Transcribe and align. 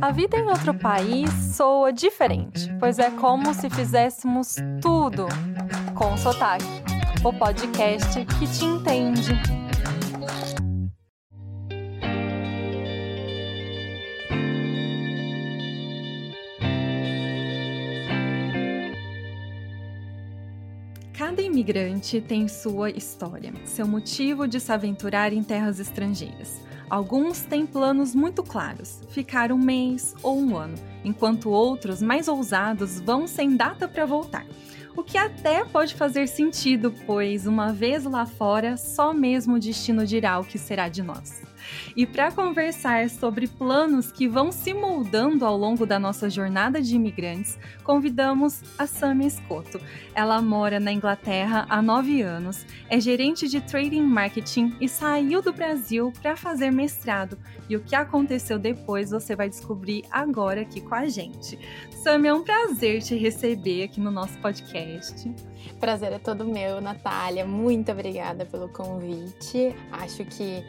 A 0.00 0.12
vida 0.12 0.36
em 0.36 0.46
outro 0.46 0.72
país 0.72 1.30
soa 1.54 1.92
diferente, 1.92 2.72
pois 2.78 2.98
é 2.98 3.10
como 3.10 3.52
se 3.52 3.68
fizéssemos 3.68 4.56
tudo 4.80 5.26
com 5.94 6.16
sotaque. 6.16 6.64
O 7.24 7.32
podcast 7.32 8.24
que 8.24 8.46
te 8.46 8.64
entende. 8.64 9.32
Cada 21.12 21.42
imigrante 21.42 22.20
tem 22.20 22.46
sua 22.46 22.88
história, 22.90 23.52
seu 23.64 23.86
motivo 23.86 24.46
de 24.46 24.60
se 24.60 24.72
aventurar 24.72 25.32
em 25.32 25.42
terras 25.42 25.80
estrangeiras. 25.80 26.67
Alguns 26.90 27.42
têm 27.42 27.66
planos 27.66 28.14
muito 28.14 28.42
claros, 28.42 29.00
ficar 29.10 29.52
um 29.52 29.58
mês 29.58 30.14
ou 30.22 30.38
um 30.38 30.56
ano, 30.56 30.74
enquanto 31.04 31.50
outros, 31.50 32.00
mais 32.00 32.28
ousados, 32.28 32.98
vão 32.98 33.26
sem 33.26 33.56
data 33.56 33.86
para 33.86 34.06
voltar. 34.06 34.46
O 34.96 35.02
que 35.02 35.18
até 35.18 35.64
pode 35.64 35.94
fazer 35.94 36.26
sentido, 36.26 36.92
pois 37.06 37.46
uma 37.46 37.72
vez 37.72 38.04
lá 38.04 38.24
fora, 38.24 38.76
só 38.76 39.12
mesmo 39.12 39.56
o 39.56 39.60
destino 39.60 40.06
dirá 40.06 40.38
o 40.38 40.44
que 40.44 40.58
será 40.58 40.88
de 40.88 41.02
nós. 41.02 41.42
E 41.96 42.06
para 42.06 42.30
conversar 42.30 43.08
sobre 43.10 43.46
planos 43.46 44.12
que 44.12 44.28
vão 44.28 44.52
se 44.52 44.72
moldando 44.72 45.44
ao 45.44 45.56
longo 45.56 45.84
da 45.84 45.98
nossa 45.98 46.28
jornada 46.30 46.80
de 46.80 46.94
imigrantes, 46.94 47.58
convidamos 47.82 48.62
a 48.78 48.86
Samia 48.86 49.28
Escoto. 49.28 49.80
Ela 50.14 50.40
mora 50.40 50.78
na 50.78 50.92
Inglaterra 50.92 51.66
há 51.68 51.80
nove 51.82 52.22
anos, 52.22 52.66
é 52.88 53.00
gerente 53.00 53.48
de 53.48 53.60
trading 53.60 54.02
marketing 54.02 54.74
e 54.80 54.88
saiu 54.88 55.42
do 55.42 55.52
Brasil 55.52 56.12
para 56.20 56.36
fazer 56.36 56.70
mestrado. 56.70 57.38
E 57.68 57.76
o 57.76 57.80
que 57.80 57.94
aconteceu 57.94 58.58
depois 58.58 59.10
você 59.10 59.36
vai 59.36 59.48
descobrir 59.48 60.04
agora 60.10 60.62
aqui 60.62 60.80
com 60.80 60.94
a 60.94 61.06
gente. 61.08 61.58
Samia, 62.02 62.30
é 62.30 62.34
um 62.34 62.42
prazer 62.42 63.02
te 63.02 63.14
receber 63.16 63.84
aqui 63.84 64.00
no 64.00 64.10
nosso 64.10 64.38
podcast. 64.38 65.30
Prazer 65.80 66.12
é 66.12 66.18
todo 66.18 66.44
meu, 66.44 66.80
Natália. 66.80 67.44
Muito 67.44 67.92
obrigada 67.92 68.44
pelo 68.44 68.68
convite. 68.68 69.74
Acho 69.92 70.24
que 70.24 70.64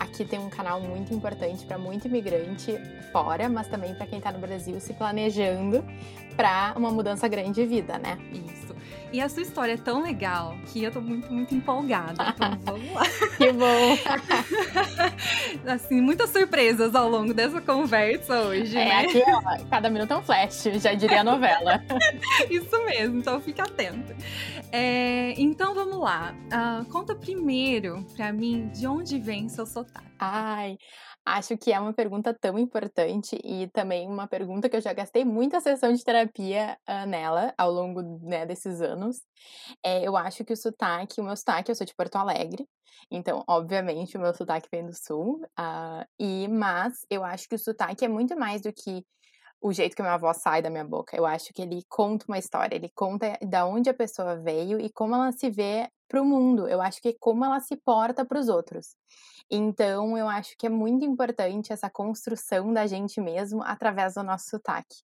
Aqui 0.00 0.24
tem 0.24 0.38
um 0.38 0.48
canal 0.48 0.80
muito 0.80 1.12
importante 1.12 1.62
para 1.66 1.76
muito 1.76 2.08
imigrante 2.08 2.78
fora, 3.12 3.50
mas 3.50 3.68
também 3.68 3.94
para 3.94 4.06
quem 4.06 4.16
está 4.18 4.32
no 4.32 4.38
Brasil 4.38 4.80
se 4.80 4.94
planejando 4.94 5.84
para 6.34 6.72
uma 6.74 6.90
mudança 6.90 7.28
grande 7.28 7.52
de 7.52 7.66
vida, 7.66 7.98
né? 7.98 8.18
Isso. 8.32 8.74
E 9.12 9.20
a 9.20 9.28
sua 9.28 9.42
história 9.42 9.72
é 9.72 9.76
tão 9.76 10.02
legal 10.02 10.56
que 10.66 10.82
eu 10.82 10.90
tô 10.90 11.00
muito, 11.00 11.30
muito 11.32 11.54
empolgada. 11.54 12.34
Então 12.34 12.58
vamos 12.64 12.92
lá. 12.94 13.02
que 13.36 13.52
bom! 13.52 13.98
assim, 15.70 16.00
muitas 16.00 16.30
surpresas 16.30 16.94
ao 16.94 17.08
longo 17.08 17.34
dessa 17.34 17.60
conversa 17.60 18.40
hoje, 18.42 18.78
é, 18.78 18.84
né? 18.84 19.00
Aqui, 19.00 19.22
ó, 19.26 19.68
cada 19.68 19.90
minuto 19.90 20.12
é 20.12 20.16
um 20.16 20.22
flash, 20.22 20.64
já 20.76 20.94
diria 20.94 21.20
a 21.20 21.24
novela. 21.24 21.82
Isso 22.48 22.84
mesmo, 22.86 23.18
então 23.18 23.40
fica 23.40 23.64
atento. 23.64 24.14
É, 24.72 25.32
então 25.40 25.74
vamos 25.74 25.98
lá. 25.98 26.34
Uh, 26.46 26.84
conta 26.90 27.14
primeiro 27.14 28.04
para 28.14 28.32
mim 28.32 28.68
de 28.68 28.86
onde 28.86 29.18
vem 29.18 29.48
seu 29.48 29.66
sotaque. 29.66 30.06
Ai, 30.18 30.76
Acho 31.24 31.56
que 31.56 31.72
é 31.72 31.78
uma 31.78 31.92
pergunta 31.92 32.34
tão 32.34 32.58
importante 32.58 33.38
e 33.44 33.68
também 33.68 34.08
uma 34.08 34.26
pergunta 34.26 34.68
que 34.68 34.76
eu 34.76 34.80
já 34.80 34.92
gastei 34.92 35.24
muita 35.24 35.60
sessão 35.60 35.92
de 35.92 36.02
terapia 36.02 36.78
uh, 36.88 37.06
nela 37.06 37.54
ao 37.58 37.70
longo 37.70 38.02
né, 38.22 38.46
desses 38.46 38.80
anos. 38.80 39.20
É, 39.84 40.02
eu 40.06 40.16
acho 40.16 40.44
que 40.44 40.52
o 40.52 40.56
sotaque, 40.56 41.20
o 41.20 41.24
meu 41.24 41.36
sotaque, 41.36 41.70
eu 41.70 41.74
sou 41.74 41.86
de 41.86 41.94
Porto 41.94 42.16
Alegre, 42.16 42.66
então, 43.10 43.44
obviamente, 43.46 44.16
o 44.16 44.20
meu 44.20 44.34
sotaque 44.34 44.68
vem 44.72 44.86
do 44.86 44.94
sul, 44.94 45.42
uh, 45.58 46.04
e, 46.18 46.48
mas 46.48 47.06
eu 47.10 47.22
acho 47.22 47.48
que 47.48 47.54
o 47.54 47.58
sotaque 47.58 48.04
é 48.04 48.08
muito 48.08 48.36
mais 48.36 48.62
do 48.62 48.72
que 48.72 49.04
o 49.60 49.72
jeito 49.72 49.94
que 49.94 50.02
a 50.02 50.04
minha 50.04 50.14
avó 50.14 50.32
sai 50.32 50.62
da 50.62 50.70
minha 50.70 50.84
boca. 50.84 51.16
Eu 51.16 51.26
acho 51.26 51.52
que 51.52 51.62
ele 51.62 51.84
conta 51.88 52.24
uma 52.28 52.38
história, 52.38 52.74
ele 52.74 52.88
conta 52.88 53.38
da 53.46 53.66
onde 53.66 53.90
a 53.90 53.94
pessoa 53.94 54.36
veio 54.36 54.80
e 54.80 54.90
como 54.90 55.14
ela 55.14 55.32
se 55.32 55.50
vê 55.50 55.88
para 56.10 56.20
o 56.20 56.24
mundo. 56.24 56.68
Eu 56.68 56.82
acho 56.82 57.00
que 57.00 57.08
é 57.10 57.14
como 57.18 57.44
ela 57.44 57.60
se 57.60 57.76
porta 57.76 58.24
para 58.24 58.38
os 58.38 58.48
outros. 58.48 58.96
Então, 59.52 60.16
eu 60.16 60.28
acho 60.28 60.56
que 60.56 60.66
é 60.66 60.70
muito 60.70 61.04
importante 61.04 61.72
essa 61.72 61.90
construção 61.90 62.72
da 62.72 62.86
gente 62.86 63.20
mesmo 63.20 63.62
através 63.62 64.14
do 64.14 64.22
nosso 64.22 64.48
sotaque. 64.50 64.96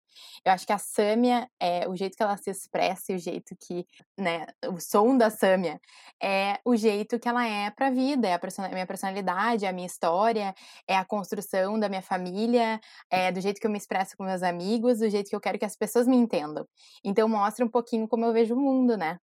Eu 0.44 0.52
acho 0.52 0.66
que 0.66 0.72
a 0.72 0.78
Sâmia, 0.78 1.48
é, 1.60 1.88
o 1.88 1.96
jeito 1.96 2.16
que 2.16 2.22
ela 2.22 2.36
se 2.36 2.50
expressa 2.50 3.12
e 3.12 3.16
o 3.16 3.18
jeito 3.18 3.56
que, 3.60 3.86
né, 4.18 4.46
o 4.68 4.80
som 4.80 5.16
da 5.16 5.30
Sâmia 5.30 5.80
é 6.22 6.58
o 6.64 6.76
jeito 6.76 7.18
que 7.18 7.28
ela 7.28 7.46
é 7.46 7.70
para 7.70 7.88
a 7.88 7.90
vida, 7.90 8.28
é 8.28 8.34
a 8.34 8.68
minha 8.72 8.86
personalidade, 8.86 9.64
é 9.64 9.68
a 9.68 9.72
minha 9.72 9.86
história, 9.86 10.54
é 10.88 10.96
a 10.96 11.04
construção 11.04 11.78
da 11.78 11.88
minha 11.88 12.02
família, 12.02 12.80
é 13.10 13.32
do 13.32 13.40
jeito 13.40 13.60
que 13.60 13.66
eu 13.66 13.70
me 13.70 13.78
expresso 13.78 14.16
com 14.16 14.24
meus 14.24 14.42
amigos, 14.42 14.98
do 15.00 15.10
jeito 15.10 15.28
que 15.28 15.36
eu 15.36 15.40
quero 15.40 15.58
que 15.58 15.64
as 15.64 15.76
pessoas 15.76 16.06
me 16.06 16.16
entendam. 16.16 16.66
Então, 17.04 17.28
mostra 17.28 17.64
um 17.64 17.68
pouquinho 17.68 18.08
como 18.08 18.24
eu 18.24 18.32
vejo 18.32 18.54
o 18.54 18.60
mundo, 18.60 18.96
né? 18.96 19.18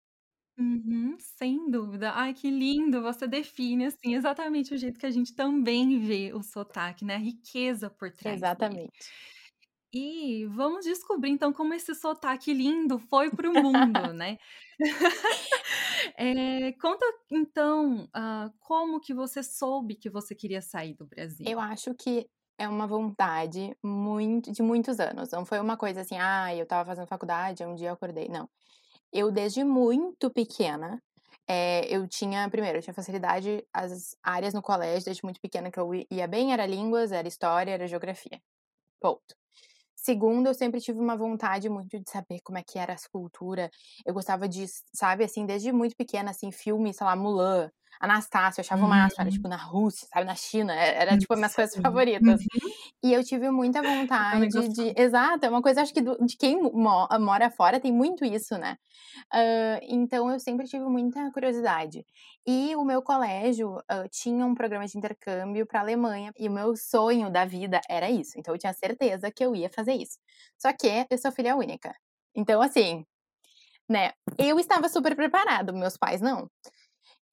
Uhum, 0.59 1.15
sem 1.19 1.69
dúvida. 1.71 2.11
Ai, 2.13 2.33
que 2.33 2.49
lindo! 2.51 3.01
Você 3.01 3.25
define, 3.27 3.85
assim, 3.85 4.15
exatamente 4.15 4.73
o 4.73 4.77
jeito 4.77 4.99
que 4.99 5.05
a 5.05 5.11
gente 5.11 5.33
também 5.33 5.99
vê 5.99 6.33
o 6.33 6.43
sotaque, 6.43 7.05
né, 7.05 7.15
a 7.15 7.17
riqueza 7.17 7.89
por 7.89 8.11
trás 8.11 8.43
dele. 8.57 8.81
Exatamente. 8.81 9.13
E 9.93 10.45
vamos 10.47 10.85
descobrir, 10.85 11.31
então, 11.31 11.51
como 11.51 11.73
esse 11.73 11.95
sotaque 11.95 12.53
lindo 12.53 12.99
foi 12.99 13.31
para 13.31 13.49
o 13.49 13.55
mundo, 13.55 14.13
né. 14.13 14.37
Eh, 16.17 16.73
conta, 16.81 17.05
então, 17.31 18.09
ah, 18.13 18.51
como 18.59 18.99
que 19.01 19.13
você 19.13 19.43
soube 19.43 19.95
que 19.95 20.09
você 20.09 20.35
queria 20.35 20.61
sair 20.61 20.95
do 20.95 21.05
Brasil? 21.07 21.51
Eu 21.51 21.59
acho 21.59 21.93
que 21.95 22.29
é 22.57 22.67
uma 22.67 22.85
vontade 22.85 23.75
muito 23.83 24.51
de 24.51 24.61
muitos 24.61 24.99
anos, 24.99 25.29
não 25.31 25.45
foi 25.45 25.59
uma 25.59 25.77
coisa 25.77 26.01
assim: 26.01 26.17
"Ah, 26.19 26.53
eu 26.53 26.63
estava 26.63 26.85
fazendo 26.85 27.07
faculdade, 27.07 27.63
um 27.65 27.75
dia 27.75 27.89
eu 27.89 27.93
acordei", 27.93 28.27
não. 28.27 28.49
Eu, 29.13 29.31
desde 29.31 29.63
muito 29.63 30.29
pequena, 30.31 31.01
eh, 31.47 31.85
eu 31.89 32.07
tinha 32.07 32.47
primeiro, 32.49 32.77
eu 32.77 32.81
tinha 32.81 32.93
facilidade 32.93 33.65
as 33.73 34.15
áreas 34.23 34.53
no 34.53 34.61
colégio, 34.61 35.05
desde 35.05 35.23
muito 35.23 35.41
pequena 35.41 35.71
que 35.71 35.79
eu 35.79 35.91
ia 36.11 36.27
bem, 36.27 36.53
era 36.53 36.65
línguas, 36.65 37.11
era 37.11 37.27
história, 37.27 37.71
era 37.71 37.87
geografia. 37.87 38.39
Ponto. 39.01 39.35
Segundo, 39.95 40.47
eu 40.47 40.53
sempre 40.53 40.81
tive 40.81 40.99
uma 40.99 41.17
vontade 41.17 41.69
muito 41.69 41.99
de 41.99 42.09
saber 42.09 42.39
como 42.43 42.57
é 42.57 42.63
que 42.63 42.79
era 42.79 42.93
a 42.93 42.97
cultura. 43.11 43.69
Eu 44.05 44.13
gostava 44.13 44.47
de, 44.47 44.65
sabe, 44.93 45.23
assim, 45.25 45.45
desde 45.45 45.71
muito 45.73 45.95
pequena, 45.95 46.31
assim, 46.31 46.51
filme, 46.51 46.93
sei 46.93 47.05
lá, 47.05 47.15
Mulan, 47.15 47.71
Anastácia, 47.99 48.61
eu 48.61 48.63
achava 48.63 48.85
o 48.85 48.87
máximo, 48.87 49.21
era 49.21 49.29
tipo 49.29 49.47
na 49.47 49.57
Rússia, 49.57 50.07
sabe, 50.07 50.25
na 50.25 50.35
China, 50.35 50.73
é, 50.73 51.01
era 51.01 51.17
tipo 51.17 51.33
as 51.33 51.39
minhas 51.39 51.53
coisas 51.53 51.75
favoritas. 51.75 52.39
Uhum. 52.41 52.71
E 53.03 53.13
eu 53.13 53.23
tive 53.23 53.49
muita 53.51 53.81
vontade 53.81 54.47
de. 54.69 54.93
Exato, 54.95 55.45
é 55.45 55.49
uma 55.49 55.61
coisa, 55.61 55.81
acho 55.81 55.93
que 55.93 56.01
do, 56.01 56.17
de 56.25 56.37
quem 56.37 56.61
mora 56.71 57.49
fora 57.49 57.79
tem 57.79 57.91
muito 57.91 58.23
isso, 58.23 58.57
né? 58.57 58.77
Uh, 59.33 59.79
então 59.83 60.31
eu 60.31 60.39
sempre 60.39 60.65
tive 60.65 60.85
muita 60.85 61.29
curiosidade. 61.31 62.05
E 62.47 62.73
o 62.75 62.85
meu 62.85 63.01
colégio 63.01 63.75
uh, 63.77 64.07
tinha 64.09 64.45
um 64.45 64.55
programa 64.55 64.87
de 64.87 64.97
intercâmbio 64.97 65.65
para 65.65 65.81
Alemanha, 65.81 66.31
e 66.39 66.47
o 66.47 66.51
meu 66.51 66.75
sonho 66.77 67.29
da 67.29 67.43
vida 67.43 67.81
era 67.89 68.09
isso. 68.09 68.39
Então 68.39 68.53
eu 68.53 68.57
tinha 68.57 68.73
certeza 68.73 69.29
que 69.29 69.43
eu 69.43 69.53
ia 69.55 69.69
fazer 69.69 69.93
isso. 69.93 70.17
Só 70.57 70.71
que 70.71 70.87
eu 71.09 71.17
sou 71.17 71.31
filha 71.31 71.55
única. 71.55 71.93
Então, 72.33 72.61
assim, 72.61 73.05
né? 73.89 74.13
Eu 74.37 74.59
estava 74.59 74.87
super 74.87 75.15
preparada, 75.15 75.73
meus 75.73 75.97
pais 75.97 76.21
não. 76.21 76.49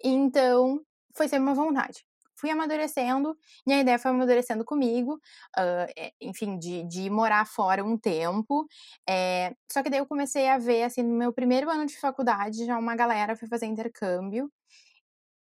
Então, 0.02 0.80
foi 1.14 1.28
sempre 1.28 1.44
uma 1.44 1.54
vontade. 1.54 2.04
Fui 2.38 2.50
amadurecendo, 2.50 3.34
e 3.66 3.72
a 3.72 3.80
ideia 3.80 3.98
foi 3.98 4.10
amadurecendo 4.10 4.62
comigo, 4.64 5.14
uh, 5.58 6.10
enfim, 6.20 6.58
de, 6.58 6.84
de 6.84 7.08
morar 7.08 7.46
fora 7.46 7.82
um 7.84 7.96
tempo. 7.98 8.66
É, 9.08 9.54
só 9.72 9.82
que 9.82 9.88
daí 9.90 10.00
eu 10.00 10.06
comecei 10.06 10.46
a 10.48 10.58
ver, 10.58 10.82
assim, 10.82 11.02
no 11.02 11.16
meu 11.16 11.32
primeiro 11.32 11.70
ano 11.70 11.86
de 11.86 11.98
faculdade, 11.98 12.66
já 12.66 12.78
uma 12.78 12.94
galera 12.94 13.36
foi 13.36 13.48
fazer 13.48 13.64
intercâmbio. 13.66 14.50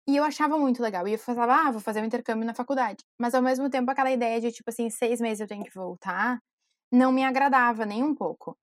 E 0.08 0.16
eu 0.18 0.24
achava 0.24 0.58
muito 0.58 0.82
legal. 0.84 1.08
E 1.08 1.14
eu 1.14 1.20
falava, 1.20 1.68
ah, 1.68 1.72
vou 1.72 1.82
fazer 1.82 2.02
um 2.02 2.06
intercâmbio 2.06 2.46
na 2.46 2.54
faculdade. 2.54 3.04
Mas 3.20 3.34
ao 3.34 3.42
mesmo 3.42 3.70
tempo, 3.70 3.90
aquela 3.92 4.12
ideia 4.12 4.40
de, 4.42 4.52
tipo 4.52 4.70
assim, 4.70 4.90
seis 4.90 5.20
meses 5.22 5.42
eu 5.42 5.48
tenho 5.48 5.64
que 5.64 5.74
voltar, 5.74 6.40
não 6.92 7.12
me 7.12 7.24
agradava 7.24 7.86
nem 7.86 8.04
um 8.04 8.16
pouco. 8.16 8.58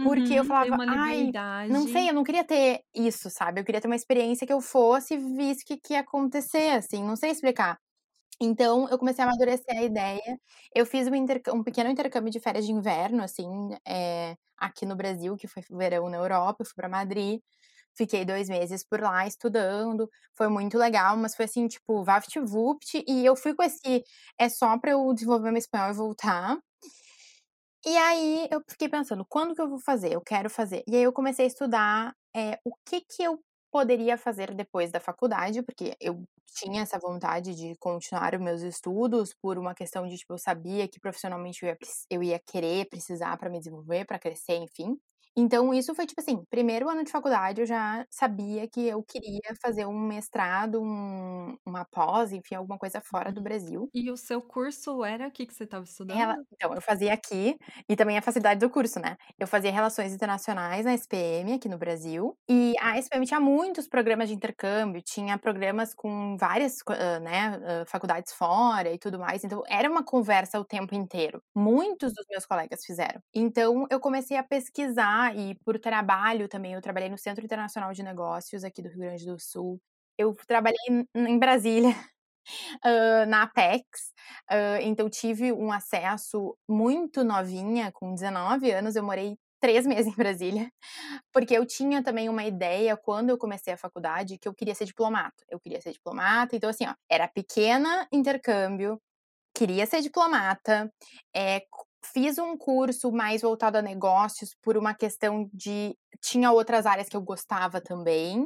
Porque 0.00 0.34
eu 0.34 0.44
Uhum, 0.44 0.44
falava, 0.44 0.74
uma 0.74 0.84
ai, 0.88 1.32
não 1.68 1.86
sei, 1.86 2.08
eu 2.10 2.14
não 2.14 2.24
queria 2.24 2.44
ter 2.44 2.80
isso, 2.94 3.30
sabe? 3.30 3.60
Eu 3.60 3.64
queria 3.64 3.80
ter 3.80 3.86
uma 3.88 3.96
experiência 3.96 4.46
que 4.46 4.52
eu 4.52 4.60
fosse 4.60 5.14
e 5.14 5.18
visse 5.18 5.62
o 5.64 5.66
que, 5.66 5.76
que 5.78 5.94
ia 5.94 6.00
acontecer, 6.00 6.70
assim, 6.72 7.02
não 7.04 7.16
sei 7.16 7.30
explicar. 7.30 7.78
Então, 8.40 8.88
eu 8.90 8.98
comecei 8.98 9.24
a 9.24 9.28
amadurecer 9.28 9.76
a 9.78 9.82
ideia. 9.84 10.38
Eu 10.74 10.86
fiz 10.86 11.06
um, 11.08 11.12
um 11.58 11.62
pequeno 11.64 11.90
intercâmbio 11.90 12.30
de 12.32 12.40
férias 12.40 12.66
de 12.66 12.72
inverno, 12.72 13.22
assim, 13.22 13.48
é, 13.86 14.36
aqui 14.58 14.86
no 14.86 14.96
Brasil, 14.96 15.36
que 15.36 15.46
foi 15.48 15.62
verão 15.70 16.08
na 16.10 16.18
Europa, 16.18 16.62
eu 16.62 16.66
fui 16.66 16.74
pra 16.76 16.88
Madrid. 16.88 17.40
Fiquei 17.94 18.24
dois 18.24 18.48
meses 18.48 18.84
por 18.84 19.00
lá 19.02 19.26
estudando, 19.26 20.08
foi 20.36 20.48
muito 20.48 20.78
legal, 20.78 21.16
mas 21.16 21.34
foi 21.36 21.44
assim, 21.46 21.68
tipo, 21.68 22.02
vapt-vupt, 22.04 23.04
e 23.06 23.24
eu 23.26 23.36
fui 23.36 23.54
com 23.54 23.62
esse, 23.62 24.02
é 24.38 24.48
só 24.48 24.78
pra 24.78 24.92
eu 24.92 25.12
desenvolver 25.14 25.50
meu 25.52 25.58
espanhol 25.58 25.90
e 25.90 25.94
voltar. 25.94 26.58
E 27.84 27.96
aí 27.96 28.48
eu 28.50 28.62
fiquei 28.68 28.88
pensando, 28.88 29.24
quando 29.28 29.54
que 29.54 29.60
eu 29.60 29.68
vou 29.68 29.78
fazer? 29.80 30.12
Eu 30.12 30.20
quero 30.20 30.48
fazer. 30.48 30.84
E 30.86 30.94
aí 30.96 31.02
eu 31.02 31.12
comecei 31.12 31.44
a 31.46 31.48
estudar 31.48 32.14
é, 32.34 32.58
o 32.64 32.72
que 32.86 33.00
que 33.00 33.22
eu 33.24 33.40
poderia 33.72 34.16
fazer 34.18 34.54
depois 34.54 34.92
da 34.92 35.00
faculdade, 35.00 35.62
porque 35.62 35.96
eu 36.00 36.22
tinha 36.46 36.82
essa 36.82 36.98
vontade 36.98 37.54
de 37.56 37.74
continuar 37.78 38.34
os 38.34 38.40
meus 38.40 38.62
estudos 38.62 39.34
por 39.34 39.58
uma 39.58 39.74
questão 39.74 40.06
de, 40.06 40.16
tipo, 40.18 40.34
eu 40.34 40.38
sabia 40.38 40.86
que 40.86 41.00
profissionalmente 41.00 41.64
eu 41.64 41.70
ia, 41.70 41.78
eu 42.10 42.22
ia 42.22 42.38
querer, 42.38 42.86
precisar 42.88 43.36
para 43.38 43.50
me 43.50 43.58
desenvolver, 43.58 44.04
para 44.04 44.18
crescer, 44.18 44.56
enfim. 44.56 44.96
Então, 45.36 45.72
isso 45.74 45.94
foi 45.94 46.06
tipo 46.06 46.20
assim, 46.20 46.44
primeiro 46.50 46.88
ano 46.88 47.04
de 47.04 47.10
faculdade 47.10 47.60
eu 47.62 47.66
já 47.66 48.06
sabia 48.10 48.68
que 48.68 48.86
eu 48.86 49.02
queria 49.02 49.40
fazer 49.62 49.86
um 49.86 49.98
mestrado, 49.98 50.80
um, 50.82 51.56
uma 51.66 51.84
pós, 51.86 52.32
enfim, 52.32 52.54
alguma 52.54 52.78
coisa 52.78 53.00
fora 53.00 53.32
do. 53.32 53.40
Brasil. 53.42 53.90
E 53.94 54.10
o 54.10 54.16
seu 54.18 54.40
curso 54.42 55.02
era 55.04 55.28
o 55.28 55.30
que, 55.32 55.46
que 55.46 55.54
você 55.54 55.64
estava 55.64 55.84
Ela, 56.14 56.34
estudando? 56.34 56.46
então, 56.52 56.74
eu 56.74 56.80
fazia 56.82 57.12
aqui, 57.14 57.56
e 57.88 57.96
também 57.96 58.18
a 58.18 58.22
facilidade 58.22 58.60
do 58.60 58.68
curso, 58.68 59.00
né? 59.00 59.16
Eu 59.38 59.46
fazia 59.46 59.72
Relações 59.72 60.12
Internacionais 60.12 60.84
na 60.84 60.92
SPM, 60.94 61.54
aqui 61.54 61.68
no 61.68 61.78
Brasil, 61.78 62.36
e 62.48 62.74
a 62.80 62.98
SPM 62.98 63.26
tinha 63.26 63.40
muitos 63.40 63.88
programas 63.88 64.28
de 64.28 64.34
intercâmbio, 64.34 65.00
tinha 65.02 65.38
programas 65.38 65.94
com 65.94 66.36
várias, 66.36 66.76
né, 67.22 67.84
faculdades 67.86 68.32
fora 68.34 68.92
e 68.92 68.98
tudo 68.98 69.18
mais, 69.18 69.42
então 69.44 69.62
era 69.66 69.88
uma 69.90 70.04
conversa 70.04 70.60
o 70.60 70.64
tempo 70.64 70.94
inteiro. 70.94 71.40
Muitos 71.54 72.12
dos 72.12 72.26
meus 72.30 72.44
colegas 72.44 72.84
fizeram. 72.84 73.20
Então, 73.34 73.86
eu 73.90 73.98
comecei 74.00 74.36
a 74.36 74.42
pesquisar 74.42 75.21
e 75.34 75.54
por 75.64 75.78
trabalho 75.78 76.48
também, 76.48 76.72
eu 76.72 76.80
trabalhei 76.80 77.08
no 77.08 77.18
Centro 77.18 77.44
Internacional 77.44 77.92
de 77.92 78.02
Negócios 78.02 78.64
aqui 78.64 78.82
do 78.82 78.88
Rio 78.88 79.00
Grande 79.00 79.26
do 79.26 79.38
Sul. 79.38 79.80
Eu 80.18 80.34
trabalhei 80.46 80.76
em 81.14 81.38
Brasília, 81.38 81.90
uh, 82.84 83.26
na 83.26 83.42
Apex, 83.44 84.12
uh, 84.50 84.80
então 84.82 85.08
tive 85.08 85.52
um 85.52 85.72
acesso 85.72 86.56
muito 86.68 87.24
novinha, 87.24 87.92
com 87.92 88.14
19 88.14 88.70
anos, 88.70 88.96
eu 88.96 89.02
morei 89.02 89.36
três 89.60 89.86
meses 89.86 90.12
em 90.12 90.16
Brasília, 90.16 90.70
porque 91.32 91.56
eu 91.56 91.64
tinha 91.66 92.02
também 92.02 92.28
uma 92.28 92.44
ideia, 92.44 92.96
quando 92.96 93.30
eu 93.30 93.38
comecei 93.38 93.72
a 93.72 93.78
faculdade, 93.78 94.38
que 94.38 94.48
eu 94.48 94.54
queria 94.54 94.74
ser 94.74 94.84
diplomata. 94.86 95.44
Eu 95.48 95.60
queria 95.60 95.80
ser 95.80 95.92
diplomata, 95.92 96.56
então 96.56 96.68
assim, 96.70 96.86
ó, 96.86 96.94
era 97.10 97.28
pequena 97.28 98.06
intercâmbio, 98.12 99.00
queria 99.54 99.86
ser 99.86 100.00
diplomata, 100.02 100.92
é, 101.34 101.62
fiz 102.04 102.38
um 102.38 102.56
curso 102.56 103.12
mais 103.12 103.42
voltado 103.42 103.78
a 103.78 103.82
negócios 103.82 104.54
por 104.62 104.76
uma 104.76 104.94
questão 104.94 105.48
de. 105.52 105.96
Tinha 106.20 106.52
outras 106.52 106.86
áreas 106.86 107.08
que 107.08 107.16
eu 107.16 107.22
gostava 107.22 107.80
também. 107.80 108.44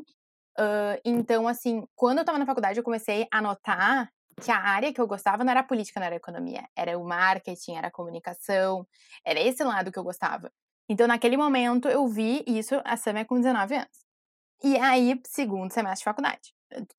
Uh, 0.58 0.98
então, 1.04 1.46
assim, 1.46 1.86
quando 1.94 2.18
eu 2.18 2.24
tava 2.24 2.38
na 2.38 2.46
faculdade, 2.46 2.78
eu 2.78 2.84
comecei 2.84 3.26
a 3.30 3.40
notar 3.42 4.10
que 4.40 4.50
a 4.50 4.58
área 4.58 4.92
que 4.92 5.00
eu 5.00 5.06
gostava 5.06 5.44
não 5.44 5.50
era 5.50 5.62
política, 5.62 6.00
não 6.00 6.06
era 6.06 6.16
economia. 6.16 6.68
Era 6.76 6.98
o 6.98 7.04
marketing, 7.04 7.76
era 7.76 7.88
a 7.88 7.90
comunicação. 7.90 8.86
Era 9.24 9.40
esse 9.40 9.62
lado 9.64 9.90
que 9.90 9.98
eu 9.98 10.04
gostava. 10.04 10.50
Então, 10.88 11.06
naquele 11.06 11.36
momento, 11.36 11.88
eu 11.88 12.06
vi 12.06 12.44
isso, 12.46 12.80
a 12.84 12.96
Sam 12.96 13.18
é 13.18 13.24
com 13.24 13.36
19 13.36 13.74
anos. 13.74 14.06
E 14.62 14.76
aí, 14.78 15.20
segundo 15.26 15.72
semestre 15.72 16.00
de 16.00 16.04
faculdade. 16.04 16.54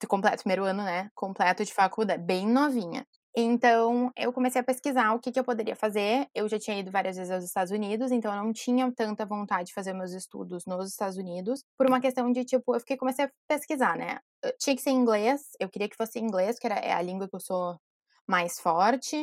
Completo, 0.07 0.43
primeiro 0.43 0.63
ano, 0.63 0.83
né? 0.83 1.09
Completo 1.15 1.63
de 1.63 1.73
faculdade, 1.73 2.23
bem 2.23 2.47
novinha. 2.47 3.05
Então, 3.39 4.11
eu 4.17 4.33
comecei 4.33 4.59
a 4.59 4.63
pesquisar 4.63 5.13
o 5.13 5.19
que, 5.19 5.31
que 5.31 5.39
eu 5.39 5.43
poderia 5.43 5.75
fazer. 5.75 6.27
Eu 6.33 6.49
já 6.49 6.57
tinha 6.57 6.79
ido 6.79 6.89
várias 6.89 7.17
vezes 7.17 7.31
aos 7.31 7.43
Estados 7.43 7.71
Unidos, 7.71 8.11
então 8.11 8.33
eu 8.33 8.43
não 8.43 8.51
tinha 8.51 8.91
tanta 8.91 9.27
vontade 9.27 9.67
de 9.67 9.75
fazer 9.75 9.93
meus 9.93 10.11
estudos 10.11 10.65
nos 10.65 10.89
Estados 10.89 11.17
Unidos, 11.17 11.63
por 11.77 11.85
uma 11.85 12.01
questão 12.01 12.31
de, 12.31 12.43
tipo, 12.43 12.73
eu 12.73 12.79
fiquei, 12.79 12.97
comecei 12.97 13.25
a 13.25 13.31
pesquisar, 13.47 13.95
né? 13.95 14.17
Tinha 14.59 14.75
que 14.75 14.81
ser 14.81 14.89
inglês, 14.89 15.51
eu 15.59 15.69
queria 15.69 15.87
que 15.87 15.95
fosse 15.95 16.17
inglês, 16.17 16.57
que 16.57 16.65
era, 16.65 16.79
é 16.79 16.91
a 16.91 17.01
língua 17.03 17.29
que 17.29 17.35
eu 17.35 17.39
sou 17.39 17.79
mais 18.27 18.59
forte. 18.59 19.15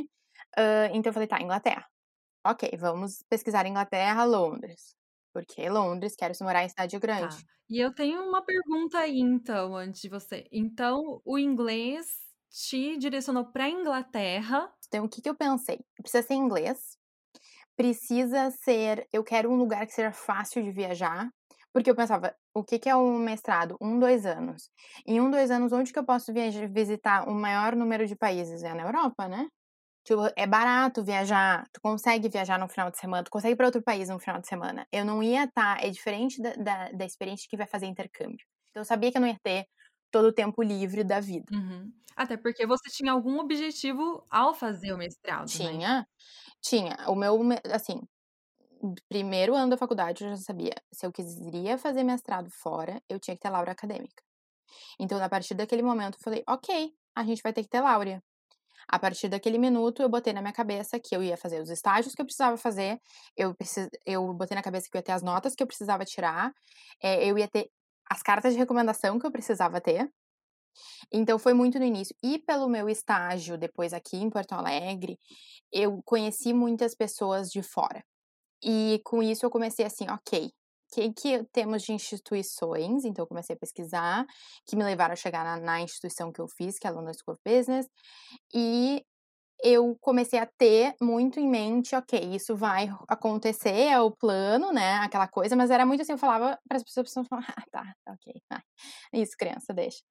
Uh, 0.57 0.87
então 0.93 1.11
eu 1.11 1.13
falei, 1.13 1.27
tá, 1.27 1.43
Inglaterra. 1.43 1.85
Ok, 2.47 2.71
vamos 2.79 3.25
pesquisar 3.29 3.67
Inglaterra, 3.67 4.23
Londres. 4.23 4.95
Porque 5.33 5.69
Londres, 5.69 6.15
quero 6.15 6.35
morar 6.41 6.63
em 6.63 6.69
cidade 6.69 6.97
grande. 7.01 7.37
Tá. 7.37 7.43
E 7.69 7.81
eu 7.81 7.93
tenho 7.93 8.23
uma 8.23 8.45
pergunta 8.45 8.99
aí, 8.99 9.19
então, 9.19 9.75
antes 9.75 10.03
de 10.03 10.09
você. 10.09 10.47
Então, 10.53 11.21
o 11.25 11.37
inglês 11.37 12.24
te 12.55 12.97
direcionou 12.99 13.45
para 13.47 13.69
Inglaterra. 13.69 14.73
Então, 14.87 15.05
o 15.05 15.09
que, 15.09 15.21
que 15.21 15.29
eu 15.29 15.35
pensei? 15.35 15.81
Precisa 16.01 16.23
ser 16.23 16.35
inglês, 16.35 16.97
precisa 17.77 18.51
ser. 18.51 19.09
Eu 19.13 19.25
quero 19.25 19.51
um 19.51 19.57
lugar 19.57 19.87
que 19.87 19.93
seja 19.93 20.13
fácil 20.13 20.63
de 20.63 20.71
viajar, 20.71 21.29
porque 21.73 21.91
eu 21.91 21.97
pensava, 21.97 22.35
o 22.55 22.63
que, 22.63 22.79
que 22.79 22.89
é 22.89 22.95
um 22.95 23.19
mestrado? 23.19 23.77
Um, 23.81 23.99
dois 23.99 24.25
anos. 24.25 24.71
Em 25.07 25.21
um, 25.21 25.31
dois 25.31 25.51
anos, 25.51 25.73
onde 25.73 25.93
que 25.93 25.99
eu 25.99 26.05
posso 26.05 26.33
viajar, 26.33 26.69
visitar 26.69 27.29
o 27.29 27.35
maior 27.35 27.75
número 27.75 28.07
de 28.07 28.15
países? 28.15 28.63
É 28.63 28.73
na 28.73 28.85
Europa, 28.85 29.27
né? 29.27 29.49
Tipo, 30.05 30.31
é 30.37 30.47
barato 30.47 31.03
viajar, 31.03 31.65
tu 31.73 31.81
consegue 31.81 32.29
viajar 32.29 32.59
no 32.59 32.69
final 32.69 32.91
de 32.91 32.99
semana, 32.99 33.25
tu 33.25 33.31
consegue 33.31 33.57
para 33.57 33.67
outro 33.67 33.83
país 33.83 34.09
no 34.11 34.19
final 34.21 34.41
de 34.41 34.47
semana. 34.47 34.87
Eu 34.93 35.05
não 35.05 35.23
ia 35.23 35.45
estar, 35.45 35.79
tá, 35.79 35.85
é 35.85 35.91
diferente 35.91 36.41
da, 36.43 36.53
da, 36.55 36.93
da 36.93 37.05
experiência 37.07 37.47
que 37.51 37.57
vai 37.57 37.67
fazer 37.67 37.87
intercâmbio. 37.87 38.47
Então, 38.71 38.83
eu 38.83 38.85
sabia 38.85 39.11
que 39.11 39.17
eu 39.17 39.23
não 39.23 39.29
ia 39.29 39.39
ter 39.43 39.67
todo 40.15 40.27
o 40.27 40.33
tempo 40.33 40.63
livre 40.63 41.03
da 41.03 41.19
vida. 41.19 41.53
Uhum. 41.53 41.93
Até 42.15 42.37
porque 42.37 42.65
você 42.65 42.89
tinha 42.89 43.11
algum 43.11 43.41
objetivo 43.41 44.25
ao 44.31 44.55
fazer 44.55 44.93
o 44.93 44.97
mestrado, 44.97 45.49
tinha, 45.49 45.73
né? 45.73 46.07
Tinha. 46.63 46.97
O 47.09 47.17
meu, 47.17 47.37
assim, 47.73 48.01
primeiro 49.09 49.57
ano 49.57 49.71
da 49.71 49.77
faculdade 49.77 50.23
eu 50.23 50.31
já 50.31 50.37
sabia, 50.37 50.75
se 50.93 51.05
eu 51.05 51.11
queria 51.11 51.77
fazer 51.77 52.05
mestrado 52.05 52.49
fora, 52.49 53.03
eu 53.09 53.19
tinha 53.19 53.35
que 53.35 53.43
ter 53.43 53.51
laura 53.51 53.73
acadêmica. 53.73 54.23
Então, 55.01 55.21
a 55.21 55.29
partir 55.29 55.55
daquele 55.55 55.83
momento, 55.83 56.15
eu 56.15 56.21
falei, 56.23 56.45
ok, 56.49 56.93
a 57.17 57.25
gente 57.25 57.43
vai 57.43 57.53
ter 57.53 57.65
que 57.65 57.69
ter 57.69 57.81
laura. 57.81 58.23
A 58.87 58.99
partir 58.99 59.29
daquele 59.29 59.59
minuto, 59.59 60.01
eu 60.01 60.09
botei 60.09 60.33
na 60.33 60.41
minha 60.41 60.53
cabeça 60.53 61.01
que 61.01 61.17
eu 61.17 61.25
ia 61.25 61.37
fazer 61.37 61.61
os 61.61 61.71
estágios 61.71 62.15
que 62.15 62.23
eu 62.23 62.27
precisava 62.27 62.57
fazer, 62.57 63.01
eu, 63.37 63.53
precis... 63.53 63.89
eu 64.07 64.33
botei 64.33 64.55
na 64.55 64.63
cabeça 64.63 64.87
que 64.89 64.97
eu 64.97 65.01
ia 65.01 65.03
ter 65.03 65.13
as 65.13 65.23
notas 65.23 65.57
que 65.57 65.63
eu 65.63 65.67
precisava 65.67 66.05
tirar, 66.05 66.53
é, 67.03 67.29
eu 67.29 67.37
ia 67.37 67.49
ter 67.49 67.69
as 68.11 68.23
cartas 68.23 68.53
de 68.53 68.59
recomendação 68.59 69.19
que 69.19 69.27
eu 69.27 69.33
precisava 69.33 69.81
ter. 69.81 70.11
Então, 71.13 71.39
foi 71.39 71.55
muito 71.55 71.79
no 71.79 71.85
início. 71.85 72.15
E 72.23 72.39
pelo 72.39 72.69
meu 72.69 72.89
estágio, 72.89 73.57
depois 73.57 73.93
aqui 73.93 74.17
em 74.17 74.31
Porto 74.31 74.53
Alegre, 74.53 75.19
eu 75.73 76.03
conheci 76.05 76.53
muitas 76.53 76.95
pessoas 76.95 77.49
de 77.49 77.63
fora. 77.63 78.05
E 78.63 79.01
com 79.05 79.23
isso 79.23 79.45
eu 79.47 79.51
comecei 79.51 79.85
assim, 79.85 80.07
ok, 80.11 80.51
que, 80.95 81.13
que 81.13 81.45
temos 81.53 81.83
de 81.83 81.93
instituições? 81.93 83.05
Então, 83.05 83.25
eu 83.25 83.27
comecei 83.27 83.55
a 83.55 83.59
pesquisar, 83.59 84.25
que 84.67 84.77
me 84.77 84.85
levaram 84.85 85.13
a 85.13 85.17
chegar 85.17 85.45
na, 85.45 85.57
na 85.57 85.81
instituição 85.81 86.33
que 86.33 86.41
eu 86.41 86.49
fiz, 86.49 86.79
que 86.79 86.87
é 86.87 86.91
a 86.91 86.93
London 86.93 87.13
School 87.13 87.35
of 87.35 87.41
Business. 87.45 87.87
E 88.55 89.05
eu 89.65 89.97
comecei 89.99 90.39
a 90.39 90.45
ter 90.45 90.95
muito 91.01 91.41
em 91.41 91.49
mente, 91.49 91.97
ok, 91.97 92.21
isso 92.35 92.55
vai 92.55 92.91
acontecer, 93.09 93.89
é 93.89 93.99
o 93.99 94.11
plano, 94.11 94.71
né, 94.71 94.97
aquela 94.97 95.27
coisa, 95.27 95.57
mas 95.57 95.71
era 95.71 95.87
muito 95.87 96.03
assim, 96.03 96.13
eu 96.13 96.19
falava 96.19 96.59
para 96.69 96.77
as 96.77 96.85
pessoas, 96.85 97.07
pessoas 97.07 97.27
falavam, 97.27 97.49
ah, 97.57 97.65
tá, 97.73 97.95
ok, 98.09 98.43
ah, 98.53 98.63
isso, 99.15 99.33
criança, 99.39 99.73
deixa. 99.73 100.03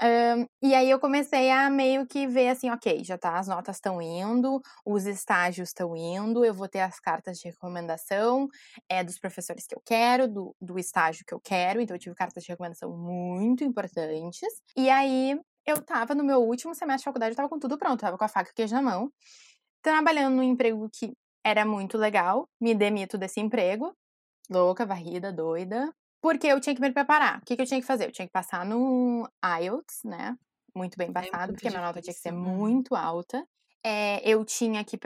Um, 0.00 0.46
e 0.62 0.74
aí 0.76 0.88
eu 0.88 1.00
comecei 1.00 1.50
a 1.50 1.68
meio 1.68 2.06
que 2.06 2.28
ver 2.28 2.50
assim, 2.50 2.70
ok, 2.70 3.02
já 3.02 3.18
tá, 3.18 3.36
as 3.36 3.48
notas 3.48 3.76
estão 3.76 4.00
indo, 4.00 4.60
os 4.86 5.06
estágios 5.06 5.70
estão 5.70 5.96
indo, 5.96 6.44
eu 6.44 6.54
vou 6.54 6.68
ter 6.68 6.80
as 6.80 7.00
cartas 7.00 7.38
de 7.38 7.48
recomendação 7.48 8.46
é, 8.88 9.02
dos 9.02 9.18
professores 9.18 9.66
que 9.66 9.74
eu 9.74 9.82
quero, 9.84 10.28
do, 10.28 10.54
do 10.60 10.78
estágio 10.78 11.24
que 11.26 11.34
eu 11.34 11.40
quero, 11.40 11.80
então 11.80 11.96
eu 11.96 12.00
tive 12.00 12.14
cartas 12.14 12.44
de 12.44 12.50
recomendação 12.50 12.96
muito 12.96 13.64
importantes, 13.64 14.62
e 14.76 14.88
aí 14.88 15.36
eu 15.70 15.82
tava 15.82 16.14
no 16.14 16.24
meu 16.24 16.42
último 16.42 16.74
semestre 16.74 17.00
de 17.00 17.04
faculdade, 17.04 17.32
eu 17.32 17.36
tava 17.36 17.48
com 17.48 17.58
tudo 17.58 17.78
pronto, 17.78 18.00
tava 18.00 18.18
com 18.18 18.24
a 18.24 18.28
faca 18.28 18.50
e 18.50 18.52
o 18.52 18.54
queijo 18.54 18.74
na 18.74 18.82
mão, 18.82 19.12
trabalhando 19.82 20.36
num 20.36 20.42
emprego 20.42 20.88
que 20.92 21.12
era 21.44 21.64
muito 21.64 21.96
legal, 21.96 22.48
me 22.60 22.74
demito 22.74 23.16
desse 23.16 23.40
emprego, 23.40 23.94
louca, 24.50 24.84
varrida, 24.84 25.32
doida, 25.32 25.92
porque 26.20 26.46
eu 26.46 26.60
tinha 26.60 26.74
que 26.74 26.80
me 26.80 26.92
preparar. 26.92 27.38
O 27.38 27.44
que, 27.44 27.56
que 27.56 27.62
eu 27.62 27.66
tinha 27.66 27.80
que 27.80 27.86
fazer? 27.86 28.06
Eu 28.06 28.12
tinha 28.12 28.26
que 28.26 28.32
passar 28.32 28.64
no 28.66 29.28
IELTS, 29.42 30.04
né? 30.04 30.36
Muito 30.74 30.96
bem 30.96 31.12
passado, 31.12 31.50
é 31.50 31.52
porque 31.52 31.68
a 31.68 31.70
minha 31.70 31.82
nota 31.82 32.00
tinha 32.00 32.14
que 32.14 32.20
ser 32.20 32.32
uhum. 32.32 32.40
muito 32.40 32.94
alta. 32.94 33.44
É, 33.82 34.20
eu 34.28 34.44
tinha 34.44 34.84
que 34.84 34.98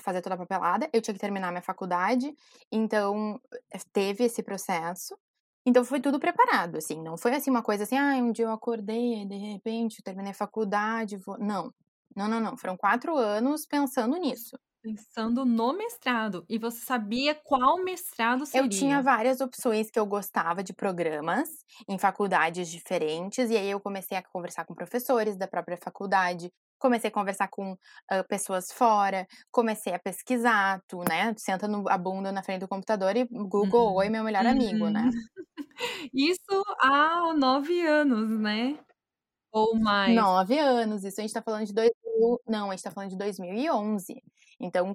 fazer 0.00 0.20
toda 0.20 0.34
a 0.34 0.38
papelada, 0.38 0.90
eu 0.92 1.00
tinha 1.00 1.14
que 1.14 1.20
terminar 1.20 1.52
minha 1.52 1.62
faculdade, 1.62 2.34
então 2.72 3.40
teve 3.92 4.24
esse 4.24 4.42
processo. 4.42 5.16
Então 5.68 5.84
foi 5.84 6.00
tudo 6.00 6.18
preparado, 6.18 6.76
assim, 6.76 7.02
não 7.02 7.18
foi 7.18 7.34
assim 7.34 7.50
uma 7.50 7.62
coisa 7.62 7.82
assim, 7.82 7.98
ah, 7.98 8.14
um 8.16 8.32
dia 8.32 8.46
eu 8.46 8.50
acordei, 8.50 9.26
de 9.26 9.36
repente 9.36 10.02
terminei 10.02 10.30
a 10.30 10.34
faculdade, 10.34 11.18
vou... 11.18 11.38
não, 11.38 11.70
não, 12.16 12.26
não, 12.26 12.40
não, 12.40 12.56
foram 12.56 12.74
quatro 12.74 13.14
anos 13.14 13.66
pensando 13.66 14.16
nisso. 14.16 14.58
Pensando 14.82 15.44
no 15.44 15.74
mestrado, 15.74 16.42
e 16.48 16.56
você 16.56 16.78
sabia 16.78 17.34
qual 17.34 17.84
mestrado 17.84 18.46
seria? 18.46 18.64
Eu 18.64 18.70
tinha 18.70 19.02
várias 19.02 19.42
opções 19.42 19.90
que 19.90 19.98
eu 19.98 20.06
gostava 20.06 20.62
de 20.62 20.72
programas 20.72 21.50
em 21.86 21.98
faculdades 21.98 22.70
diferentes, 22.70 23.50
e 23.50 23.56
aí 23.58 23.70
eu 23.70 23.78
comecei 23.78 24.16
a 24.16 24.22
conversar 24.22 24.64
com 24.64 24.74
professores 24.74 25.36
da 25.36 25.46
própria 25.46 25.76
faculdade, 25.76 26.50
comecei 26.78 27.08
a 27.08 27.12
conversar 27.12 27.48
com 27.48 27.72
uh, 27.72 28.28
pessoas 28.28 28.72
fora, 28.72 29.26
comecei 29.50 29.94
a 29.94 29.98
pesquisar, 29.98 30.82
tu, 30.86 31.00
né? 31.08 31.34
Senta 31.36 31.66
no, 31.68 31.88
a 31.88 31.98
bunda 31.98 32.32
na 32.32 32.42
frente 32.42 32.60
do 32.60 32.68
computador 32.68 33.16
e 33.16 33.24
Google, 33.24 33.88
uhum. 33.88 33.96
oi, 33.96 34.08
meu 34.08 34.24
melhor 34.24 34.44
uhum. 34.44 34.50
amigo, 34.50 34.88
né? 34.88 35.02
Isso 36.12 36.64
há 36.80 37.34
nove 37.36 37.86
anos, 37.86 38.30
né? 38.40 38.78
Ou 39.52 39.78
mais? 39.78 40.14
Nove 40.14 40.58
anos, 40.58 41.04
isso 41.04 41.20
a 41.20 41.22
gente 41.22 41.32
tá 41.32 41.40
falando 41.40 41.66
de 41.66 41.72
2000, 41.72 42.40
não, 42.46 42.68
a 42.68 42.74
gente 42.74 42.84
tá 42.84 42.90
falando 42.90 43.10
de 43.10 43.16
2011. 43.16 44.22
Então, 44.60 44.94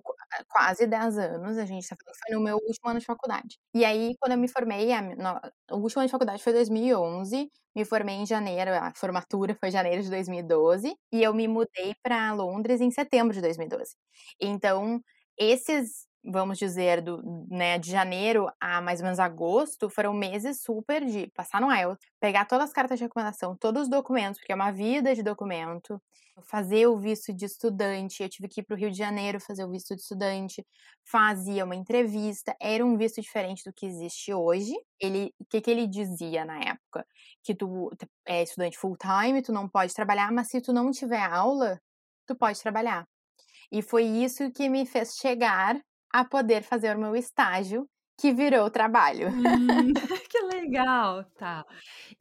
quase 0.50 0.86
10 0.88 1.17
anos, 1.17 1.58
a 1.58 1.65
gente 1.65 1.88
tá 1.88 1.96
falando 2.03 2.17
foi 2.27 2.36
no 2.36 2.41
meu 2.43 2.55
último 2.58 2.89
ano 2.89 3.00
de 3.00 3.05
faculdade. 3.05 3.58
E 3.74 3.86
aí, 3.86 4.13
quando 4.20 4.34
eu 4.34 4.38
me 4.38 4.48
formei, 4.48 4.91
a 4.93 5.01
no 5.01 5.39
o 5.72 5.77
último 5.82 6.01
ano 6.01 6.08
de 6.08 6.12
faculdade 6.12 6.43
foi 6.43 6.53
2011, 6.53 7.50
me 7.75 7.86
formei 7.86 8.15
em 8.15 8.25
janeiro, 8.25 8.72
a 8.74 8.91
formatura 8.96 9.55
foi 9.55 9.72
janeiro 9.72 10.03
de 10.03 10.10
2012, 10.10 10.96
e 11.12 11.24
eu 11.24 11.34
me 11.34 11.48
mudei 11.48 11.96
para 12.03 12.34
Londres 12.34 12.82
em 12.82 12.91
setembro 12.91 13.34
de 13.34 13.41
2012. 13.41 13.96
Então, 14.39 15.01
esses 15.38 16.05
vamos 16.24 16.58
dizer, 16.58 17.01
do, 17.01 17.22
né, 17.50 17.77
de 17.77 17.92
janeiro 17.92 18.50
a 18.60 18.82
mais 18.82 19.00
ou 19.00 19.06
menos 19.06 19.20
agosto, 19.20 19.89
foram 19.89 20.13
meses 20.13 20.62
super 20.62 21.06
de 21.06 21.27
passar 21.36 21.60
no 21.62 21.72
IELTS, 21.74 22.06
pegar 22.20 22.46
todas 22.46 22.70
as 22.70 22.74
cartas 22.74 22.98
de 23.00 23.06
recomendação, 23.06 23.58
todos 23.58 23.84
os 23.84 23.89
documentos, 23.89 24.39
porque 24.39 24.51
é 24.51 24.56
uma 24.56 24.72
vida 24.72 25.13
de 25.13 25.24
documento, 25.24 26.01
fazer 26.42 26.88
o 26.88 26.98
visto 26.98 27.34
de 27.34 27.46
estudante, 27.46 28.24
eu 28.24 28.30
tive 28.30 28.48
que 28.48 28.62
ir 28.62 28.63
para 28.63 28.75
o 28.75 28.77
Rio 28.80 28.89
de 28.89 28.98
Janeiro 28.98 29.39
fazer 29.39 29.63
o 29.65 29.70
visto 29.70 29.96
de 29.96 30.01
estudante, 30.01 30.65
fazia 31.06 31.63
uma 31.65 31.75
entrevista, 31.75 32.56
era 32.60 32.84
um 32.86 32.98
visto 32.98 33.22
diferente 33.22 33.63
do 33.65 33.74
que 33.74 33.86
existe 33.86 34.34
hoje. 34.34 34.74
Ele, 35.00 35.34
o 35.39 35.46
que, 35.46 35.62
que 35.62 35.70
ele 35.70 35.88
dizia 35.88 36.44
na 36.46 36.60
época? 36.60 37.06
Que 37.44 37.53
tu 37.53 37.92
é 38.25 38.44
estudante 38.44 38.77
full 38.77 38.98
time, 38.98 39.42
tu 39.42 39.51
não 39.51 39.70
pode 39.70 39.94
trabalhar, 39.94 40.32
mas 40.32 40.48
se 40.50 40.62
tu 40.62 40.74
não 40.74 40.89
tiver 40.92 41.22
aula, 41.22 41.80
tu 42.25 42.36
pode 42.36 42.60
trabalhar. 42.62 43.06
E 43.72 43.82
foi 43.82 44.03
isso 44.06 44.51
que 44.51 44.70
me 44.70 44.86
fez 44.86 45.15
chegar 45.15 45.80
a 46.13 46.24
poder 46.25 46.63
fazer 46.63 46.96
o 46.96 47.00
meu 47.00 47.15
estágio, 47.15 47.88
que 48.20 48.32
virou 48.34 48.70
trabalho. 48.70 49.29
Hum, 49.29 49.93
que 50.29 50.39
legal, 50.41 51.25
tá. 51.38 51.65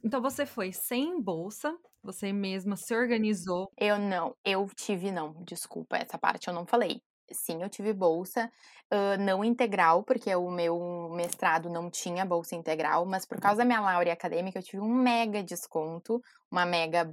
Então 0.02 0.20
você 0.22 0.46
foi 0.46 0.72
sem 0.72 1.20
bolsa, 1.20 1.76
você 2.02 2.32
mesma 2.32 2.76
se 2.76 2.94
organizou? 2.94 3.70
Eu 3.78 3.98
não, 3.98 4.34
eu 4.44 4.66
tive 4.74 5.12
não, 5.12 5.34
desculpa, 5.44 5.96
essa 5.96 6.18
parte 6.18 6.48
eu 6.48 6.54
não 6.54 6.66
falei. 6.66 7.00
Sim, 7.32 7.62
eu 7.62 7.68
tive 7.68 7.92
bolsa, 7.92 8.50
uh, 8.92 9.20
não 9.20 9.44
integral, 9.44 10.02
porque 10.02 10.34
o 10.34 10.50
meu 10.50 11.10
mestrado 11.14 11.70
não 11.70 11.90
tinha 11.90 12.24
bolsa 12.24 12.54
integral, 12.54 13.04
mas 13.06 13.24
por 13.24 13.40
causa 13.40 13.58
da 13.58 13.64
minha 13.64 13.80
laurea 13.80 14.12
acadêmica 14.12 14.58
eu 14.58 14.62
tive 14.62 14.80
um 14.80 14.94
mega 14.94 15.42
desconto, 15.42 16.22
uma 16.50 16.66
mega 16.66 17.12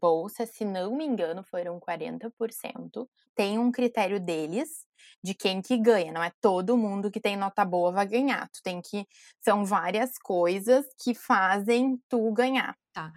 bolsa, 0.00 0.46
se 0.46 0.64
não 0.64 0.96
me 0.96 1.04
engano 1.04 1.42
foram 1.42 1.78
40%. 1.78 3.08
Tem 3.34 3.58
um 3.58 3.70
critério 3.70 4.18
deles, 4.18 4.86
de 5.22 5.34
quem 5.34 5.60
que 5.60 5.76
ganha, 5.76 6.12
não 6.12 6.22
é 6.22 6.32
todo 6.40 6.76
mundo 6.76 7.10
que 7.10 7.20
tem 7.20 7.36
nota 7.36 7.64
boa 7.64 7.92
vai 7.92 8.06
ganhar, 8.06 8.48
tu 8.48 8.62
tem 8.62 8.80
que, 8.80 9.06
são 9.40 9.64
várias 9.64 10.18
coisas 10.18 10.86
que 11.02 11.14
fazem 11.14 12.00
tu 12.08 12.32
ganhar. 12.32 12.76
Tá, 12.92 13.12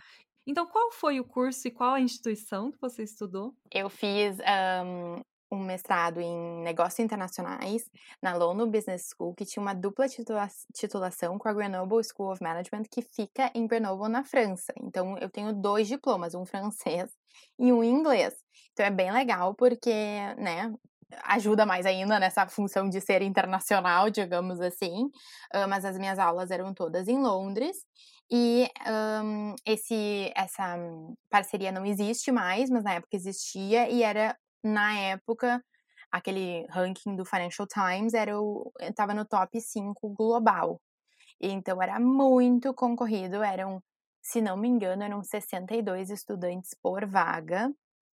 então 0.46 0.66
qual 0.66 0.92
foi 0.92 1.20
o 1.20 1.26
curso 1.26 1.68
e 1.68 1.72
qual 1.72 1.94
a 1.94 2.02
instituição 2.02 2.72
que 2.72 2.80
você 2.80 3.04
estudou? 3.04 3.56
Eu 3.72 3.90
fiz 3.90 4.38
um, 4.40 5.22
um 5.52 5.60
mestrado 5.60 6.22
em 6.22 6.62
negócios 6.64 7.00
internacionais 7.00 7.84
na 8.22 8.34
London 8.34 8.70
Business 8.70 9.10
School, 9.10 9.34
que 9.36 9.46
tinha 9.46 9.62
uma 9.62 9.74
dupla 9.74 10.08
titula 10.08 10.48
titulação 10.74 11.38
com 11.38 11.50
a 11.50 11.54
Grenoble 11.54 12.04
School 12.04 12.32
of 12.32 12.42
Management, 12.42 12.84
que 12.90 13.02
fica 13.02 13.52
em 13.54 13.68
Grenoble, 13.68 14.10
na 14.10 14.24
França. 14.24 14.74
Então, 14.82 15.18
eu 15.18 15.30
tenho 15.30 15.54
dois 15.54 15.88
diplomas, 15.88 16.34
um 16.34 16.46
francês 16.46 17.12
e 17.60 17.72
um 17.74 17.84
inglês. 17.84 18.34
Então, 18.72 18.86
é 18.86 18.90
bem 18.90 19.12
legal, 19.12 19.54
porque, 19.54 19.92
né, 20.38 20.74
ajuda 21.26 21.66
mais 21.66 21.86
ainda 21.86 22.20
nessa 22.20 22.48
função 22.48 22.90
de 22.90 23.02
ser 23.02 23.22
internacional, 23.22 24.10
digamos 24.10 24.62
assim. 24.62 25.06
Uh, 25.54 25.68
mas 25.68 25.84
as 25.86 25.98
minhas 25.98 26.18
aulas 26.20 26.52
eram 26.52 26.74
todas 26.74 27.08
em 27.08 27.20
Londres. 27.20 27.78
E 28.32 28.70
um, 29.24 29.56
esse, 29.66 30.32
essa 30.34 30.78
parceria 31.30 31.70
não 31.70 31.86
existe 31.86 32.32
mais, 32.32 32.70
mas 32.70 32.84
na 32.84 32.94
época 32.94 33.14
existia 33.18 33.90
e 33.90 34.04
era 34.04 34.38
na 34.64 34.98
época, 35.00 35.64
aquele 36.12 36.66
ranking 36.70 37.16
do 37.16 37.26
Financial 37.26 37.68
Times 37.68 38.14
era 38.14 38.40
o, 38.40 38.72
estava 38.82 39.14
no 39.14 39.26
top 39.26 39.60
5 39.62 40.10
global. 40.10 40.82
Então 41.40 41.82
era 41.82 42.00
muito 42.00 42.74
concorrido, 42.74 43.44
eram, 43.44 43.82
se 44.22 44.42
não 44.42 44.58
me 44.58 44.68
engano, 44.70 45.04
eram 45.04 45.24
62 45.24 46.10
estudantes 46.12 46.72
por 46.82 47.06
vaga. 47.06 47.72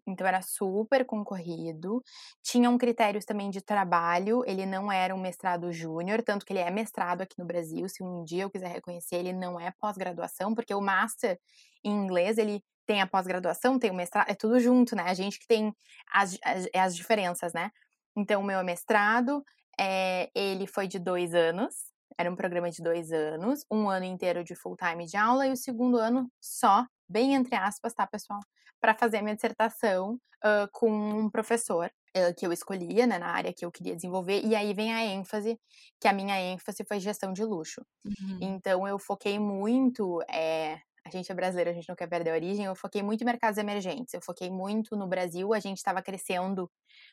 Então 0.06 0.26
era 0.26 0.42
super 0.42 1.06
concorrido. 1.06 2.02
Tinham 2.42 2.76
critérios 2.76 3.24
também 3.24 3.50
de 3.50 3.62
trabalho, 3.62 4.42
ele 4.46 4.66
não 4.66 4.92
era 4.92 5.14
um 5.14 5.20
mestrado 5.20 5.72
júnior, 5.72 6.22
tanto 6.22 6.44
que 6.44 6.52
ele 6.52 6.60
é 6.60 6.70
mestrado 6.70 7.22
aqui 7.22 7.36
no 7.38 7.46
Brasil, 7.46 7.88
se 7.88 8.02
um 8.02 8.22
dia 8.24 8.42
eu 8.44 8.50
quiser 8.50 8.68
reconhecer, 8.68 9.16
ele 9.16 9.32
não 9.32 9.58
é 9.58 9.72
pós-graduação, 9.80 10.54
porque 10.54 10.74
o 10.74 10.80
master 10.80 11.38
em 11.82 11.92
inglês, 11.92 12.36
ele 12.38 12.62
tem 12.86 13.00
a 13.00 13.06
pós-graduação, 13.06 13.78
tem 13.78 13.90
o 13.90 13.94
mestrado, 13.94 14.28
é 14.28 14.34
tudo 14.34 14.58
junto, 14.60 14.94
né? 14.94 15.04
A 15.04 15.14
gente 15.14 15.38
que 15.38 15.46
tem 15.46 15.74
as, 16.12 16.38
as, 16.44 16.68
as 16.74 16.96
diferenças, 16.96 17.52
né? 17.52 17.70
Então, 18.16 18.40
o 18.40 18.44
meu 18.44 18.62
mestrado, 18.64 19.44
é, 19.78 20.30
ele 20.34 20.66
foi 20.66 20.86
de 20.86 20.98
dois 20.98 21.34
anos, 21.34 21.74
era 22.16 22.30
um 22.30 22.36
programa 22.36 22.70
de 22.70 22.82
dois 22.82 23.12
anos, 23.12 23.64
um 23.70 23.88
ano 23.88 24.04
inteiro 24.04 24.44
de 24.44 24.54
full 24.54 24.76
time 24.76 25.06
de 25.06 25.16
aula 25.16 25.46
e 25.46 25.52
o 25.52 25.56
segundo 25.56 25.96
ano 25.96 26.30
só, 26.40 26.86
bem 27.08 27.34
entre 27.34 27.56
aspas, 27.56 27.92
tá, 27.92 28.06
pessoal? 28.06 28.40
Para 28.80 28.94
fazer 28.94 29.18
a 29.18 29.22
minha 29.22 29.34
dissertação 29.34 30.14
uh, 30.44 30.68
com 30.72 30.90
um 30.90 31.30
professor 31.30 31.90
uh, 32.16 32.34
que 32.36 32.46
eu 32.46 32.52
escolhia, 32.52 33.06
né, 33.06 33.18
na 33.18 33.28
área 33.28 33.52
que 33.52 33.64
eu 33.64 33.72
queria 33.72 33.96
desenvolver, 33.96 34.42
e 34.44 34.54
aí 34.54 34.72
vem 34.74 34.94
a 34.94 35.04
ênfase, 35.04 35.58
que 36.00 36.06
a 36.06 36.12
minha 36.12 36.38
ênfase 36.40 36.84
foi 36.84 37.00
gestão 37.00 37.32
de 37.32 37.44
luxo. 37.44 37.84
Uhum. 38.04 38.38
Então, 38.40 38.86
eu 38.86 38.98
foquei 38.98 39.38
muito 39.38 40.22
é, 40.28 40.78
a 41.04 41.10
gente 41.10 41.30
é 41.30 41.34
brasileiro, 41.34 41.70
a 41.70 41.72
gente 41.74 41.88
não 41.88 41.94
quer 41.94 42.08
perder 42.08 42.30
a 42.30 42.34
origem. 42.34 42.64
Eu 42.64 42.74
foquei 42.74 43.02
muito 43.02 43.20
em 43.20 43.24
mercados 43.26 43.58
emergentes. 43.58 44.14
Eu 44.14 44.22
foquei 44.22 44.50
muito 44.50 44.96
no 44.96 45.06
Brasil. 45.06 45.52
A 45.52 45.60
gente 45.60 45.76
estava 45.76 46.00
crescendo 46.00 46.70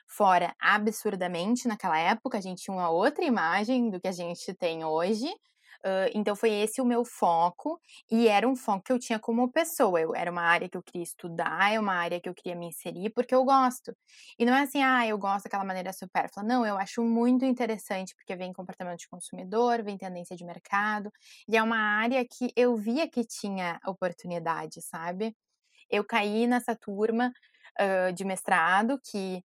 fora 0.07 0.55
absurdamente 0.59 1.67
naquela 1.67 1.99
época. 1.99 2.37
A 2.37 2.41
gente 2.41 2.63
tinha 2.63 2.75
uma 2.75 2.89
outra 2.89 3.25
imagem 3.25 3.89
do 3.89 3.99
que 3.99 4.07
a 4.07 4.11
gente 4.13 4.53
tem 4.53 4.85
hoje. 4.85 5.27
Uh, 5.83 6.11
então 6.13 6.35
foi 6.35 6.51
esse 6.51 6.79
o 6.79 6.85
meu 6.85 7.03
foco 7.03 7.79
e 8.09 8.27
era 8.27 8.47
um 8.47 8.55
foco 8.55 8.83
que 8.83 8.93
eu 8.93 8.99
tinha 8.99 9.19
como 9.19 9.51
pessoa. 9.51 9.99
Eu, 9.99 10.15
era 10.15 10.31
uma 10.31 10.43
área 10.43 10.69
que 10.69 10.77
eu 10.77 10.83
queria 10.83 11.03
estudar, 11.03 11.73
é 11.73 11.79
uma 11.79 11.93
área 11.95 12.19
que 12.21 12.29
eu 12.29 12.35
queria 12.35 12.55
me 12.55 12.67
inserir 12.67 13.09
porque 13.11 13.33
eu 13.33 13.43
gosto. 13.43 13.95
E 14.37 14.45
não 14.45 14.53
é 14.53 14.61
assim, 14.61 14.81
ah, 14.83 15.07
eu 15.07 15.17
gosto 15.17 15.45
daquela 15.45 15.63
maneira 15.65 15.91
supérflua. 15.91 16.45
Não, 16.45 16.65
eu 16.65 16.77
acho 16.77 17.03
muito 17.03 17.45
interessante 17.45 18.13
porque 18.15 18.35
vem 18.35 18.53
comportamento 18.53 18.99
de 18.99 19.09
consumidor, 19.09 19.83
vem 19.83 19.97
tendência 19.97 20.35
de 20.35 20.45
mercado 20.45 21.11
e 21.47 21.57
é 21.57 21.63
uma 21.63 21.77
área 21.77 22.23
que 22.25 22.51
eu 22.55 22.75
via 22.77 23.09
que 23.09 23.23
tinha 23.25 23.79
oportunidade, 23.85 24.81
sabe? 24.81 25.35
Eu 25.89 26.03
caí 26.05 26.47
nessa 26.47 26.75
turma 26.75 27.31
uh, 27.79 28.13
de 28.13 28.23
mestrado 28.25 28.99
que 29.03 29.43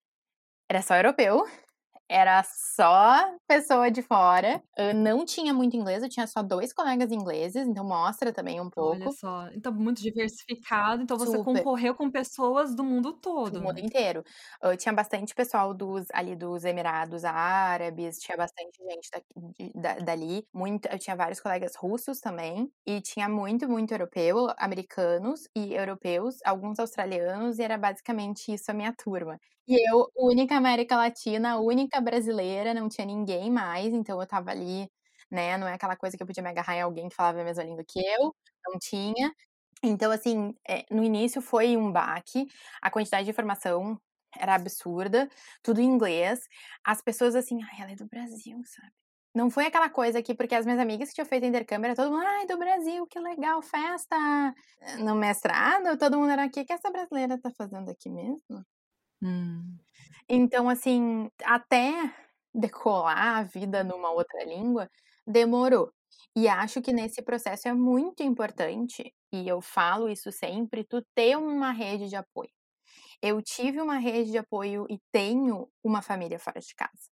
era 0.69 0.83
só 0.83 0.95
europeu, 0.95 1.45
era 2.11 2.43
só 2.43 3.25
pessoa 3.47 3.89
de 3.89 4.03
fora. 4.03 4.61
Eu 4.77 4.93
não 4.93 5.25
tinha 5.25 5.55
muito 5.55 5.77
inglês, 5.77 6.03
eu 6.03 6.09
tinha 6.09 6.27
só 6.27 6.43
dois 6.43 6.73
colegas 6.73 7.13
ingleses, 7.13 7.69
então 7.69 7.85
mostra 7.85 8.33
também 8.33 8.61
um 8.61 8.69
pouco. 8.69 8.97
Olha 9.03 9.13
só, 9.13 9.49
então 9.55 9.73
muito 9.73 10.03
diversificado, 10.03 11.03
então 11.05 11.17
você 11.17 11.37
Super. 11.37 11.45
concorreu 11.45 11.95
com 11.95 12.11
pessoas 12.11 12.75
do 12.75 12.83
mundo 12.83 13.13
todo. 13.13 13.53
Do 13.53 13.63
mundo 13.63 13.75
né? 13.75 13.83
inteiro. 13.83 14.25
Eu 14.61 14.77
tinha 14.77 14.93
bastante 14.93 15.33
pessoal 15.37 15.73
dos 15.73 16.07
ali 16.13 16.35
dos 16.35 16.65
Emirados 16.65 17.25
Árabes, 17.25 18.19
tinha 18.19 18.37
bastante 18.37 18.83
gente 18.83 19.09
daqui, 19.13 19.73
da, 19.75 19.95
dali, 20.01 20.45
muito, 20.53 20.87
eu 20.87 20.99
tinha 20.99 21.15
vários 21.15 21.41
colegas 21.41 21.77
russos 21.77 22.19
também, 22.19 22.69
e 22.85 23.01
tinha 23.01 23.29
muito, 23.29 23.69
muito 23.69 23.93
europeu, 23.95 24.49
americanos 24.59 25.43
e 25.55 25.75
europeus, 25.75 26.39
alguns 26.45 26.81
australianos, 26.81 27.61
e 27.61 27.63
era 27.63 27.79
basicamente 27.79 28.53
isso 28.53 28.69
a 28.69 28.75
minha 28.75 28.93
turma. 28.93 29.39
E 29.71 29.77
eu, 29.89 30.11
única 30.17 30.57
América 30.57 30.97
Latina, 30.97 31.59
única 31.61 32.01
brasileira, 32.01 32.75
não 32.75 32.89
tinha 32.89 33.07
ninguém 33.07 33.51
mais, 33.53 33.95
então 33.95 34.21
eu 34.21 34.27
tava 34.27 34.51
ali, 34.51 34.91
né? 35.31 35.57
Não 35.59 35.69
é 35.69 35.75
aquela 35.75 35.97
coisa 35.97 36.17
que 36.17 36.23
eu 36.23 36.27
podia 36.27 36.43
me 36.43 36.51
agarrar 36.51 36.75
em 36.77 36.81
alguém 36.83 37.09
que 37.09 37.15
falava 37.15 37.41
a 37.41 37.45
mesma 37.45 37.63
língua 37.63 37.85
que 37.87 38.01
eu, 38.01 38.35
não 38.67 38.79
tinha. 38.81 39.33
Então, 39.83 40.11
assim, 40.13 40.55
é, 40.69 40.85
no 40.91 41.05
início 41.05 41.43
foi 41.43 41.77
um 41.77 41.93
baque, 41.93 42.47
a 42.83 42.91
quantidade 42.91 43.25
de 43.27 43.31
informação 43.33 44.01
era 44.39 44.55
absurda, 44.57 45.29
tudo 45.63 45.81
em 45.81 45.85
inglês. 45.87 46.41
As 46.85 47.03
pessoas 47.03 47.35
assim, 47.37 47.61
ai, 47.63 47.83
ela 47.83 47.93
é 47.93 47.97
do 47.97 48.07
Brasil, 48.09 48.59
sabe? 48.67 48.93
Não 49.35 49.51
foi 49.51 49.67
aquela 49.67 49.91
coisa 49.91 50.19
aqui, 50.21 50.35
porque 50.35 50.55
as 50.57 50.65
minhas 50.67 50.81
amigas 50.81 51.09
que 51.11 51.15
tinham 51.17 51.27
feito 51.27 51.47
intercâmbio, 51.47 51.87
era 51.89 51.97
todo 51.97 52.11
mundo, 52.13 52.25
ai, 52.27 52.47
do 52.47 52.59
Brasil, 52.59 53.07
que 53.09 53.21
legal, 53.21 53.63
festa! 53.63 54.17
No 55.01 55.15
mestrado, 55.15 55.99
todo 55.99 56.19
mundo 56.19 56.33
era 56.33 56.47
o 56.47 56.51
que 56.51 56.67
essa 56.73 56.91
brasileira 56.91 57.39
tá 57.41 57.51
fazendo 57.57 57.91
aqui 57.91 58.11
mesmo? 58.11 58.65
Hum. 59.23 59.77
Então, 60.29 60.69
assim, 60.69 61.31
até 61.45 62.15
decolar 62.55 63.39
a 63.39 63.43
vida 63.43 63.85
numa 63.85 64.11
outra 64.11 64.45
língua, 64.45 64.91
demorou. 65.27 65.93
E 66.37 66.49
acho 66.49 66.81
que 66.83 66.93
nesse 66.93 67.23
processo 67.23 67.69
é 67.69 67.75
muito 67.75 68.23
importante, 68.23 69.13
e 69.33 69.47
eu 69.49 69.61
falo 69.61 70.09
isso 70.09 70.33
sempre, 70.33 70.85
tu 70.85 71.03
ter 71.15 71.37
uma 71.37 71.71
rede 71.73 72.09
de 72.09 72.17
apoio. 72.17 72.51
Eu 73.23 73.43
tive 73.43 73.81
uma 73.81 73.99
rede 73.99 74.31
de 74.33 74.39
apoio 74.39 74.87
e 74.91 74.99
tenho 75.13 75.69
uma 75.85 76.03
família 76.03 76.39
fora 76.41 76.61
de 76.61 76.75
casa. 76.77 77.11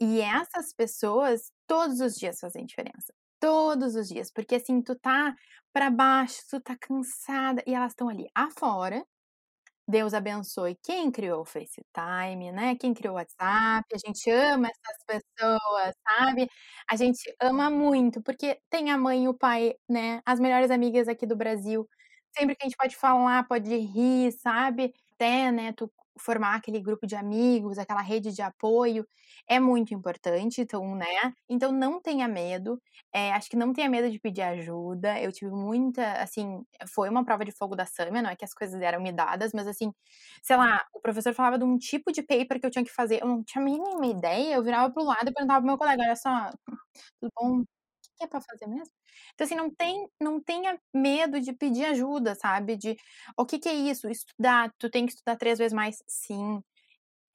E 0.00 0.20
essas 0.22 0.72
pessoas 0.74 1.52
todos 1.68 2.00
os 2.00 2.16
dias 2.16 2.38
fazem 2.40 2.66
diferença. 2.66 3.12
Todos 3.40 3.96
os 3.96 4.08
dias, 4.08 4.30
porque 4.32 4.56
assim, 4.56 4.82
tu 4.82 4.96
tá 4.96 5.34
para 5.72 5.90
baixo, 5.90 6.42
tu 6.50 6.60
tá 6.60 6.76
cansada 6.80 7.62
e 7.66 7.74
elas 7.74 7.92
estão 7.92 8.08
ali 8.08 8.28
afora 8.34 9.04
Deus 9.88 10.12
abençoe 10.14 10.76
quem 10.82 11.12
criou 11.12 11.42
o 11.42 11.44
FaceTime, 11.44 12.50
né? 12.50 12.74
Quem 12.74 12.92
criou 12.92 13.14
o 13.14 13.16
WhatsApp. 13.18 13.84
A 13.94 13.98
gente 14.04 14.28
ama 14.30 14.68
essas 14.68 15.04
pessoas, 15.06 15.94
sabe? 16.08 16.48
A 16.90 16.96
gente 16.96 17.32
ama 17.40 17.70
muito, 17.70 18.20
porque 18.22 18.58
tem 18.68 18.90
a 18.90 18.98
mãe 18.98 19.24
e 19.24 19.28
o 19.28 19.34
pai, 19.34 19.74
né? 19.88 20.20
As 20.26 20.40
melhores 20.40 20.72
amigas 20.72 21.06
aqui 21.06 21.24
do 21.24 21.36
Brasil. 21.36 21.88
Sempre 22.36 22.56
que 22.56 22.64
a 22.64 22.68
gente 22.68 22.76
pode 22.76 22.96
falar, 22.96 23.46
pode 23.46 23.74
rir, 23.76 24.32
sabe? 24.32 24.92
Até, 25.14 25.50
né, 25.52 25.72
tu 25.72 25.90
formar 26.18 26.54
aquele 26.56 26.80
grupo 26.80 27.06
de 27.06 27.14
amigos, 27.16 27.78
aquela 27.78 28.00
rede 28.02 28.32
de 28.32 28.42
apoio, 28.42 29.06
é 29.48 29.58
muito 29.60 29.94
importante, 29.94 30.60
então, 30.60 30.94
né? 30.96 31.06
Então 31.48 31.72
não 31.72 32.00
tenha 32.00 32.26
medo, 32.28 32.80
é, 33.12 33.32
acho 33.32 33.48
que 33.50 33.56
não 33.56 33.72
tenha 33.72 33.88
medo 33.88 34.10
de 34.10 34.18
pedir 34.18 34.42
ajuda. 34.42 35.20
Eu 35.20 35.32
tive 35.32 35.50
muita, 35.52 36.12
assim, 36.22 36.62
foi 36.94 37.08
uma 37.08 37.24
prova 37.24 37.44
de 37.44 37.52
fogo 37.52 37.76
da 37.76 37.86
Samia, 37.86 38.22
não 38.22 38.30
é 38.30 38.36
que 38.36 38.44
as 38.44 38.54
coisas 38.54 38.80
eram 38.80 39.00
me 39.02 39.12
dadas, 39.12 39.52
mas 39.54 39.66
assim, 39.66 39.92
sei 40.42 40.56
lá, 40.56 40.84
o 40.94 41.00
professor 41.00 41.34
falava 41.34 41.58
de 41.58 41.64
um 41.64 41.78
tipo 41.78 42.12
de 42.12 42.22
paper 42.22 42.60
que 42.60 42.66
eu 42.66 42.70
tinha 42.70 42.84
que 42.84 42.92
fazer, 42.92 43.20
eu 43.22 43.26
não 43.28 43.42
tinha 43.44 43.62
a 43.62 43.64
mínima 43.64 44.06
ideia, 44.06 44.54
eu 44.56 44.62
virava 44.62 44.92
pro 44.92 45.04
lado 45.04 45.28
e 45.28 45.32
perguntava 45.32 45.60
pro 45.60 45.66
meu 45.68 45.78
colega, 45.78 46.02
olha 46.02 46.16
só, 46.16 46.50
tudo 47.20 47.32
bom? 47.36 47.64
Que 48.16 48.24
é 48.24 48.26
para 48.26 48.40
fazer 48.40 48.66
mesmo? 48.66 48.92
Então, 49.34 49.44
assim, 49.44 49.54
não, 49.56 49.70
tem, 49.70 50.08
não 50.20 50.40
tenha 50.42 50.78
medo 50.94 51.40
de 51.40 51.52
pedir 51.52 51.84
ajuda, 51.86 52.34
sabe? 52.34 52.76
De 52.76 52.96
o 53.36 53.44
que, 53.46 53.58
que 53.58 53.68
é 53.68 53.74
isso? 53.74 54.08
Estudar, 54.08 54.72
tu 54.78 54.90
tem 54.90 55.06
que 55.06 55.12
estudar 55.12 55.36
três 55.36 55.58
vezes 55.58 55.72
mais? 55.72 56.02
Sim 56.08 56.60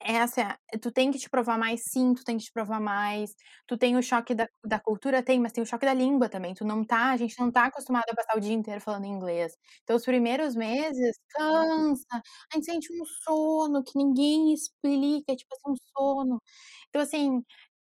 essa, 0.04 0.58
tu 0.80 0.90
tem 0.90 1.10
que 1.10 1.18
te 1.18 1.30
provar 1.30 1.58
mais, 1.58 1.82
sim, 1.84 2.14
tu 2.14 2.24
tem 2.24 2.36
que 2.38 2.44
te 2.44 2.52
provar 2.52 2.80
mais. 2.80 3.34
Tu 3.66 3.76
tem 3.78 3.96
o 3.96 4.02
choque 4.02 4.34
da, 4.34 4.48
da 4.64 4.78
cultura, 4.80 5.22
tem, 5.22 5.40
mas 5.40 5.52
tem 5.52 5.62
o 5.62 5.66
choque 5.66 5.86
da 5.86 5.94
língua 5.94 6.28
também. 6.28 6.54
Tu 6.54 6.64
não 6.64 6.84
tá, 6.84 7.10
a 7.12 7.16
gente 7.16 7.38
não 7.38 7.50
tá 7.50 7.66
acostumado 7.66 8.04
a 8.10 8.14
passar 8.14 8.36
o 8.36 8.40
dia 8.40 8.52
inteiro 8.52 8.80
falando 8.80 9.06
inglês. 9.06 9.54
Então, 9.82 9.96
os 9.96 10.04
primeiros 10.04 10.54
meses, 10.56 11.16
cansa, 11.30 12.04
a 12.52 12.56
gente 12.56 12.64
sente 12.66 12.92
um 12.92 13.04
sono 13.24 13.82
que 13.84 13.96
ninguém 13.96 14.52
explica, 14.52 15.32
é 15.32 15.36
tipo 15.36 15.54
assim, 15.54 15.72
um 15.72 15.76
sono. 15.96 16.42
Então, 16.88 17.02
assim, 17.02 17.42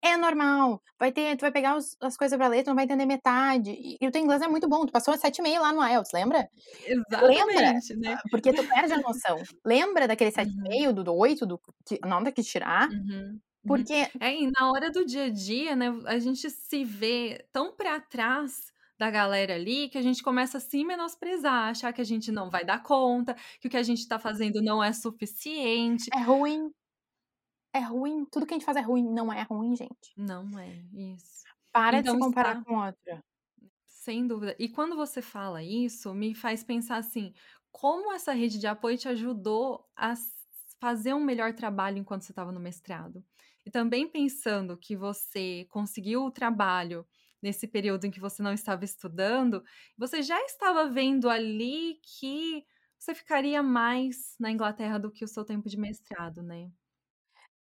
é 0.07 0.17
normal. 0.17 0.83
Vai 0.99 1.13
ter, 1.13 1.37
tu 1.37 1.43
vai 1.43 1.53
pegar 1.53 1.77
os, 1.77 1.97
as 2.01 2.17
coisas 2.17 2.37
pra 2.37 2.49
ler, 2.49 2.63
tu 2.63 2.69
não 2.69 2.75
vai 2.75 2.85
entender 2.85 3.05
metade. 3.05 3.71
E, 3.71 3.97
e 4.01 4.07
o 4.07 4.11
teu 4.11 4.23
inglês 4.23 4.43
é 4.43 4.49
muito 4.49 4.69
bom. 4.69 4.87
Tu 4.87 4.93
passou 4.93 5.15
7,5 5.15 5.61
lá 5.61 5.73
no 5.73 5.87
IELTS, 5.87 6.11
lembra? 6.13 6.49
Exatamente, 6.87 7.95
lembra? 7.95 8.11
né? 8.11 8.19
Porque 8.31 8.53
tu 8.53 8.67
perde 8.67 8.93
a 8.93 8.99
noção. 8.99 9.43
lembra 9.65 10.09
daquele 10.09 10.31
7,5, 10.31 10.87
uhum. 10.87 10.93
do, 10.93 11.05
do 11.05 11.15
8, 11.15 11.47
do 11.47 11.61
que, 11.87 11.99
nota 12.05 12.33
que 12.33 12.43
tirar? 12.43 12.89
Uhum. 12.89 12.97
uhum. 12.97 13.41
Porque. 13.67 14.09
É, 14.21 14.35
e 14.35 14.51
na 14.51 14.71
hora 14.71 14.91
do 14.91 15.05
dia 15.05 15.25
a 15.25 15.31
dia, 15.31 15.75
né, 15.75 15.93
a 16.07 16.19
gente 16.19 16.49
se 16.49 16.85
vê 16.85 17.45
tão 17.53 17.75
pra 17.75 18.01
trás 18.01 18.73
da 18.99 19.11
galera 19.11 19.55
ali 19.55 19.89
que 19.89 19.99
a 19.99 20.03
gente 20.03 20.23
começa 20.23 20.59
a 20.59 20.61
se 20.61 20.85
menosprezar, 20.85 21.71
achar 21.71 21.93
que 21.93 22.01
a 22.01 22.05
gente 22.05 22.33
não 22.33 22.49
vai 22.49 22.65
dar 22.65 22.83
conta, 22.83 23.35
que 23.61 23.69
o 23.69 23.71
que 23.71 23.77
a 23.77 23.83
gente 23.83 24.07
tá 24.09 24.19
fazendo 24.19 24.63
não 24.63 24.83
é 24.83 24.93
suficiente. 24.93 26.09
É 26.15 26.21
ruim 26.23 26.71
é 27.77 27.81
ruim, 27.81 28.25
tudo 28.25 28.47
que 28.47 28.55
a 28.55 28.57
gente 28.57 28.65
faz 28.65 28.77
é 28.77 28.81
ruim. 28.81 29.05
Não 29.05 29.33
é 29.33 29.43
ruim, 29.43 29.77
gente. 29.77 30.13
Não 30.17 30.59
é, 30.59 30.83
isso. 30.93 31.45
Para 31.73 31.99
então, 31.99 32.15
de 32.15 32.21
se 32.21 32.27
comparar 32.27 32.59
está... 32.59 32.65
com 32.65 32.77
outra. 32.77 33.25
Sem 33.85 34.27
dúvida. 34.27 34.57
E 34.59 34.69
quando 34.69 34.97
você 34.97 35.21
fala 35.21 35.63
isso, 35.63 36.15
me 36.15 36.35
faz 36.35 36.65
pensar 36.65 36.97
assim: 36.97 37.35
como 37.71 38.13
essa 38.13 38.33
rede 38.33 38.59
de 38.59 38.67
apoio 38.67 38.97
te 38.97 39.09
ajudou 39.09 39.85
a 39.97 40.15
fazer 40.81 41.13
um 41.13 41.25
melhor 41.25 41.53
trabalho 41.53 41.99
enquanto 41.99 42.23
você 42.23 42.33
estava 42.33 42.53
no 42.53 42.61
mestrado? 42.61 43.25
E 43.65 43.71
também 43.71 44.09
pensando 44.09 44.77
que 44.77 44.97
você 44.97 45.67
conseguiu 45.71 46.25
o 46.25 46.31
trabalho 46.31 47.07
nesse 47.43 47.67
período 47.67 48.07
em 48.07 48.11
que 48.11 48.21
você 48.21 48.43
não 48.43 48.53
estava 48.53 48.85
estudando, 48.85 49.63
você 49.99 50.23
já 50.23 50.41
estava 50.43 50.89
vendo 50.89 51.29
ali 51.29 52.01
que 52.03 52.65
você 52.99 53.15
ficaria 53.15 53.63
mais 53.63 54.35
na 54.39 54.51
Inglaterra 54.51 54.99
do 54.99 55.11
que 55.11 55.25
o 55.25 55.29
seu 55.29 55.45
tempo 55.45 55.69
de 55.69 55.77
mestrado, 55.77 56.43
né? 56.43 56.71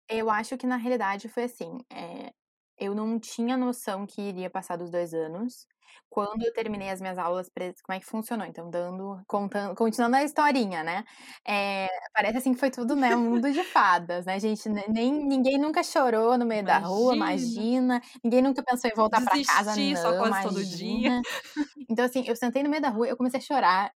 Eu 0.10 0.30
acho 0.30 0.58
que 0.58 0.68
na 0.68 0.76
realidade 0.76 1.30
foi 1.30 1.44
assim, 1.44 1.78
eh, 1.92 2.34
eu 2.78 2.94
não 2.94 3.20
tinha 3.20 3.56
noção 3.58 4.06
que 4.06 4.22
iria 4.22 4.50
passar 4.50 4.76
dos 4.78 4.90
dois 4.92 5.14
anos. 5.14 5.66
Quando 6.10 6.44
eu 6.44 6.54
terminei 6.54 6.90
as 6.90 7.00
minhas 7.02 7.18
aulas 7.18 7.50
como 7.84 7.96
é 7.96 8.00
que 8.00 8.06
funcionou? 8.06 8.46
Então 8.46 8.70
dando 8.70 9.22
contando 9.28 9.76
continuando 9.76 10.16
a 10.18 10.24
historinha, 10.24 10.84
né, 10.84 11.04
eh, 11.48 11.88
parece 12.14 12.38
assim 12.38 12.54
que 12.54 12.60
foi 12.60 12.70
tudo, 12.72 12.96
né, 12.96 13.16
um 13.16 13.22
mundo 13.32 13.52
de 13.52 13.64
fadas, 13.64 14.26
né, 14.26 14.40
gente, 14.40 14.68
nem 14.70 15.12
ninguém 15.26 15.58
nunca 15.58 15.84
chorou 15.84 16.38
no 16.38 16.46
meio 16.46 16.64
da 16.66 16.78
rua, 16.80 17.14
imagina, 17.14 18.02
ninguém 18.24 18.42
nunca 18.42 18.64
pensou 18.64 18.90
em 18.90 18.94
voltar 18.96 19.22
pra 19.22 19.40
casa, 19.40 19.76
não, 19.76 19.96
só 19.96 20.14
quase 20.14 20.40
todo 20.42 20.64
dia. 20.66 21.26
Então 21.90 22.06
assim, 22.06 22.24
eu 22.28 22.36
sentei 22.36 22.64
no 22.64 22.70
meio 22.70 22.82
da 22.82 22.90
rua, 22.90 23.08
eu 23.08 23.18
comecei 23.18 23.40
a 23.40 23.44
chorar, 23.44 23.92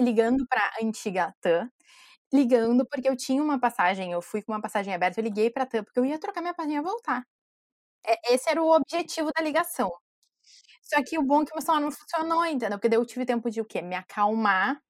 ligando 0.00 0.46
pra 0.48 0.72
antiga 0.82 1.34
TAM, 1.42 1.70
ligando 2.32 2.86
porque 2.86 3.08
eu 3.08 3.16
tinha 3.16 3.42
uma 3.42 3.58
passagem, 3.60 4.12
eu 4.12 4.22
fui 4.22 4.42
com 4.42 4.52
uma 4.52 4.60
passagem 4.62 4.94
aberta, 4.94 5.20
eu 5.20 5.24
liguei 5.24 5.50
pra 5.50 5.66
TAM, 5.66 5.84
porque 5.84 5.98
eu 6.00 6.04
ia 6.04 6.18
trocar 6.18 6.40
minha 6.40 6.54
passagem 6.54 6.78
e 6.78 6.82
voltar. 6.82 7.24
É, 8.06 8.34
esse 8.34 8.50
era 8.50 8.62
o 8.62 8.70
objetivo 8.74 9.30
da 9.36 9.42
ligação. 9.42 9.90
Só 10.82 11.02
que 11.04 11.18
o 11.18 11.22
bom 11.22 11.42
é 11.42 11.46
que 11.46 11.52
o 11.52 11.56
meu 11.56 11.62
celular 11.62 11.80
não 11.80 11.90
funcionou, 11.92 12.44
entendeu? 12.46 12.78
Porque 12.78 12.88
daí 12.88 12.98
eu 12.98 13.06
tive 13.06 13.26
tempo 13.26 13.50
de 13.50 13.60
o 13.60 13.64
quê? 13.64 13.82
Me 13.82 13.96
acalmar 13.96 14.80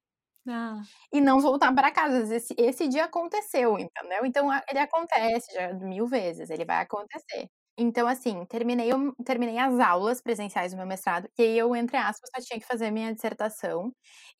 ah. 0.49 0.83
e 1.13 1.21
não 1.21 1.41
voltar 1.41 1.75
para 1.75 1.91
casa. 1.93 2.35
Esse, 2.37 2.55
esse 2.59 2.89
dia 2.89 3.05
aconteceu, 3.07 3.79
entendeu? 3.79 4.27
Então 4.27 4.49
ele 4.69 4.79
acontece 4.81 5.53
já 5.55 5.73
mil 5.75 6.07
vezes, 6.07 6.51
ele 6.51 6.65
vai 6.65 6.83
acontecer. 6.83 7.49
Então, 7.79 8.07
assim, 8.09 8.45
terminei, 8.47 8.91
eu 8.91 9.15
terminei 9.25 9.59
as 9.59 9.79
aulas 9.79 10.23
presenciais 10.23 10.73
do 10.73 10.79
meu 10.79 10.87
mestrado, 10.87 11.29
e 11.39 11.43
aí 11.43 11.59
eu, 11.59 11.77
entre 11.77 11.97
aspas, 11.99 12.31
só 12.35 12.41
tinha 12.43 12.59
que 12.59 12.67
fazer 12.67 12.91
minha 12.91 13.13
dissertação. 13.15 13.93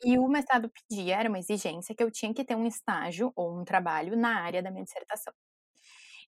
E 0.03 0.19
o 0.19 0.27
mestrado 0.29 0.71
pedia, 0.71 1.17
era 1.17 1.29
uma 1.29 1.39
exigência, 1.39 1.95
que 1.95 2.03
eu 2.03 2.11
tinha 2.11 2.33
que 2.33 2.45
ter 2.45 2.55
um 2.57 2.67
estágio 2.67 3.33
ou 3.37 3.59
um 3.61 3.65
trabalho 3.65 4.17
na 4.17 4.41
área 4.43 4.63
da 4.63 4.71
minha 4.71 4.85
dissertação. 4.85 5.35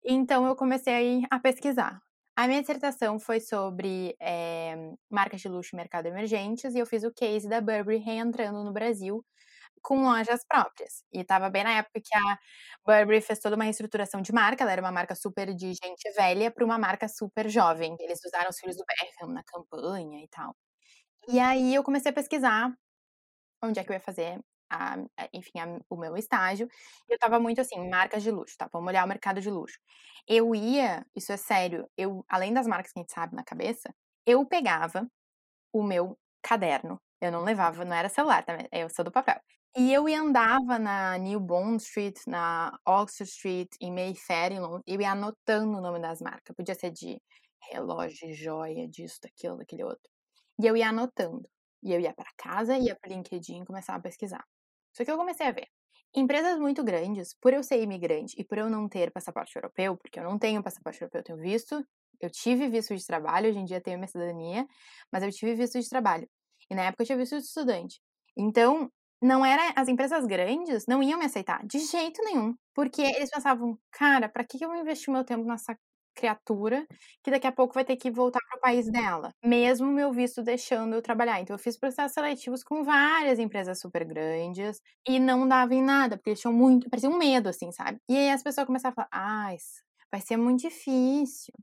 Então, 0.04 0.46
eu 0.46 0.56
comecei 0.56 1.22
a 1.30 1.38
pesquisar. 1.40 2.00
A 2.36 2.46
minha 2.46 2.60
dissertação 2.60 3.18
foi 3.18 3.40
sobre 3.40 4.16
é, 4.20 4.76
marcas 5.10 5.40
de 5.40 5.48
luxo 5.48 5.74
e 5.74 5.76
mercado 5.76 6.06
emergentes, 6.06 6.74
e 6.74 6.78
eu 6.78 6.86
fiz 6.86 7.02
o 7.04 7.12
case 7.12 7.48
da 7.48 7.60
Burberry 7.60 7.98
reentrando 7.98 8.62
no 8.64 8.72
Brasil 8.72 9.24
com 9.82 10.02
lojas 10.02 10.44
próprias. 10.46 11.04
E 11.12 11.20
estava 11.20 11.50
bem 11.50 11.64
na 11.64 11.78
época 11.78 12.00
que 12.02 12.14
a 12.16 12.38
Burberry 12.86 13.20
fez 13.20 13.38
toda 13.38 13.56
uma 13.56 13.64
reestruturação 13.64 14.20
de 14.22 14.32
marca, 14.32 14.64
ela 14.64 14.72
era 14.72 14.82
uma 14.82 14.92
marca 14.92 15.14
super 15.14 15.54
de 15.54 15.72
gente 15.74 16.10
velha 16.16 16.50
para 16.50 16.64
uma 16.64 16.78
marca 16.78 17.08
super 17.08 17.48
jovem. 17.48 17.96
Eles 18.00 18.20
usaram 18.24 18.50
os 18.50 18.58
filhos 18.58 18.76
do 18.76 18.84
Beckham 18.84 19.28
na 19.28 19.42
campanha 19.44 20.22
e 20.22 20.28
tal. 20.28 20.56
E 21.28 21.38
aí 21.40 21.74
eu 21.74 21.84
comecei 21.84 22.10
a 22.10 22.14
pesquisar 22.14 22.72
onde 23.62 23.80
é 23.80 23.84
que 23.84 23.90
eu 23.90 23.94
ia 23.94 24.00
fazer 24.00 24.40
a, 24.70 24.96
enfim, 25.32 25.58
a, 25.60 25.80
o 25.90 25.96
meu 25.96 26.16
estágio. 26.16 26.68
Eu 27.08 27.18
tava 27.18 27.40
muito 27.40 27.60
assim, 27.60 27.88
marcas 27.88 28.22
de 28.22 28.30
luxo, 28.30 28.56
tá? 28.56 28.68
Vamos 28.72 28.88
olhar 28.88 29.04
o 29.04 29.08
mercado 29.08 29.40
de 29.40 29.50
luxo. 29.50 29.78
Eu 30.26 30.54
ia, 30.54 31.06
isso 31.16 31.32
é 31.32 31.36
sério, 31.36 31.88
eu, 31.96 32.24
além 32.28 32.52
das 32.52 32.66
marcas 32.66 32.92
que 32.92 32.98
a 32.98 33.02
gente 33.02 33.12
sabe 33.12 33.34
na 33.34 33.44
cabeça, 33.44 33.94
eu 34.26 34.44
pegava 34.46 35.08
o 35.72 35.82
meu 35.82 36.18
caderno. 36.42 37.00
Eu 37.20 37.32
não 37.32 37.42
levava, 37.42 37.84
não 37.84 37.96
era 37.96 38.08
celular, 38.08 38.44
tá? 38.44 38.56
Eu 38.72 38.88
sou 38.90 39.04
do 39.04 39.10
papel. 39.12 39.40
E 39.76 39.92
eu 39.92 40.06
andava 40.06 40.78
na 40.78 41.16
New 41.18 41.40
Bond 41.40 41.82
Street, 41.82 42.16
na 42.26 42.78
Oxford 42.86 43.30
Street, 43.30 43.68
em 43.80 43.92
Mayfair, 43.92 44.52
em 44.52 44.60
Londres, 44.60 44.82
eu 44.86 45.00
ia 45.00 45.12
anotando 45.12 45.78
o 45.78 45.80
nome 45.80 46.00
das 46.00 46.20
marcas. 46.20 46.54
Podia 46.56 46.74
ser 46.74 46.90
de 46.90 47.20
relógio, 47.72 48.32
joia, 48.34 48.88
disso, 48.88 49.18
daquilo, 49.22 49.58
daquele 49.58 49.84
outro. 49.84 50.10
E 50.60 50.66
eu 50.66 50.76
ia 50.76 50.88
anotando. 50.88 51.48
E 51.82 51.92
eu 51.92 52.00
ia 52.00 52.12
para 52.14 52.30
casa, 52.36 52.76
ia 52.78 52.96
para 52.96 53.10
LinkedIn 53.14 53.62
e 53.62 53.66
começava 53.66 53.98
a 53.98 54.02
pesquisar. 54.02 54.44
Só 54.96 55.04
que 55.04 55.10
eu 55.10 55.16
comecei 55.16 55.46
a 55.46 55.52
ver. 55.52 55.68
Empresas 56.14 56.58
muito 56.58 56.82
grandes, 56.82 57.34
por 57.40 57.52
eu 57.52 57.62
ser 57.62 57.82
imigrante 57.82 58.34
e 58.38 58.44
por 58.44 58.58
eu 58.58 58.70
não 58.70 58.88
ter 58.88 59.12
passaporte 59.12 59.54
europeu, 59.56 59.96
porque 59.96 60.18
eu 60.18 60.24
não 60.24 60.38
tenho 60.38 60.62
passaporte 60.62 61.00
europeu, 61.02 61.20
eu 61.20 61.24
tenho 61.24 61.38
visto, 61.38 61.84
eu 62.20 62.30
tive 62.30 62.68
visto 62.68 62.96
de 62.96 63.06
trabalho, 63.06 63.48
hoje 63.50 63.58
em 63.58 63.64
dia 63.64 63.80
tenho 63.80 63.98
minha 63.98 64.08
cidadania, 64.08 64.66
mas 65.12 65.22
eu 65.22 65.30
tive 65.30 65.54
visto 65.54 65.78
de 65.78 65.88
trabalho. 65.88 66.28
E 66.70 66.74
na 66.74 66.82
época 66.84 67.02
eu 67.02 67.06
tinha 67.06 67.18
visto 67.18 67.36
de 67.38 67.44
estudante. 67.44 68.00
Então, 68.36 68.90
não 69.22 69.44
era 69.44 69.72
as 69.76 69.88
empresas 69.88 70.24
grandes 70.26 70.86
não 70.86 71.02
iam 71.02 71.18
me 71.18 71.24
aceitar 71.26 71.64
de 71.66 71.78
jeito 71.80 72.22
nenhum, 72.24 72.54
porque 72.74 73.02
eles 73.02 73.30
pensavam, 73.30 73.76
cara, 73.92 74.28
para 74.28 74.44
que 74.44 74.62
eu 74.64 74.68
vou 74.68 74.78
investir 74.78 75.12
meu 75.12 75.24
tempo 75.24 75.44
nessa 75.44 75.76
criatura 76.14 76.86
que 77.22 77.30
daqui 77.30 77.46
a 77.46 77.52
pouco 77.52 77.74
vai 77.74 77.84
ter 77.84 77.96
que 77.96 78.10
voltar 78.10 78.40
para 78.48 78.58
o 78.58 78.60
país 78.60 78.90
dela, 78.90 79.30
mesmo 79.44 79.86
meu 79.88 80.12
visto 80.12 80.42
deixando 80.42 80.94
eu 80.94 81.02
trabalhar. 81.02 81.40
Então 81.40 81.54
eu 81.54 81.58
fiz 81.58 81.78
processos 81.78 82.12
seletivos 82.14 82.62
com 82.64 82.82
várias 82.84 83.38
empresas 83.38 83.80
super 83.80 84.04
grandes 84.04 84.80
e 85.08 85.18
não 85.20 85.46
dava 85.48 85.74
em 85.74 85.82
nada, 85.82 86.16
porque 86.16 86.30
eles 86.30 86.40
tinham 86.40 86.52
muito, 86.54 86.88
parecia 86.90 87.08
um 87.10 87.18
medo 87.18 87.48
assim, 87.48 87.70
sabe? 87.72 87.98
E 88.08 88.16
aí 88.16 88.30
as 88.30 88.42
pessoas 88.42 88.66
começaram 88.66 88.92
a 88.92 88.96
falar: 88.96 89.08
"Ah, 89.12 89.54
vai 90.12 90.20
ser 90.20 90.36
muito 90.36 90.60
difícil. 90.62 91.54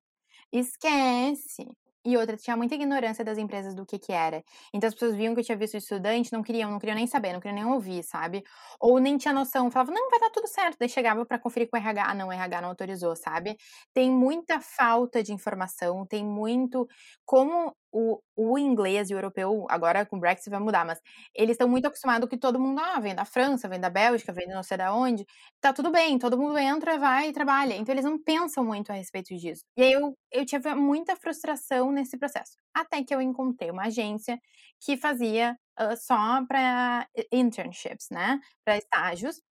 Esquece. 0.52 1.68
E 2.06 2.16
outra, 2.18 2.38
tinha 2.38 2.56
muita 2.56 2.76
ignorância 2.76 3.26
das 3.26 3.38
empresas 3.38 3.74
do 3.74 3.86
que 3.86 3.98
que 3.98 4.12
era. 4.14 4.44
Então 4.74 4.88
as 4.88 4.94
pessoas 4.94 5.16
viam 5.16 5.34
que 5.34 5.40
eu 5.42 5.44
tinha 5.46 5.58
visto 5.58 5.76
estudante, 5.76 6.32
não 6.32 6.44
queriam, 6.44 6.70
não 6.70 6.78
queriam 6.80 6.96
nem 6.96 7.08
saber, 7.08 7.34
não 7.34 7.40
queriam 7.40 7.56
nem 7.64 7.74
ouvir, 7.74 8.04
sabe? 8.04 8.44
Ou 8.80 9.00
nem 9.00 9.18
tinha 9.18 9.34
noção, 9.34 9.72
falava, 9.72 9.92
não, 9.92 10.10
vai 10.10 10.20
dar 10.20 10.30
tudo 10.30 10.48
certo. 10.48 10.78
Daí 10.80 10.88
chegava 10.90 11.26
para 11.26 11.40
conferir 11.40 11.68
com 11.70 11.76
o 11.78 11.80
RH, 11.80 12.04
ah, 12.12 12.14
não, 12.14 12.28
o 12.28 12.32
RH 12.32 12.62
não 12.62 12.70
autorizou, 12.70 13.16
sabe? 13.16 13.58
Tem 13.94 14.12
muita 14.12 14.62
falta 14.62 15.24
de 15.24 15.34
informação, 15.34 16.06
tem 16.06 16.24
muito 16.24 16.88
como 17.26 17.76
o, 17.96 18.20
o 18.36 18.60
inglês 18.60 19.10
e 19.10 19.14
o 19.16 19.18
europeu, 19.18 19.66
agora 19.70 20.06
com 20.06 20.18
o 20.18 20.20
Brexit 20.20 20.50
vai 20.50 20.60
mudar, 20.60 20.86
mas 20.86 21.00
eles 21.34 21.52
estão 21.54 21.70
muito 21.70 21.88
acostumados 21.88 22.28
que 22.28 22.38
todo 22.38 22.60
mundo, 22.60 22.82
ah, 22.82 23.00
vem 23.00 23.16
da 23.16 23.24
França, 23.24 23.70
vem 23.70 23.80
da 23.80 23.90
Bélgica, 23.90 24.34
vem 24.34 24.48
de 24.48 24.54
não 24.54 24.64
sei 24.64 24.78
da 24.78 24.94
onde, 24.94 25.26
tá 25.62 25.72
tudo 25.72 25.90
bem, 25.90 26.20
todo 26.20 26.38
mundo 26.38 26.58
entra, 26.58 27.00
vai 27.00 27.30
e 27.30 27.34
trabalha. 27.34 27.74
Então 27.76 27.94
eles 27.94 28.04
não 28.04 28.22
pensam 28.22 28.66
muito 28.66 28.92
a 28.92 28.96
respeito 28.96 29.34
disso. 29.38 29.64
E 29.78 29.84
aí 29.84 29.94
eu, 29.94 30.14
eu 30.30 30.46
tive 30.46 30.76
muita 30.76 31.16
frustração 31.16 31.90
nesse 31.92 32.18
processo. 32.18 32.58
Até 32.74 33.02
que 33.02 33.16
eu 33.16 33.22
encontrei 33.22 33.72
uma 33.72 33.86
agência 33.86 34.38
que 34.82 34.98
fazia 34.98 35.58
uh, 35.80 35.96
só 35.98 36.46
para 36.46 37.08
internships, 37.32 38.08
né? 38.12 38.40
Para 38.66 38.78
estágios, 38.78 39.42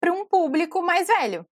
para 0.00 0.12
um 0.12 0.26
público 0.26 0.82
mais 0.82 1.08
velho. 1.08 1.46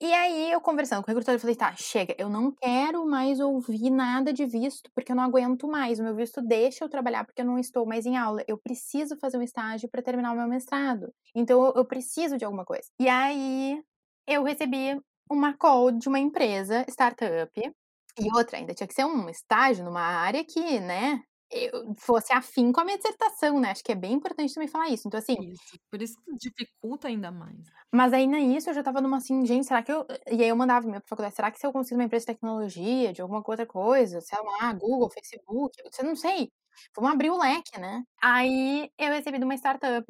E 0.00 0.12
aí, 0.12 0.50
eu 0.50 0.60
conversando 0.60 1.02
com 1.02 1.10
o 1.10 1.14
recrutador, 1.14 1.36
eu 1.36 1.40
falei, 1.40 1.56
tá, 1.56 1.74
chega, 1.76 2.14
eu 2.18 2.28
não 2.28 2.52
quero 2.52 3.06
mais 3.06 3.38
ouvir 3.40 3.90
nada 3.90 4.32
de 4.32 4.46
visto, 4.46 4.90
porque 4.94 5.12
eu 5.12 5.16
não 5.16 5.24
aguento 5.24 5.68
mais. 5.68 5.98
O 6.00 6.02
meu 6.02 6.14
visto 6.14 6.40
deixa 6.40 6.84
eu 6.84 6.88
trabalhar 6.88 7.24
porque 7.24 7.42
eu 7.42 7.46
não 7.46 7.58
estou 7.58 7.86
mais 7.86 8.06
em 8.06 8.16
aula. 8.16 8.42
Eu 8.48 8.58
preciso 8.58 9.16
fazer 9.20 9.36
um 9.38 9.42
estágio 9.42 9.88
para 9.90 10.02
terminar 10.02 10.32
o 10.32 10.36
meu 10.36 10.48
mestrado. 10.48 11.12
Então, 11.34 11.72
eu, 11.76 11.84
preciso 11.84 12.36
de 12.38 12.44
alguma 12.44 12.64
coisa. 12.64 12.84
E 12.98 13.08
aí, 13.08 13.78
eu 14.26 14.42
recebi 14.42 15.00
uma 15.30 15.56
call 15.56 15.92
de 15.92 16.08
uma 16.08 16.18
empresa, 16.18 16.84
startup, 16.88 17.50
e 18.18 18.36
outra, 18.36 18.58
ainda 18.58 18.74
tinha 18.74 18.86
que 18.86 18.94
ser 18.94 19.04
um 19.04 19.28
estágio 19.28 19.84
numa 19.84 20.00
área 20.02 20.44
que, 20.44 20.80
né, 20.80 21.22
eu 21.50 21.94
fosse 21.98 22.32
afim 22.32 22.72
com 22.72 22.80
a 22.80 22.84
minha 22.84 22.96
dissertação, 22.96 23.58
né? 23.60 23.70
Acho 23.70 23.82
que 23.84 23.92
é 23.92 23.94
bem 23.94 24.12
importante 24.14 24.54
também 24.54 24.68
falar 24.68 24.88
isso. 24.88 25.08
Então, 25.08 25.18
assim. 25.18 25.36
Isso, 25.40 25.78
por 25.90 26.00
isso 26.00 26.16
que 26.24 26.32
dificulta 26.36 27.08
ainda 27.08 27.30
mais. 27.30 27.66
Mas 27.92 28.12
aí, 28.12 28.26
nisso, 28.26 28.70
eu 28.70 28.74
já 28.74 28.82
tava 28.82 29.00
numa 29.00 29.16
assim, 29.18 29.44
gente, 29.46 29.66
será 29.66 29.82
que 29.82 29.92
eu. 29.92 30.06
E 30.30 30.42
aí 30.42 30.48
eu 30.48 30.56
mandava 30.56 30.86
minha 30.86 31.02
faculdade, 31.06 31.34
será 31.34 31.50
que 31.50 31.58
se 31.58 31.66
eu 31.66 31.72
consigo 31.72 31.98
uma 32.00 32.04
empresa 32.04 32.24
de 32.26 32.34
tecnologia, 32.34 33.12
de 33.12 33.20
alguma 33.22 33.42
outra 33.44 33.66
coisa, 33.66 34.20
sei 34.20 34.38
lá, 34.42 34.72
Google, 34.74 35.10
Facebook, 35.10 35.76
você 35.92 36.02
não 36.02 36.14
sei. 36.16 36.50
Vamos 36.96 37.12
abrir 37.12 37.30
o 37.30 37.38
leque, 37.38 37.78
né? 37.80 38.02
Aí 38.22 38.90
eu 38.98 39.12
recebi 39.12 39.38
de 39.38 39.44
uma 39.44 39.54
startup 39.56 40.06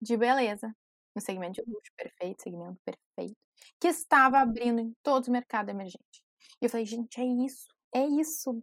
de 0.00 0.16
beleza, 0.16 0.74
no 1.14 1.20
segmento 1.22 1.54
de 1.54 1.70
luxo, 1.70 1.90
perfeito, 1.96 2.42
segmento 2.42 2.78
perfeito, 2.84 3.36
que 3.80 3.88
estava 3.88 4.38
abrindo 4.40 4.80
em 4.80 4.92
todos 5.02 5.28
os 5.28 5.32
mercados 5.32 5.70
emergentes. 5.72 6.22
E 6.60 6.66
eu 6.66 6.70
falei, 6.70 6.86
gente, 6.86 7.20
é 7.20 7.24
isso, 7.24 7.66
é 7.94 8.06
isso 8.06 8.62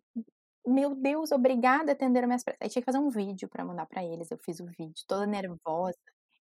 meu 0.65 0.95
Deus, 0.95 1.31
obrigada 1.31 1.91
a 1.91 1.93
atender 1.93 2.25
minhas 2.27 2.43
pressas. 2.43 2.59
Aí 2.61 2.69
tinha 2.69 2.81
que 2.81 2.85
fazer 2.85 2.99
um 2.99 3.09
vídeo 3.09 3.49
para 3.49 3.65
mandar 3.65 3.85
para 3.87 4.03
eles. 4.03 4.31
Eu 4.31 4.37
fiz 4.39 4.59
o 4.59 4.65
vídeo 4.65 5.03
toda 5.07 5.25
nervosa. 5.27 5.97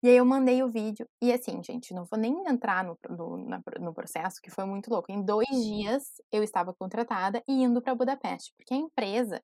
E 0.04 0.10
aí 0.10 0.18
eu 0.18 0.26
mandei 0.26 0.62
o 0.64 0.70
vídeo. 0.70 1.08
E 1.22 1.32
assim, 1.34 1.62
gente, 1.64 1.94
não 1.94 2.06
vou 2.06 2.20
nem 2.20 2.34
entrar 2.48 2.84
no, 2.84 2.98
no, 3.10 3.38
no 3.80 3.94
processo, 3.94 4.42
que 4.42 4.52
foi 4.52 4.66
muito 4.66 4.90
louco. 4.90 5.12
Em 5.12 5.24
dois 5.24 5.48
dias 5.50 6.22
eu 6.32 6.44
estava 6.44 6.74
contratada 6.74 7.42
e 7.48 7.64
indo 7.64 7.82
para 7.82 7.96
Budapeste, 7.96 8.54
porque 8.58 8.74
a 8.74 8.78
empresa 8.78 9.42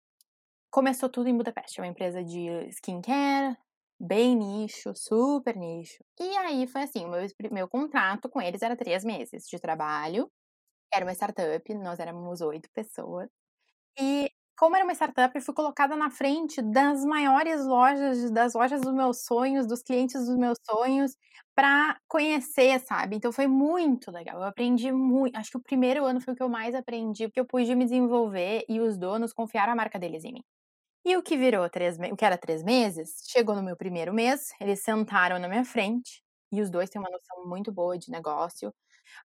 começou 0.72 1.10
tudo 1.10 1.30
em 1.30 1.38
Budapeste. 1.38 1.80
É 1.80 1.84
uma 1.84 1.90
empresa 1.90 2.24
de 2.24 2.48
skincare, 2.70 3.58
bem 4.00 4.36
nicho, 4.36 4.94
super 4.96 5.56
nicho. 5.58 6.04
E 6.20 6.38
aí 6.38 6.68
foi 6.68 6.84
assim: 6.84 7.06
o 7.06 7.10
meu, 7.10 7.28
meu 7.52 7.68
contrato 7.70 8.30
com 8.30 8.42
eles 8.42 8.62
era 8.62 8.76
três 8.78 9.04
meses 9.04 9.46
de 9.48 9.60
trabalho. 9.60 10.32
Era 10.94 11.06
uma 11.06 11.14
startup, 11.14 11.74
nós 11.76 12.00
éramos 12.00 12.42
oito 12.42 12.70
pessoas. 12.74 13.30
E 14.00 14.32
como 14.62 14.76
era 14.76 14.86
uma 14.86 14.94
startup, 14.94 15.36
eu 15.36 15.42
fui 15.42 15.56
colocada 15.56 15.96
na 15.96 16.12
frente 16.12 16.62
das 16.62 17.04
maiores 17.04 17.66
lojas, 17.66 18.30
das 18.32 18.54
lojas 18.54 18.80
dos 18.82 18.94
meus 18.94 19.24
sonhos, 19.26 19.66
dos 19.66 19.82
clientes 19.82 20.24
dos 20.28 20.38
meus 20.38 20.60
sonhos, 20.64 21.18
para 21.56 21.98
conhecer, 22.08 22.80
sabe? 22.82 23.16
Então 23.16 23.32
foi 23.34 23.48
muito 23.48 24.12
legal. 24.12 24.38
Eu 24.38 24.44
aprendi 24.44 24.92
muito. 24.92 25.36
Acho 25.36 25.50
que 25.52 25.58
o 25.58 25.64
primeiro 25.64 26.06
ano 26.06 26.22
foi 26.22 26.34
o 26.36 26.38
que 26.38 26.44
eu 26.44 26.50
mais 26.50 26.76
aprendi, 26.76 27.28
porque 27.28 27.40
eu 27.40 27.46
pude 27.48 27.74
me 27.74 27.86
desenvolver 27.86 28.64
e 28.70 28.80
os 28.80 28.98
donos 29.00 29.34
confiaram 29.34 29.74
a 29.74 29.76
marca 29.76 29.98
deles 29.98 30.24
em 30.24 30.34
mim. 30.34 30.44
E 31.06 31.18
o 31.18 31.24
que 31.24 31.38
virou 31.38 31.70
três, 31.70 31.98
o 32.00 32.16
que 32.18 32.26
era 32.26 32.38
três 32.38 32.64
meses, 32.64 33.16
chegou 33.28 33.56
no 33.56 33.64
meu 33.64 33.76
primeiro 33.78 34.14
mês, 34.14 34.52
eles 34.62 34.82
sentaram 34.84 35.40
na 35.40 35.48
minha 35.50 35.66
frente 35.66 36.24
e 36.52 36.62
os 36.62 36.70
dois 36.70 36.90
têm 36.90 37.02
uma 37.02 37.10
noção 37.10 37.48
muito 37.48 37.72
boa 37.72 37.98
de 37.98 38.12
negócio. 38.12 38.74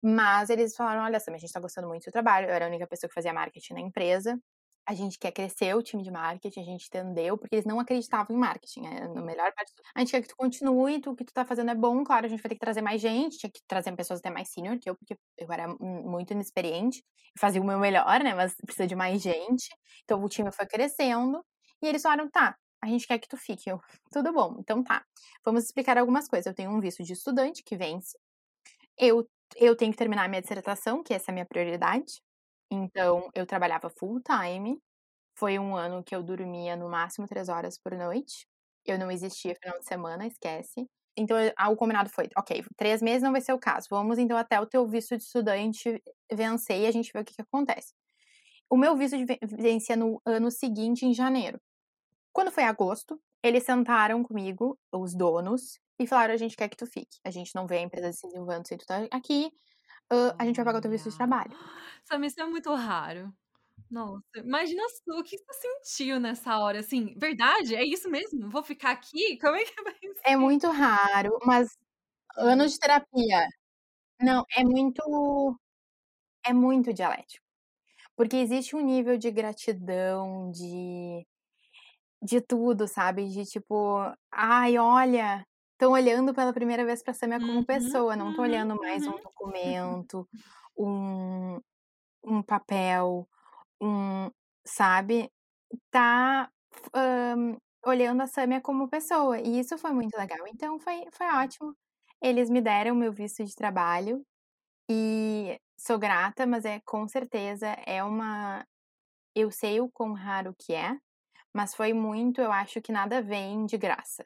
Mas 0.01 0.49
eles 0.49 0.75
falaram: 0.75 1.03
olha, 1.03 1.19
Sam, 1.19 1.33
a 1.35 1.37
gente 1.39 1.53
tá 1.53 1.59
gostando 1.59 1.87
muito 1.87 2.01
do 2.01 2.05
seu 2.05 2.13
trabalho. 2.13 2.47
Eu 2.49 2.53
era 2.55 2.65
a 2.65 2.69
única 2.69 2.87
pessoa 2.87 3.09
que 3.09 3.15
fazia 3.15 3.33
marketing 3.33 3.73
na 3.75 3.81
empresa 3.81 4.39
a 4.87 4.93
gente 4.93 5.17
quer 5.17 5.31
crescer 5.31 5.75
o 5.75 5.81
time 5.81 6.03
de 6.03 6.11
marketing, 6.11 6.59
a 6.59 6.63
gente 6.63 6.87
entendeu, 6.87 7.37
porque 7.37 7.55
eles 7.55 7.65
não 7.65 7.79
acreditavam 7.79 8.35
em 8.35 8.39
marketing. 8.39 8.85
É, 8.85 9.07
no 9.07 9.25
melhor 9.25 9.51
parte, 9.53 9.71
a 9.95 9.99
gente 9.99 10.11
quer 10.11 10.21
que 10.21 10.27
tu 10.27 10.35
continue, 10.35 11.01
tu, 11.01 11.11
o 11.11 11.15
que 11.15 11.25
tu 11.25 11.33
tá 11.33 11.43
fazendo 11.45 11.71
é 11.71 11.75
bom, 11.75 12.03
claro, 12.03 12.25
a 12.25 12.29
gente 12.29 12.41
vai 12.41 12.49
ter 12.49 12.55
que 12.55 12.61
trazer 12.61 12.81
mais 12.81 13.01
gente, 13.01 13.37
tinha 13.37 13.51
que 13.51 13.61
trazer 13.67 13.95
pessoas 13.95 14.19
até 14.19 14.29
mais 14.29 14.49
senior 14.49 14.77
que 14.79 14.89
eu, 14.89 14.95
porque 14.95 15.17
eu 15.37 15.51
era 15.51 15.67
muito 15.79 16.31
inexperiente, 16.31 17.03
fazia 17.37 17.61
o 17.61 17.65
meu 17.65 17.79
melhor, 17.79 18.23
né, 18.23 18.33
mas 18.35 18.55
precisa 18.55 18.87
de 18.87 18.95
mais 18.95 19.21
gente. 19.21 19.69
Então 20.03 20.23
o 20.23 20.29
time 20.29 20.51
foi 20.51 20.65
crescendo, 20.67 21.43
e 21.81 21.87
eles 21.87 22.01
falaram, 22.01 22.29
tá, 22.29 22.55
a 22.81 22.87
gente 22.87 23.07
quer 23.07 23.17
que 23.19 23.27
tu 23.27 23.37
fique. 23.37 23.69
Eu, 23.69 23.79
tudo 24.11 24.31
bom, 24.31 24.57
então 24.59 24.83
tá. 24.83 25.03
Vamos 25.43 25.63
explicar 25.65 25.97
algumas 25.97 26.27
coisas. 26.27 26.45
Eu 26.45 26.53
tenho 26.53 26.71
um 26.71 26.79
visto 26.79 27.03
de 27.03 27.13
estudante 27.13 27.63
que 27.63 27.75
vence. 27.75 28.17
Eu, 28.97 29.27
eu 29.55 29.75
tenho 29.75 29.91
que 29.91 29.97
terminar 29.97 30.25
a 30.25 30.27
minha 30.27 30.41
dissertação, 30.41 31.03
que 31.03 31.13
essa 31.13 31.31
é 31.31 31.33
a 31.33 31.35
minha 31.35 31.45
prioridade. 31.45 32.21
Então, 32.71 33.29
eu 33.33 33.45
trabalhava 33.45 33.89
full 33.89 34.21
time. 34.21 34.79
Foi 35.37 35.59
um 35.59 35.75
ano 35.75 36.03
que 36.03 36.15
eu 36.15 36.23
dormia 36.23 36.75
no 36.75 36.89
máximo 36.89 37.27
três 37.27 37.49
horas 37.49 37.77
por 37.77 37.93
noite. 37.93 38.47
Eu 38.85 38.99
não 38.99 39.11
existia 39.11 39.55
final 39.55 39.79
de 39.79 39.85
semana, 39.85 40.27
esquece. 40.27 40.87
Então, 41.17 41.37
o 41.71 41.75
combinado 41.75 42.09
foi: 42.09 42.29
ok, 42.37 42.63
três 42.77 43.01
meses 43.01 43.23
não 43.23 43.31
vai 43.31 43.41
ser 43.41 43.53
o 43.53 43.59
caso. 43.59 43.87
Vamos 43.89 44.17
então 44.17 44.37
até 44.37 44.59
o 44.59 44.65
teu 44.65 44.87
visto 44.87 45.17
de 45.17 45.23
estudante 45.23 46.01
vencer 46.31 46.81
e 46.81 46.87
a 46.87 46.91
gente 46.91 47.11
vê 47.13 47.19
o 47.19 47.25
que, 47.25 47.35
que 47.35 47.41
acontece. 47.41 47.93
O 48.69 48.77
meu 48.77 48.95
visto 48.97 49.17
de 49.17 49.25
vencia 49.43 49.95
no 49.95 50.21
ano 50.25 50.51
seguinte, 50.51 51.05
em 51.05 51.13
janeiro. 51.13 51.59
Quando 52.33 52.51
foi 52.51 52.63
agosto, 52.65 53.21
eles 53.43 53.63
sentaram 53.63 54.23
comigo, 54.23 54.77
os 54.93 55.15
donos, 55.15 55.79
e 55.99 56.07
falaram: 56.07 56.33
a 56.33 56.37
gente 56.37 56.57
quer 56.57 56.69
que 56.69 56.77
tu 56.77 56.87
fique. 56.87 57.19
A 57.25 57.31
gente 57.31 57.55
não 57.55 57.67
vê 57.67 57.77
a 57.77 57.81
empresa 57.81 58.11
se 58.13 58.27
desenvolvendo 58.27 58.67
sem 58.67 58.77
tu 58.77 58.85
tá 58.85 59.07
aqui 59.11 59.51
uh, 60.11 60.35
a 60.37 60.45
gente 60.45 60.55
vai 60.55 60.65
pagar 60.65 60.79
o 60.79 60.81
teu 60.81 60.91
visto 60.91 61.09
de 61.09 61.17
trabalho. 61.17 61.51
Samir, 62.07 62.27
isso 62.29 62.41
é 62.41 62.45
muito 62.45 62.73
raro. 62.73 63.33
Nossa, 63.89 64.23
imagina 64.37 64.83
o 65.09 65.23
que 65.23 65.37
você 65.39 65.69
sentiu 65.83 66.19
nessa 66.19 66.59
hora, 66.59 66.79
assim, 66.81 67.15
verdade? 67.17 67.75
É 67.75 67.83
isso 67.85 68.09
mesmo? 68.09 68.49
Vou 68.49 68.63
ficar 68.63 68.91
aqui? 68.91 69.37
Como 69.39 69.55
é 69.55 69.65
que 69.65 69.83
vai 69.83 69.95
ser? 70.15 70.15
É 70.23 70.35
muito 70.35 70.69
raro, 70.69 71.37
mas 71.45 71.69
anos 72.37 72.73
de 72.73 72.79
terapia. 72.79 73.47
Não, 74.21 74.43
é 74.57 74.63
muito 74.65 75.01
é 76.45 76.53
muito 76.53 76.93
dialético. 76.93 77.43
Porque 78.15 78.37
existe 78.37 78.75
um 78.75 78.81
nível 78.81 79.17
de 79.17 79.31
gratidão, 79.31 80.51
de 80.51 81.25
de 82.21 82.41
tudo, 82.41 82.87
sabe? 82.87 83.27
De 83.29 83.45
tipo, 83.45 83.97
ai, 84.31 84.77
olha, 84.77 85.45
estão 85.73 85.91
olhando 85.93 86.33
pela 86.33 86.53
primeira 86.53 86.85
vez 86.85 87.03
para 87.03 87.11
a 87.11 87.13
Samia 87.15 87.39
como 87.41 87.63
uhum, 87.63 87.65
pessoa, 87.65 88.15
não 88.15 88.31
uhum, 88.31 88.41
olhando 88.41 88.75
mais 88.77 89.05
uhum. 89.05 89.13
um 89.13 89.19
documento, 89.21 90.27
um, 90.77 91.59
um 92.25 92.41
papel, 92.43 93.27
um, 93.81 94.31
sabe? 94.65 95.31
Tá 95.91 96.49
um, 96.95 97.57
olhando 97.85 98.21
a 98.23 98.27
Samia 98.27 98.61
como 98.61 98.89
pessoa. 98.89 99.39
E 99.39 99.59
isso 99.59 99.77
foi 99.77 99.91
muito 99.91 100.15
legal. 100.17 100.47
Então 100.47 100.79
foi, 100.79 101.05
foi 101.11 101.27
ótimo. 101.27 101.75
Eles 102.21 102.49
me 102.49 102.61
deram 102.61 102.95
meu 102.95 103.11
visto 103.13 103.43
de 103.45 103.55
trabalho 103.55 104.25
e 104.89 105.59
sou 105.77 105.97
grata, 105.99 106.45
mas 106.45 106.65
é 106.65 106.81
com 106.85 107.07
certeza 107.07 107.67
é 107.85 108.03
uma. 108.03 108.65
Eu 109.35 109.51
sei 109.51 109.81
o 109.81 109.89
quão 109.91 110.13
raro 110.13 110.55
que 110.57 110.73
é, 110.73 110.97
mas 111.53 111.75
foi 111.75 111.93
muito, 111.93 112.41
eu 112.41 112.51
acho 112.51 112.81
que 112.81 112.91
nada 112.91 113.21
vem 113.21 113.65
de 113.65 113.77
graça. 113.77 114.25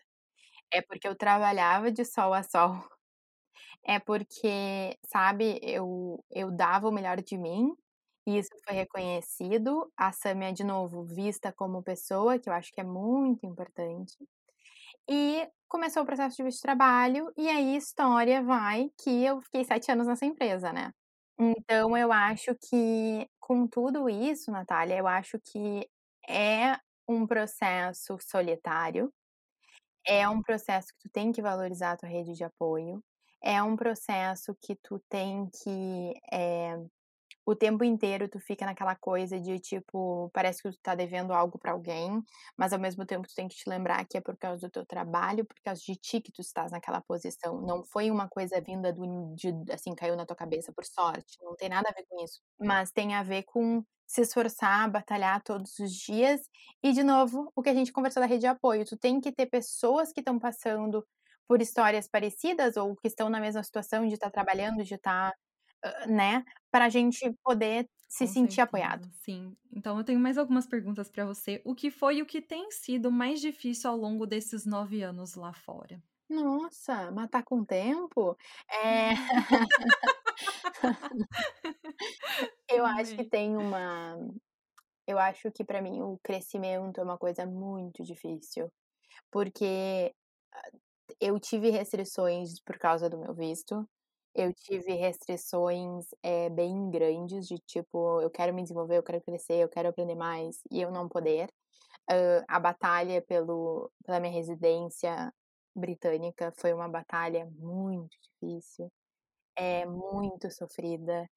É 0.72 0.82
porque 0.82 1.08
eu 1.08 1.16
trabalhava 1.16 1.92
de 1.92 2.06
sol 2.06 2.34
a 2.34 2.44
sol. 2.44 2.72
É 3.86 4.00
porque, 4.00 4.98
sabe, 5.06 5.60
eu, 5.64 6.24
eu 6.32 6.52
dava 6.52 6.88
o 6.90 6.92
melhor 6.92 7.22
de 7.22 7.38
mim, 7.38 7.74
isso 8.38 8.50
foi 8.66 8.76
reconhecido. 8.76 9.92
A 9.98 10.12
Samia, 10.12 10.52
de 10.54 10.64
novo, 10.64 11.04
vista 11.04 11.52
como 11.54 11.84
pessoa, 11.84 12.38
que 12.40 12.50
eu 12.50 12.54
acho 12.54 12.72
que 12.72 12.82
é 12.82 12.84
muito 12.84 13.46
importante. 13.46 14.16
E 15.10 15.48
começou 15.68 16.04
o 16.04 16.06
processo 16.06 16.38
de 16.38 16.44
visto 16.44 16.58
de 16.58 16.64
trabalho, 16.64 17.32
e 17.38 17.50
aí 17.50 17.76
história 17.76 18.42
vai 18.44 18.90
que 19.04 19.24
eu 19.26 19.42
fiquei 19.42 19.64
sete 19.66 19.92
anos 19.92 20.08
nessa 20.08 20.26
empresa, 20.26 20.72
né? 20.74 20.92
Então 21.40 21.98
eu 21.98 22.12
acho 22.12 22.56
que 22.70 23.28
com 23.40 23.68
tudo 23.68 24.10
isso, 24.10 24.52
Natália, 24.52 24.98
eu 24.98 25.08
acho 25.08 25.40
que 25.40 25.90
é 26.30 26.78
um 27.08 27.26
processo 27.28 28.18
solitário, 28.22 29.12
é 30.06 30.28
um 30.30 30.42
processo 30.42 30.88
que 30.94 31.10
tu 31.10 31.12
tem 31.12 31.32
que 31.32 31.42
valorizar 31.42 31.92
a 31.94 31.98
tua 31.98 32.10
rede 32.10 32.34
de 32.34 32.44
apoio, 32.44 33.04
é 33.44 33.62
um 33.64 33.76
processo 33.76 34.56
que 34.62 34.76
tu 34.84 35.00
tem 35.10 35.50
que 35.64 36.14
é, 36.32 36.78
o 37.50 37.56
tempo 37.56 37.84
inteiro 37.84 38.30
tu 38.30 38.40
fica 38.40 38.66
naquela 38.66 38.96
coisa 38.96 39.40
de 39.40 39.60
tipo, 39.60 40.30
parece 40.34 40.62
que 40.62 40.72
tu 40.72 40.78
tá 40.82 40.94
devendo 40.94 41.34
algo 41.34 41.58
para 41.58 41.72
alguém, 41.72 42.22
mas 42.56 42.74
ao 42.74 42.80
mesmo 42.80 43.06
tempo 43.06 43.28
tu 43.28 43.34
tem 43.34 43.48
que 43.48 43.56
te 43.56 43.68
lembrar 43.68 44.06
que 44.06 44.18
é 44.18 44.22
por 44.22 44.38
causa 44.38 44.68
do 44.68 44.72
teu 44.72 44.86
trabalho, 44.86 45.44
por 45.46 45.56
causa 45.64 45.82
de 45.82 45.96
ti 45.96 46.22
que 46.22 46.32
tu 46.32 46.42
estás 46.42 46.72
naquela 46.72 47.02
posição. 47.02 47.60
Não 47.62 47.84
foi 47.84 48.12
uma 48.12 48.30
coisa 48.30 48.62
vinda 48.62 48.94
do 48.94 49.34
de, 49.36 49.50
assim, 49.72 49.96
caiu 49.96 50.16
na 50.16 50.26
tua 50.28 50.36
cabeça 50.36 50.72
por 50.72 50.86
sorte, 50.86 51.40
não 51.42 51.56
tem 51.56 51.70
nada 51.70 51.90
a 51.90 51.94
ver 51.94 52.06
com 52.08 52.24
isso, 52.24 52.40
mas 52.60 52.92
tem 52.92 53.16
a 53.16 53.24
ver 53.24 53.44
com 53.44 53.84
se 54.06 54.22
esforçar, 54.22 54.90
batalhar 54.92 55.42
todos 55.44 55.78
os 55.80 55.92
dias. 55.92 56.42
E, 56.84 56.92
de 56.92 57.04
novo, 57.04 57.52
o 57.56 57.62
que 57.62 57.70
a 57.70 57.74
gente 57.76 57.92
conversou 57.92 58.22
da 58.22 58.28
rede 58.28 58.42
de 58.42 58.48
apoio. 58.48 58.84
Tu 58.86 58.98
tem 58.98 59.22
que 59.22 59.32
ter 59.32 59.46
pessoas 59.46 60.12
que 60.12 60.20
estão 60.22 60.40
passando 60.40 61.06
por 61.48 61.62
histórias 61.62 62.08
parecidas 62.08 62.76
ou 62.76 62.96
que 62.96 63.08
estão 63.08 63.30
na 63.30 63.40
mesma 63.40 63.64
situação 63.64 64.08
de 64.08 64.16
estar 64.16 64.28
tá 64.28 64.32
trabalhando, 64.32 64.84
de 64.84 64.96
estar, 64.96 65.32
tá, 65.82 66.08
né? 66.08 66.44
Para 66.72 66.86
a 66.86 66.90
gente 66.90 67.32
poder 67.44 67.90
se 68.08 68.26
Com 68.26 68.28
sentir 68.28 68.34
certeza, 68.34 68.62
apoiado. 68.62 69.10
Sim. 69.12 69.56
Então, 69.72 69.98
eu 69.98 70.04
tenho 70.04 70.20
mais 70.20 70.38
algumas 70.38 70.66
perguntas 70.68 71.10
para 71.10 71.26
você. 71.26 71.62
O 71.66 71.76
que 71.76 71.92
foi 71.92 72.22
o 72.22 72.26
que 72.26 72.42
tem 72.42 72.72
sido 72.72 73.12
mais 73.12 73.40
difícil 73.42 73.90
ao 73.90 73.98
longo 73.98 74.26
desses 74.26 74.66
nove 74.66 75.02
anos 75.04 75.36
lá 75.36 75.54
fora? 75.54 76.02
Nossa, 76.30 77.10
matar 77.12 77.44
com 77.44 77.66
tempo? 77.66 78.38
É... 78.70 79.10
eu 82.70 82.86
acho 82.86 83.16
que 83.16 83.26
tem 83.26 83.58
uma. 83.58 84.18
Eu 85.08 85.18
acho 85.20 85.52
que 85.52 85.64
para 85.66 85.82
mim 85.82 86.02
o 86.02 86.18
crescimento 86.24 87.00
é 87.02 87.04
uma 87.04 87.18
coisa 87.18 87.46
muito 87.46 88.04
difícil, 88.04 88.72
porque 89.32 90.14
ah, 91.06 91.18
eu 91.22 91.40
tive 91.40 91.72
restrições 91.72 92.62
por 92.62 92.80
causa 92.80 93.10
do 93.10 93.20
meu 93.20 93.34
visto. 93.36 93.88
Eu 94.36 94.54
tive 94.54 94.94
restrições 94.94 96.06
é, 96.24 96.50
bem 96.50 96.90
grandes, 96.90 97.48
de 97.48 97.58
tipo, 97.60 98.22
eu 98.22 98.30
quero 98.30 98.54
me 98.54 98.62
desenvolver, 98.62 98.98
eu 98.98 99.04
quero 99.04 99.22
crescer, 99.22 99.56
eu 99.56 99.70
quero 99.70 99.90
aprender 99.90 100.16
mais, 100.16 100.62
e 100.72 100.82
eu 100.82 100.92
não 100.92 101.10
poder. 101.10 101.50
Uh, 102.10 102.44
a 102.48 102.60
batalha 102.60 103.22
pelo, 103.22 103.92
pela 104.06 104.20
minha 104.20 104.34
residência 104.34 105.34
britânica 105.76 106.52
foi 106.58 106.74
uma 106.74 106.88
batalha 106.88 107.46
muito 107.58 108.16
difícil, 108.22 108.92
é 109.56 109.86
muito 109.86 110.50
sofrida. 110.52 111.30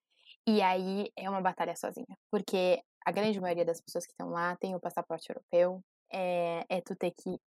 E 0.46 0.62
aí 0.62 1.10
é 1.16 1.28
uma 1.30 1.40
batalha 1.40 1.76
sozinha, 1.76 2.16
porque 2.30 2.82
a 3.04 3.12
grande 3.12 3.40
maioria 3.40 3.64
das 3.64 3.80
pessoas 3.80 4.06
que 4.06 4.12
estão 4.12 4.30
lá 4.30 4.56
tem 4.56 4.74
o 4.74 4.80
passaporte 4.80 5.30
europeu. 5.30 5.82
É, 6.12 6.64
é 6.68 6.80
tu 6.82 6.94
ter 6.96 7.12
que 7.12 7.38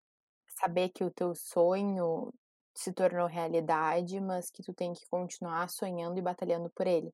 saber 0.59 0.89
que 0.89 1.03
o 1.03 1.11
teu 1.11 1.35
sonho 1.35 2.33
se 2.75 2.93
tornou 2.93 3.27
realidade, 3.27 4.19
mas 4.21 4.49
que 4.51 4.63
tu 4.63 4.73
tem 4.73 4.93
que 4.93 5.05
continuar 5.09 5.69
sonhando 5.69 6.19
e 6.19 6.21
batalhando 6.21 6.69
por 6.71 6.87
ele. 6.87 7.13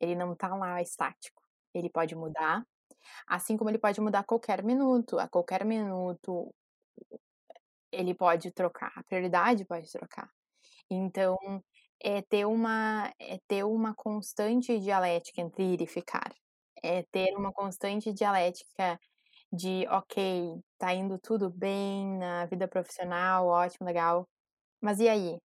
Ele 0.00 0.14
não 0.16 0.34
tá 0.36 0.54
lá 0.56 0.82
estático. 0.82 1.42
Ele 1.74 1.90
pode 1.90 2.14
mudar, 2.16 2.66
assim 3.28 3.56
como 3.56 3.70
ele 3.70 3.78
pode 3.78 4.00
mudar 4.00 4.20
a 4.20 4.24
qualquer 4.24 4.62
minuto. 4.64 5.18
A 5.18 5.28
qualquer 5.28 5.64
minuto 5.64 6.54
ele 7.92 8.14
pode 8.14 8.50
trocar, 8.52 8.92
a 8.96 9.02
prioridade 9.04 9.64
pode 9.64 9.90
trocar. 9.90 10.28
Então, 10.90 11.36
é 12.02 12.22
ter 12.22 12.46
uma 12.46 13.12
é 13.20 13.38
ter 13.48 13.64
uma 13.64 13.94
constante 13.94 14.78
dialética 14.80 15.40
entre 15.42 15.64
ir 15.74 15.82
e 15.82 15.86
ficar. 15.88 16.32
É 16.82 17.02
ter 17.04 17.34
uma 17.36 17.52
constante 17.52 18.12
dialética 18.12 18.98
de, 19.52 19.86
ok, 19.90 20.60
tá 20.78 20.94
indo 20.94 21.18
tudo 21.20 21.50
bem 21.50 22.18
na 22.18 22.46
vida 22.46 22.68
profissional, 22.68 23.46
ótimo, 23.48 23.86
legal. 23.86 24.28
Mas 24.84 25.00
e 25.00 25.08
aí? 25.08 25.38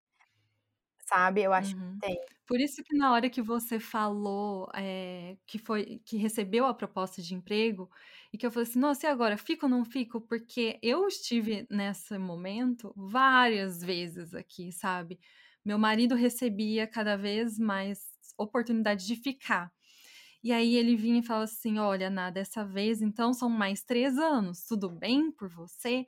Sabe, 1.08 1.41
eu 1.43 1.54
acho 1.54 1.75
Uhum. 1.75 2.02
que 2.02 2.08
tem. 2.08 2.17
Por 2.47 2.60
isso 2.60 2.84
que 2.84 2.95
na 2.95 3.12
hora 3.13 3.30
que 3.30 3.41
você 3.41 3.80
falou, 3.80 4.69
eh, 4.75 5.38
que 5.45 5.58
foi 5.60 5.99
que 6.06 6.17
recebeu 6.17 6.65
a 6.65 6.73
proposta 6.73 7.21
de 7.21 7.34
emprego, 7.36 7.89
e 8.34 8.38
que 8.38 8.45
eu 8.45 8.52
falei 8.52 8.67
assim: 8.69 8.80
"Nossa, 8.80 9.06
e 9.08 9.10
agora, 9.10 9.38
fico 9.38 9.65
ou 9.65 9.69
não 9.71 9.86
fico?" 9.86 10.19
Porque 10.21 10.80
eu 10.82 11.08
estive 11.08 11.67
nesse 11.69 12.17
momento 12.17 12.93
várias 12.95 13.82
vezes 13.84 14.34
aqui, 14.34 14.71
sabe. 14.71 15.19
Meu 15.65 15.78
marido 15.80 16.15
recebia 16.15 16.88
cada 16.88 17.15
vez 17.17 17.58
mais 17.60 17.99
oportunidade 18.38 19.06
de 19.06 19.15
ficar. 19.15 19.71
E 20.43 20.52
aí 20.54 20.75
ele 20.75 20.95
vinha 20.95 21.19
e 21.19 21.23
falava 21.23 21.45
assim: 21.45 21.80
"Olha, 21.80 22.10
Ná, 22.10 22.30
dessa 22.32 22.65
vez 22.65 23.02
então 23.02 23.34
são 23.34 23.49
mais 23.49 23.84
3 23.84 24.17
anos, 24.17 24.65
tudo 24.65 24.89
bem 24.89 25.32
por 25.32 25.49
você?" 25.49 26.06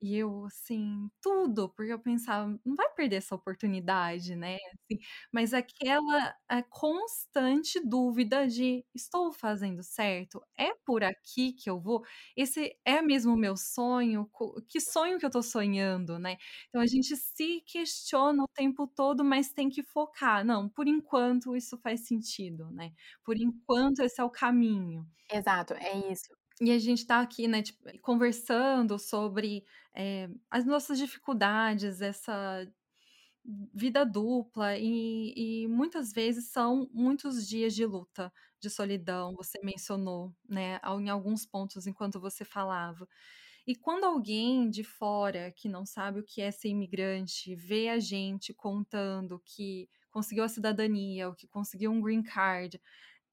E 0.00 0.16
eu, 0.16 0.44
assim, 0.46 1.10
tudo, 1.20 1.68
porque 1.70 1.92
eu 1.92 1.98
pensava: 1.98 2.46
"Não 2.64 2.76
vai 2.76 2.88
perder 2.94 3.16
essa 3.16 3.34
oportunidade, 3.34 4.36
né", 4.36 4.54
assim, 4.74 5.00
mas 5.32 5.52
aquela, 5.52 6.34
constante 6.70 7.80
dúvida 7.84 8.46
de: 8.46 8.84
"Estou 8.94 9.32
fazendo 9.32 9.82
certo? 9.82 10.40
É 10.56 10.72
por 10.86 11.02
aqui 11.02 11.52
que 11.52 11.68
eu 11.68 11.80
vou? 11.80 12.04
Esse 12.36 12.76
é 12.84 13.02
mesmo 13.02 13.32
o 13.34 13.36
meu 13.36 13.56
sonho? 13.56 14.30
Que 14.68 14.80
sonho 14.80 15.18
que 15.18 15.26
eu 15.26 15.30
tô 15.30 15.42
sonhando?", 15.42 16.16
né. 16.18 16.36
Então 16.68 16.80
a 16.80 16.86
gente 16.86 17.16
se 17.16 17.60
questiona 17.66 18.44
o 18.44 18.48
tempo 18.54 18.86
todo, 18.86 19.24
mas 19.24 19.52
tem 19.52 19.68
que 19.68 19.82
focar: 19.82 20.44
"Não, 20.44 20.68
por 20.68 20.86
enquanto 20.86 21.56
isso 21.56 21.76
faz 21.78 22.06
sentido, 22.06 22.70
né, 22.70 22.92
por 23.24 23.36
enquanto 23.36 24.00
esse 24.00 24.20
é 24.20 24.24
o 24.24 24.30
caminho". 24.30 25.04
Exato, 25.30 25.74
é 25.74 26.10
isso. 26.12 26.28
E 26.60 26.70
a 26.72 26.78
gente 26.78 27.06
tá 27.06 27.20
aqui, 27.20 27.46
né, 27.46 27.62
tipo, 27.62 27.78
conversando 28.00 28.98
sobre, 28.98 29.64
eh, 29.94 30.28
as 30.50 30.64
nossas 30.66 30.98
dificuldades, 30.98 32.00
essa 32.00 32.66
vida 33.74 34.04
dupla 34.06 34.76
e 34.78 35.64
e 35.64 35.68
muitas 35.68 36.12
vezes 36.12 36.50
são 36.50 36.88
muitos 36.92 37.48
dias 37.48 37.74
de 37.74 37.86
luta, 37.86 38.32
de 38.60 38.70
solidão, 38.70 39.34
você 39.34 39.58
mencionou, 39.62 40.34
né, 40.48 40.80
em 41.00 41.08
alguns 41.10 41.46
pontos 41.46 41.86
enquanto 41.86 42.20
você 42.20 42.44
falava. 42.44 43.08
E 43.66 43.76
quando 43.76 44.04
alguém 44.04 44.70
de 44.70 44.84
fora, 44.84 45.52
que 45.52 45.68
não 45.68 45.86
sabe 45.86 46.20
o 46.20 46.24
que 46.24 46.40
é 46.42 46.50
ser 46.52 46.68
imigrante, 46.70 47.54
vê 47.56 47.88
a 47.90 47.98
gente 48.00 48.54
contando 48.54 49.40
que 49.44 49.88
conseguiu 50.10 50.44
a 50.44 50.48
cidadania, 50.48 51.28
ou 51.28 51.34
que 51.34 51.48
conseguiu 51.48 51.90
um 51.92 52.00
green 52.02 52.22
card, 52.22 52.80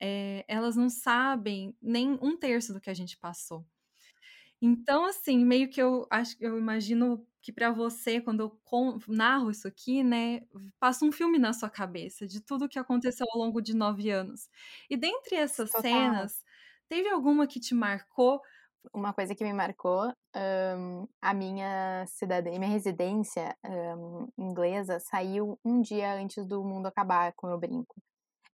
eh, 0.02 0.46
elas 0.48 0.76
não 0.76 0.90
sabem 0.90 1.76
nem 1.82 2.18
um 2.22 2.38
terço 2.38 2.74
do 2.74 2.82
que 2.82 2.90
a 2.90 2.94
gente 2.94 3.18
passou. 3.18 3.66
Então, 4.62 5.06
assim, 5.06 5.46
meio 5.46 5.70
que 5.70 5.82
eu 5.82 6.08
acho 6.12 6.36
eu 6.40 6.58
imagino 6.58 7.28
que 7.42 7.52
para 7.54 7.72
você, 7.72 8.22
quando 8.22 8.42
eu 8.42 8.50
con 8.64 9.00
narro 9.08 9.52
isso 9.52 9.68
aqui, 9.68 10.04
né, 10.04 10.42
passa 10.80 11.06
um 11.06 11.12
filme 11.12 11.38
na 11.40 11.54
sua 11.54 11.70
cabeça 11.70 12.28
de 12.28 12.42
tudo 12.42 12.70
que 12.70 12.80
aconteceu 12.80 13.26
ao 13.32 13.40
longo 13.40 13.62
de 13.62 13.76
9 13.76 14.10
anos. 14.12 14.50
E 14.90 14.98
dentre 14.98 15.36
essas 15.36 15.72
Total. 15.72 15.76
cenas, 15.80 16.44
teve 16.90 17.10
alguma 17.10 17.48
que 17.48 17.60
te 17.60 17.76
marcou? 17.76 18.42
Uma 18.94 19.14
coisa 19.14 19.36
que 19.36 19.44
me 19.44 19.54
marcou, 19.54 20.14
hã, 20.36 21.08
a 21.22 21.34
minha 21.34 22.06
cidadania 22.08 22.60
minha 22.60 22.72
residência, 22.72 23.56
hã, 23.66 24.28
inglesa 24.38 25.00
saiu 25.00 25.60
um 25.66 25.82
dia 25.82 26.14
antes 26.16 26.46
do 26.48 26.64
mundo 26.64 26.88
acabar, 26.88 27.34
como 27.36 27.54
eu 27.54 27.60
brinco. 27.60 27.96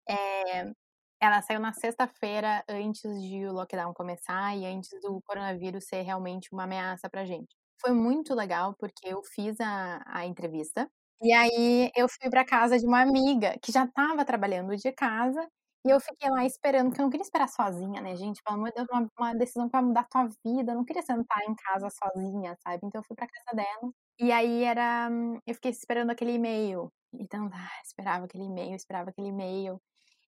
Eh, 0.10 0.74
ela 1.22 1.42
saiu 1.42 1.60
na 1.60 1.74
sexta-feira 1.74 2.64
antes 2.70 3.02
de 3.22 3.46
o 3.48 3.54
lockdown 3.54 3.94
começar 3.94 4.56
e 4.58 4.66
antes 4.66 4.90
do 5.02 5.22
coronavírus 5.26 5.86
ser 5.88 6.02
realmente 6.04 6.50
uma 6.54 6.64
ameaça 6.66 7.10
pra 7.10 7.26
gente. 7.26 7.56
Foi 7.82 7.92
muito 7.94 8.34
legal, 8.36 8.76
porque 8.80 9.08
eu 9.08 9.22
fiz 9.24 9.60
a 9.62 10.02
a 10.08 10.26
entrevista, 10.26 10.90
e 11.22 11.34
aí 11.34 11.92
eu 11.96 12.08
fui 12.10 12.30
pra 12.30 12.46
casa 12.46 12.78
de 12.80 12.86
uma 12.88 13.02
amiga 13.02 13.56
que 13.62 13.72
já 13.72 13.86
estava 13.86 14.26
trabalhando 14.26 14.76
de 14.76 14.92
casa, 14.94 15.48
e 15.86 15.90
eu 15.92 16.00
fiquei 16.00 16.30
lá 16.30 16.46
esperando, 16.46 16.88
porque 16.90 17.02
eu 17.02 17.06
não 17.06 17.10
queria 17.12 17.24
esperar 17.24 17.48
sozinha, 17.50 18.02
né, 18.02 18.16
gente, 18.16 18.42
pelo 18.44 18.58
amor 18.58 18.70
de 18.70 18.76
Deus, 18.76 18.88
uma 18.92 19.08
uma 19.20 19.36
decisão 19.36 19.70
vai 19.70 19.82
mudar 19.82 20.02
a 20.02 20.04
tua 20.06 20.28
vida, 20.46 20.72
eu 20.74 20.76
não 20.78 20.86
queria 20.86 21.02
sentar 21.04 21.40
em 21.48 21.56
casa 21.56 21.90
sozinha, 21.90 22.56
sabe. 22.64 22.82
Então 22.86 23.00
eu 23.02 23.06
fui 23.06 23.16
pra 23.16 23.28
casa 23.28 23.56
dela, 23.56 23.92
e 24.20 24.32
aí 24.32 24.64
era 24.64 25.10
eu 25.48 25.56
fiquei 25.56 25.72
esperando 25.72 26.12
aquele 26.12 26.34
e-mail, 26.34 26.90
então, 27.14 27.50
ah, 27.54 27.70
esperava 27.86 28.26
aquele 28.26 28.46
e-mail, 28.46 28.76
esperava 28.76 29.10
aquele 29.10 29.30
e-mail, 29.30 29.80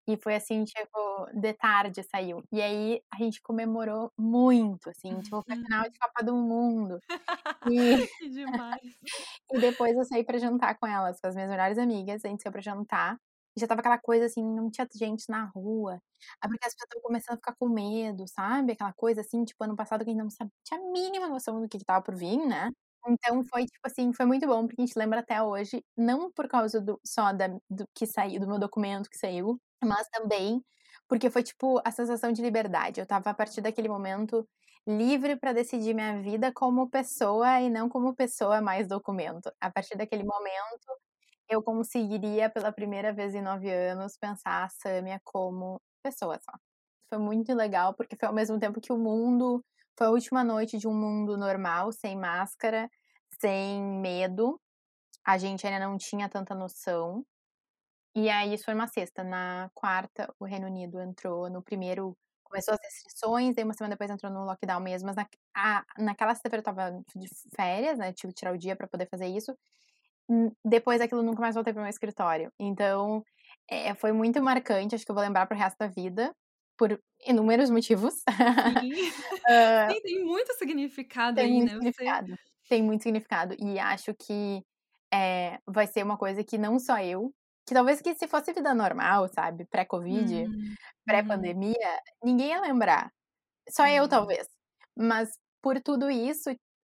e 0.08 0.18
foi 0.18 0.36
assim, 0.36 0.63
tipo, 0.66 1.28
de 1.34 1.54
tarde 1.54 2.04
saiu. 2.04 2.44
E 2.52 2.62
aí 2.62 3.02
a 3.13 3.18
gente 3.18 3.42
comemorou 3.42 4.12
muito, 4.18 4.89
assim, 4.89 5.22
tipo, 5.22 5.42
foi 5.48 5.56
final 5.58 5.84
de 5.89 5.98
Copa 6.00 6.24
do 6.24 6.36
Mundo. 6.36 7.00
E 7.66 8.08
Que 8.20 8.30
demais. 8.30 8.98
e 9.54 9.60
depois 9.60 9.96
eu 9.96 10.06
saí 10.06 10.24
pra 10.26 10.38
jantar 10.39 10.78
com 10.80 10.88
elas, 10.88 11.20
com 11.22 11.28
as 11.28 11.36
minhas 11.36 11.50
melhores 11.52 11.78
amigas, 11.78 12.24
a 12.26 12.30
gente 12.30 12.42
saiu 12.44 12.52
pra 12.54 12.62
jantar, 12.62 13.18
e 13.58 13.60
já 13.62 13.66
estava 13.66 13.82
aquela 13.82 14.00
coisa, 14.00 14.26
assim, 14.26 14.44
não 14.44 14.70
tinha 14.72 14.88
gente 14.96 15.26
na 15.30 15.46
rua, 15.46 16.00
aí 16.44 16.50
porque 16.50 16.66
as 16.68 16.74
pessoas 16.74 16.88
estavam 16.89 17.04
começando 17.04 17.36
a 17.36 17.38
ficar 17.38 17.56
com 17.60 17.70
medo, 17.70 18.26
sabe, 18.28 18.74
aquela 18.74 18.94
coisa, 18.94 19.22
assim, 19.22 19.44
tipo, 19.46 19.63
ano 19.63 19.76
passado 19.76 20.04
que 20.06 20.10
a 20.12 20.13
gente 20.13 20.24
não 20.24 20.30
sabe 20.32 20.52
tinha 20.66 20.80
a 20.80 20.92
mínima 20.92 21.30
noção 21.30 21.62
do 21.62 21.68
que 21.70 21.78
que 21.78 21.84
estava 21.84 22.04
por 22.04 22.16
vir, 22.16 22.38
né. 22.48 22.72
Então 23.08 23.44
foi, 23.46 23.66
tipo 23.66 23.80
assim, 23.88 24.13
foi 24.13 24.26
muito 24.26 24.48
bom, 24.48 24.66
porque 24.68 24.82
a 24.82 24.86
gente 24.86 24.98
lembra 25.00 25.20
até 25.22 25.42
hoje, 25.44 25.84
não 25.98 26.32
por 26.32 26.48
causa 26.48 26.82
do 26.82 27.00
só 27.06 27.34
da 27.34 27.48
do 27.70 27.86
que 27.96 28.06
saiu 28.08 28.39
do 28.42 28.48
meu 28.48 28.60
documento 28.60 29.10
que 29.10 29.18
saiu, 29.18 29.60
mas 29.86 30.08
também 30.10 30.63
porque 31.08 31.30
foi, 31.30 31.43
tipo, 31.43 31.82
a 31.86 31.91
sensação 31.91 32.32
de 32.32 32.41
liberdade. 32.41 33.00
Eu 33.00 33.04
estava, 33.04 33.30
a 33.30 33.34
partir 33.34 33.62
daquele 33.62 33.89
momento, 33.89 34.48
livre 34.88 35.36
pra 35.38 35.54
decidir 35.54 35.93
minha 35.93 36.22
vida 36.22 36.52
como 36.54 36.89
pessoa 36.89 37.60
e 37.62 37.69
não 37.69 37.89
como 37.89 38.15
pessoa 38.15 38.62
mais 38.62 38.88
documento. 38.88 39.52
A 39.62 39.72
partir 39.72 39.96
daquele 39.98 40.24
momento, 40.24 40.88
eu 41.50 41.62
conseguiria, 41.63 42.50
pela 42.50 42.72
primeira 42.72 43.13
vez 43.13 43.36
em 43.36 43.41
9 43.41 43.69
anos, 43.72 44.17
pensar 44.17 44.63
a 44.65 44.69
Sâmia 44.69 45.19
como 45.24 45.82
pessoa 46.04 46.39
só. 46.43 46.54
Foi 47.10 47.19
muito 47.19 47.54
legal, 47.56 47.93
porque 47.96 48.15
foi 48.17 48.28
ao 48.28 48.34
mesmo 48.36 48.60
tempo 48.60 48.82
que 48.82 48.93
o 48.93 48.98
mundo 48.98 49.63
foi 49.98 50.08
a 50.08 50.12
última 50.12 50.43
noite 50.43 50.78
de 50.78 50.88
um 50.88 50.93
mundo 50.96 51.38
normal, 51.38 51.91
sem 51.93 52.17
máscara, 52.17 52.89
sem 53.41 53.82
medo. 53.84 54.60
A 55.26 55.38
gente 55.38 55.67
ainda 55.67 55.86
não 55.88 55.98
tinha 55.98 56.30
tanta 56.30 56.56
noção. 56.56 57.26
E 58.15 58.30
aí 58.30 58.54
isso 58.54 58.65
foi 58.65 58.73
numa 58.73 58.88
sexta, 58.88 59.23
na 59.23 59.69
quarta 59.73 60.34
o 60.39 60.45
Reino 60.45 60.67
Unido 60.67 61.02
entrou 61.02 61.49
no 61.49 61.62
primeiro 61.62 62.15
começou 62.54 62.76
as 62.76 62.80
restrições, 62.84 63.56
daí 63.56 63.63
uma 63.63 63.73
semana 63.73 63.95
depois 63.95 64.12
entrou 64.12 64.32
no 64.32 64.45
lockdown 64.45 64.80
mesmo, 64.80 65.08
mas 65.08 65.15
na, 65.15 65.28
a, 65.56 65.84
naquela 65.97 66.36
sexta-feira 66.36 66.60
eu 66.60 66.63
tava 66.63 67.04
de 67.15 67.28
férias, 67.56 67.97
né, 67.97 68.13
tive 68.13 68.32
que 68.32 68.39
tirar 68.39 68.54
o 68.54 68.58
dia 68.58 68.76
para 68.76 68.88
poder 68.88 69.08
fazer 69.08 69.26
isso. 69.26 69.58
Depois 70.63 70.99
daquilo 70.99 71.23
nunca 71.23 71.41
mais 71.41 71.56
voltei 71.56 71.73
pro 71.73 71.82
meu 71.82 71.89
escritório. 71.89 72.52
Então, 72.60 73.23
é, 73.67 73.95
foi 73.95 74.12
muito 74.12 74.41
marcante, 74.41 74.93
acho 74.93 75.04
que 75.04 75.10
eu 75.12 75.15
vou 75.15 75.23
lembrar 75.23 75.47
pro 75.47 75.58
resto 75.58 75.78
da 75.80 75.88
vida, 75.88 76.34
por 76.78 76.99
inúmeros 77.26 77.71
motivos. 77.71 78.13
Sim, 78.80 78.93
uh, 78.93 79.89
Sim 79.91 80.02
tem 80.02 80.23
muito 80.23 80.54
significado 80.54 81.36
tem 81.36 81.45
aí, 81.45 81.52
muito 81.52 81.69
né? 81.69 81.73
Significado. 81.73 82.28
Você... 82.28 82.69
Tem 82.69 82.84
muito 82.84 83.02
significado. 83.02 83.56
E 83.60 83.80
acho 83.80 84.13
que 84.13 84.63
é, 85.12 85.60
vai 85.67 85.88
ser 85.88 86.04
uma 86.04 86.17
coisa 86.17 86.43
que 86.43 86.58
não 86.58 86.80
só 86.80 86.99
eu, 86.99 87.34
que 87.65 87.73
talvez 87.73 88.02
que 88.02 88.13
se 88.15 88.28
fosse 88.28 88.54
vida 88.54 88.73
normal, 88.73 89.28
sabe, 89.30 89.65
pré-Covid, 89.65 90.43
uhum. 90.43 90.76
pré-pandemia, 91.06 91.73
uhum. 91.73 92.30
ninguém 92.30 92.49
ia 92.49 92.62
lembrar. 92.62 93.12
Só 93.69 93.84
uhum. 93.84 93.89
eu, 93.89 94.10
talvez. 94.10 94.47
Mas 94.95 95.38
por 95.62 95.82
tudo 95.82 96.10
isso, 96.12 96.49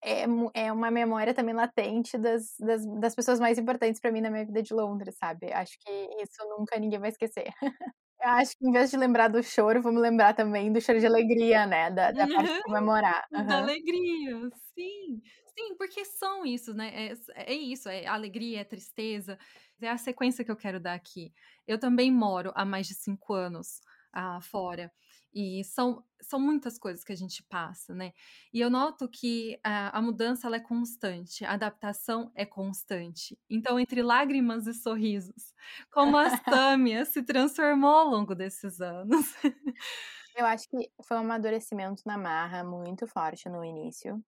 é, 0.04 0.24
é 0.54 0.72
uma 0.72 0.90
memória 0.90 1.35
também 1.35 1.54
latente 1.54 2.16
das, 2.18 2.54
das, 2.59 2.87
das 3.00 3.14
pessoas 3.14 3.40
mais 3.40 3.59
importantes 3.59 4.00
para 4.00 4.12
mim 4.12 4.20
na 4.20 4.31
minha 4.31 4.44
vida 4.44 4.62
de 4.62 4.72
Londres, 4.74 5.16
sabe? 5.16 5.52
Acho 5.52 5.76
que 5.81 5.90
isso 6.22 6.48
nunca 6.48 6.78
ninguém 6.78 6.98
vai 6.98 7.11
esquecer. 7.11 7.52
Eu 8.20 8.31
acho 8.31 8.57
que 8.59 8.66
em 8.66 8.72
vez 8.72 8.90
de 8.90 8.96
lembrar 8.96 9.28
do 9.28 9.40
choro, 9.44 9.81
vamos 9.81 10.02
lembrar 10.02 10.35
também 10.35 10.72
do 10.72 10.81
choro 10.81 10.98
de 10.98 11.07
alegria, 11.07 11.64
né? 11.66 11.88
Da, 11.88 12.11
da 12.11 12.26
parte 12.26 12.52
de 12.52 12.62
comemorar. 12.64 13.24
Uhum. 13.33 13.46
Da 13.46 13.59
alegria, 13.59 14.50
sim. 14.74 15.22
Sim, 15.57 15.76
porque 15.76 16.04
são 16.04 16.44
isso, 16.44 16.74
né? 16.74 16.92
É, 16.94 17.52
é 17.52 17.54
isso, 17.54 17.88
é 17.88 18.07
alegria, 18.07 18.61
é 18.61 18.64
tristeza. 18.64 19.38
É 19.81 19.91
a 19.91 19.99
sequência 19.99 20.45
que 20.45 20.51
eu 20.51 20.57
quero 20.57 20.81
dar 20.81 20.95
aqui. 20.95 21.33
Eu 21.67 21.79
também 21.79 22.11
moro 22.11 22.53
há 22.55 22.64
mais 22.64 22.87
de 22.87 22.95
cinco 22.95 23.33
anos 23.33 23.81
ah, 24.12 24.41
fora. 24.41 24.93
E 25.33 25.62
são, 25.62 26.03
são 26.21 26.41
muitas 26.41 26.79
coisas 26.79 27.05
que 27.05 27.12
a 27.12 27.17
gente 27.17 27.43
passa, 27.45 27.95
né? 27.95 28.12
E 28.53 28.61
eu 28.61 28.71
noto 28.71 29.09
que 29.09 29.61
a, 29.62 29.97
a 29.97 30.03
mudança 30.03 30.47
ela 30.47 30.57
é 30.57 30.61
constante, 30.61 31.45
a 31.45 31.53
adaptação 31.53 32.33
é 32.35 32.47
constante. 32.47 33.38
Então, 33.49 33.79
entre 33.79 34.03
lágrimas 34.03 34.67
e 34.67 34.75
sorrisos, 34.75 35.55
como 35.93 36.17
a 36.17 36.37
Sâmia 36.38 37.05
se 37.07 37.23
transformou 37.23 37.91
ao 37.91 38.09
longo 38.09 38.35
desses 38.35 38.81
anos. 38.81 39.35
Eu 40.35 40.47
acho 40.47 40.69
que 40.69 40.91
foi 41.03 41.17
um 41.19 41.21
amadurecimento 41.21 42.03
na 42.07 42.17
marra 42.17 42.64
muito 42.64 43.07
forte 43.07 43.49
no 43.49 43.64
início. 43.64 44.25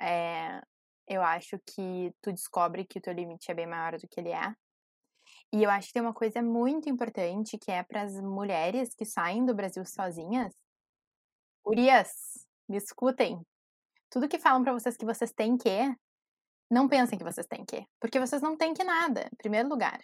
É, 0.00 0.62
eu 1.06 1.22
acho 1.22 1.58
que 1.66 2.12
tu 2.20 2.32
descobre 2.32 2.84
que 2.84 2.98
o 2.98 3.02
teu 3.02 3.12
limite 3.12 3.50
é 3.50 3.54
bem 3.54 3.66
maior 3.66 3.98
do 3.98 4.08
que 4.08 4.20
ele 4.20 4.30
é. 4.30 4.54
E 5.52 5.62
eu 5.62 5.70
acho 5.70 5.88
que 5.88 5.94
tem 5.94 6.02
uma 6.02 6.14
coisa 6.14 6.42
muito 6.42 6.88
importante 6.88 7.58
que 7.58 7.70
é 7.70 7.82
para 7.82 8.02
as 8.02 8.20
mulheres 8.20 8.94
que 8.94 9.04
saem 9.04 9.44
do 9.44 9.54
Brasil 9.54 9.84
sozinhas. 9.84 10.52
Urias, 11.64 12.10
me 12.68 12.76
escutem. 12.76 13.40
Tudo 14.10 14.28
que 14.28 14.38
falam 14.38 14.62
para 14.62 14.72
vocês 14.72 14.96
que 14.96 15.04
vocês 15.04 15.32
têm 15.32 15.56
que, 15.56 15.94
não 16.70 16.88
pensem 16.88 17.18
que 17.18 17.24
vocês 17.24 17.46
têm 17.46 17.64
que, 17.64 17.86
porque 18.00 18.18
vocês 18.18 18.42
não 18.42 18.56
têm 18.56 18.74
que 18.74 18.84
nada, 18.84 19.28
em 19.32 19.36
primeiro 19.36 19.68
lugar. 19.68 20.00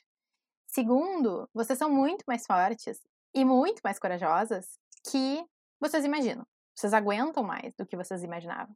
Segundo, 0.66 1.48
vocês 1.52 1.78
são 1.78 1.90
muito 1.90 2.24
mais 2.26 2.46
fortes 2.46 3.00
e 3.34 3.44
muito 3.44 3.80
mais 3.84 3.98
corajosas 3.98 4.78
que 5.10 5.44
vocês 5.80 6.04
imaginam. 6.04 6.46
Vocês 6.74 6.94
aguentam 6.94 7.42
mais 7.42 7.74
do 7.76 7.86
que 7.86 7.96
vocês 7.96 8.22
imaginavam. 8.22 8.74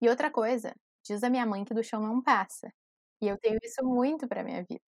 E 0.00 0.08
outra 0.08 0.30
coisa, 0.30 0.74
diz 1.04 1.22
a 1.24 1.30
minha 1.30 1.46
mãe 1.46 1.64
que 1.64 1.74
do 1.74 1.82
chão 1.84 2.00
não 2.02 2.22
passa. 2.22 2.72
E 3.20 3.28
eu 3.28 3.38
tenho 3.38 3.58
isso 3.62 3.84
muito 3.84 4.28
para 4.28 4.44
minha 4.44 4.64
vida. 4.64 4.82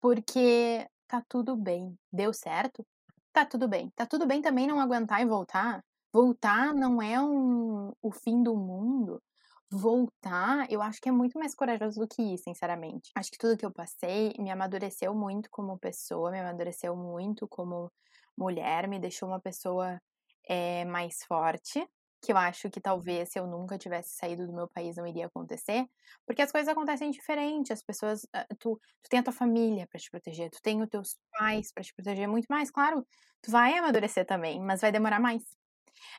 Porque 0.00 0.86
tá 1.08 1.22
tudo 1.28 1.56
bem. 1.56 1.96
Deu 2.12 2.32
certo? 2.32 2.86
Tá 3.32 3.44
tudo 3.46 3.68
bem. 3.68 3.90
Tá 3.96 4.06
tudo 4.06 4.26
bem 4.26 4.42
também 4.42 4.66
não 4.66 4.80
aguentar 4.80 5.20
e 5.22 5.26
voltar. 5.26 5.84
Voltar 6.12 6.74
não 6.74 7.02
é 7.02 7.20
um, 7.20 7.92
o 8.02 8.10
fim 8.12 8.42
do 8.42 8.56
mundo. 8.56 9.22
Voltar, 9.70 10.66
eu 10.70 10.80
acho 10.82 10.98
que 11.00 11.08
é 11.10 11.12
muito 11.12 11.38
mais 11.38 11.54
corajoso 11.54 12.00
do 12.00 12.08
que 12.08 12.22
isso, 12.22 12.44
sinceramente. 12.44 13.10
Acho 13.14 13.30
que 13.30 13.38
tudo 13.38 13.56
que 13.56 13.66
eu 13.66 13.72
passei 13.72 14.32
me 14.38 14.50
amadureceu 14.50 15.14
muito 15.14 15.50
como 15.50 15.78
pessoa, 15.78 16.30
me 16.30 16.40
amadureceu 16.40 16.96
muito 16.96 17.46
como 17.48 17.92
mulher, 18.36 18.88
me 18.88 18.98
deixou 18.98 19.28
uma 19.28 19.40
pessoa 19.40 20.00
é, 20.48 20.84
mais 20.86 21.22
forte, 21.26 21.86
que 22.22 22.32
eu 22.32 22.36
acho 22.36 22.70
que 22.70 22.80
talvez 22.80 23.30
se 23.30 23.38
eu 23.38 23.46
nunca 23.46 23.78
tivesse 23.78 24.16
saído 24.16 24.46
do 24.46 24.52
meu 24.52 24.68
país 24.68 24.96
não 24.96 25.06
iria 25.06 25.26
acontecer, 25.26 25.86
porque 26.26 26.42
as 26.42 26.52
coisas 26.52 26.68
acontecem 26.68 27.10
diferente, 27.10 27.72
as 27.72 27.82
pessoas, 27.82 28.26
ah, 28.32 28.46
tu, 28.58 28.80
tu 29.02 29.08
tem 29.10 29.20
a 29.20 29.22
tua 29.22 29.32
família 29.32 29.86
para 29.88 30.00
te 30.00 30.10
proteger, 30.10 30.50
tu 30.50 30.60
tem 30.62 30.82
os 30.82 30.88
teus 30.88 31.16
pais 31.38 31.72
para 31.72 31.82
te 31.84 31.94
proteger 31.94 32.28
muito 32.28 32.46
mais, 32.48 32.70
claro, 32.70 33.06
tu 33.42 33.50
vai 33.50 33.74
amadurecer 33.78 34.26
também, 34.26 34.60
mas 34.60 34.80
vai 34.80 34.92
demorar 34.92 35.20
mais. 35.20 35.42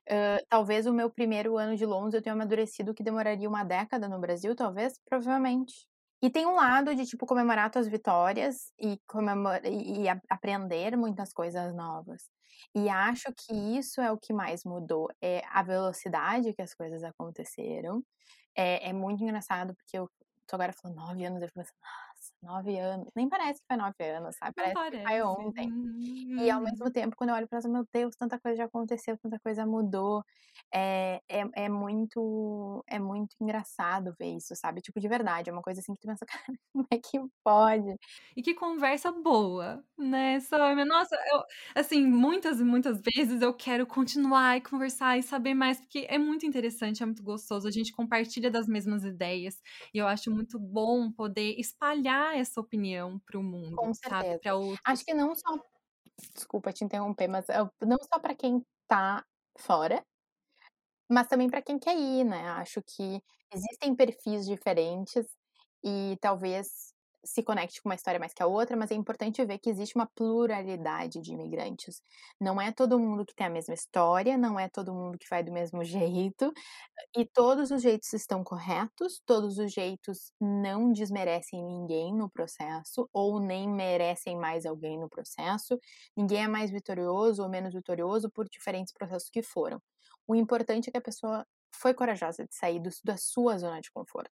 Uh, 0.10 0.44
talvez 0.50 0.88
o 0.88 0.94
meu 0.94 1.10
primeiro 1.12 1.58
ano 1.58 1.76
de 1.78 1.86
Londres 1.86 2.16
eu 2.16 2.22
tenha 2.22 2.34
amadurecido 2.36 2.94
que 2.96 3.04
demoraria 3.04 3.50
uma 3.50 3.64
década 3.66 4.10
no 4.10 4.20
Brasil, 4.22 4.56
talvez, 4.56 5.00
provavelmente. 5.06 5.88
E 6.21 6.29
tem 6.29 6.45
um 6.45 6.55
lado 6.55 6.93
de, 6.95 7.05
tipo, 7.05 7.25
comemorar 7.25 7.71
tuas 7.71 7.88
vitórias 7.88 8.73
e, 8.79 8.99
comemor 9.08 9.62
e, 9.65 10.05
aprender 10.29 10.97
muitas 10.97 11.32
coisas 11.34 11.73
novas. 11.73 12.29
E 12.75 12.89
acho 12.89 13.34
que 13.34 13.53
isso 13.77 14.01
é 14.01 14.12
o 14.12 14.17
que 14.17 14.34
mais 14.34 14.63
mudou, 14.65 15.10
é 15.21 15.41
a 15.49 15.63
velocidade 15.63 16.53
que 16.53 16.62
as 16.62 16.73
coisas 16.73 17.03
aconteceram. 17.03 18.03
É, 18.55 18.89
é 18.89 18.93
muito 18.93 19.23
engraçado, 19.23 19.75
porque 19.75 19.97
eu 19.97 20.10
tô 20.47 20.55
agora 20.55 20.73
falando 20.73 20.97
nove 20.97 21.25
anos, 21.25 21.41
eu 21.41 21.47
fico 21.47 21.60
pensando, 21.62 21.77
nove 22.41 22.78
anos. 22.80 23.08
Nem 23.15 23.28
parece 23.30 23.60
que 23.62 23.67
foi 23.67 23.78
nove 23.78 24.04
anos, 24.04 24.36
sabe? 24.38 24.54
Parece, 24.56 24.73
parece. 24.73 24.97
que 24.97 25.08
foi 25.08 25.21
ontem. 25.21 25.71
Uhum. 25.71 26.38
E 26.39 26.49
ao 26.49 26.62
mesmo 26.62 26.91
tempo, 26.91 27.15
quando 27.15 27.32
eu 27.32 27.36
olho 27.36 27.47
para 27.47 27.60
meu 27.69 27.86
Deus, 27.93 28.15
tanta 28.15 28.39
coisa 28.39 28.58
já 28.58 28.65
aconteceu, 28.65 29.17
tanta 29.17 29.39
coisa 29.39 29.65
mudou. 29.65 30.23
É, 30.73 31.21
é, 31.28 31.43
é, 31.56 31.69
muito 31.69 32.84
é 32.88 32.99
muito 32.99 33.36
engraçado 33.41 34.13
ver 34.19 34.36
isso, 34.38 34.56
sabe? 34.56 34.82
Tipo, 34.82 34.99
de 34.99 35.08
verdade, 35.08 35.49
é 35.49 35.54
uma 35.54 35.62
coisa 35.62 35.80
assim 35.80 35.93
que 35.93 35.99
tu 36.02 36.08
pensa, 36.08 36.25
cara, 36.28 36.58
como 36.73 36.86
é 36.91 36.97
que 36.97 37.19
pode? 37.43 37.95
E 38.36 38.41
que 38.41 38.54
conversa 38.54 39.12
boa, 39.12 39.84
né, 39.97 40.39
Samia? 40.39 40.86
Nossa, 40.86 41.15
eu, 41.15 41.43
assim, 41.75 42.06
muitas 42.06 42.60
e 42.60 42.63
muitas 42.63 43.02
vezes 43.02 43.41
eu 43.41 43.54
quero 43.54 43.86
continuar 43.86 44.58
e 44.58 44.62
conversar 44.62 45.17
e 45.17 45.23
saber 45.23 45.54
mais, 45.54 45.80
porque 45.80 46.06
é 46.10 46.17
muito 46.17 46.45
interessante, 46.45 47.02
é 47.02 47.06
muito 47.06 47.23
gostoso, 47.23 47.67
a 47.67 47.71
gente 47.71 47.91
compartilha 47.91 48.52
das 48.52 48.67
mesmas 48.67 49.04
ideias, 49.04 49.62
e 49.93 49.97
eu 49.97 50.08
acho 50.08 50.32
muito 50.32 50.60
bom 50.60 51.12
poder 51.12 51.56
espalhar 51.58 52.29
essa 52.38 52.60
opinião 52.60 53.20
para 53.20 53.39
o 53.39 53.44
mundo, 53.44 53.76
Com 53.76 53.94
sabe? 53.94 54.39
Para 54.39 54.56
outros. 54.56 54.82
Acho 54.86 55.06
que 55.06 55.13
não 55.13 55.36
só. 55.36 55.60
Desculpa 56.34 56.74
te 56.74 56.84
interromper, 56.84 57.28
mas 57.28 57.46
não 57.82 57.98
só 58.12 58.20
para 58.20 58.36
quem 58.36 58.65
tá 58.88 59.26
fora, 59.58 60.04
mas 61.10 61.28
também 61.28 61.50
para 61.50 61.62
quem 61.62 61.80
quer 61.80 61.98
ir, 61.98 62.24
né? 62.24 62.50
Acho 62.52 62.82
que 62.82 63.22
existem 63.54 63.96
perfis 63.96 64.46
diferentes 64.46 65.26
e 65.84 66.18
talvez 66.22 66.94
se 67.23 67.43
conecte 67.43 67.82
com 67.82 67.89
uma 67.89 67.95
história 67.95 68.19
mais 68.19 68.34
que 68.34 68.41
a 68.43 68.47
outra, 68.47 68.77
mas 68.77 68.91
é 68.91 68.95
importante 68.95 69.43
ver 69.45 69.60
que 69.60 69.69
existe 69.69 69.95
uma 69.95 70.08
pluralidade 70.15 71.21
de 71.21 71.34
imigrantes. 71.34 72.01
Não 72.39 72.60
é 72.62 72.71
todo 72.71 72.99
mundo 72.99 73.25
que 73.25 73.36
tem 73.36 73.47
a 73.47 73.49
mesma 73.49 73.73
história, 73.73 74.38
não 74.38 74.60
é 74.60 74.69
todo 74.69 74.93
mundo 74.93 75.17
que 75.17 75.27
vai 75.29 75.43
do 75.43 75.51
mesmo 75.51 75.84
jeito, 75.86 76.51
e 77.15 77.25
todos 77.25 77.71
os 77.71 77.82
jeitos 77.82 78.13
estão 78.13 78.43
corretos, 78.43 79.21
todos 79.25 79.58
os 79.58 79.71
jeitos 79.71 80.32
não 80.39 80.91
desmerecem 80.91 81.63
ninguém 81.63 82.13
no 82.15 82.29
processo, 82.29 83.10
ou 83.13 83.39
nem 83.39 83.67
merecem 83.69 84.38
mais 84.38 84.65
alguém 84.65 84.97
no 84.99 85.10
processo. 85.10 85.79
Ninguém 86.15 86.43
é 86.43 86.47
mais 86.47 86.71
vitorioso 86.71 87.43
ou 87.43 87.49
menos 87.49 87.73
vitorioso 87.73 88.29
por 88.32 88.47
diferentes 88.49 88.93
processos 88.93 89.29
que 89.29 89.41
foram. 89.43 89.82
O 90.27 90.36
importante 90.36 90.89
é 90.89 90.91
que 90.91 90.97
a 90.97 91.01
pessoa 91.01 91.45
foi 91.75 91.93
corajosa 91.93 92.45
de 92.45 92.55
sair 92.55 92.79
do, 92.79 92.89
da 93.03 93.17
sua 93.17 93.58
zona 93.58 93.82
de 93.82 93.91
conforto. 93.91 94.32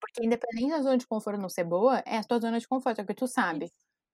Porque 0.00 0.24
independente 0.24 0.70
da 0.70 0.82
zona 0.82 0.98
de 0.98 1.06
conforto 1.06 1.40
não 1.40 1.48
ser 1.48 1.64
boa, 1.64 1.98
é 2.06 2.18
a 2.18 2.24
tua 2.24 2.38
zona 2.40 2.60
de 2.60 2.68
conforto, 2.68 3.00
é 3.00 3.02
o 3.04 3.06
que 3.06 3.14
tu 3.14 3.26
sabe. 3.26 3.72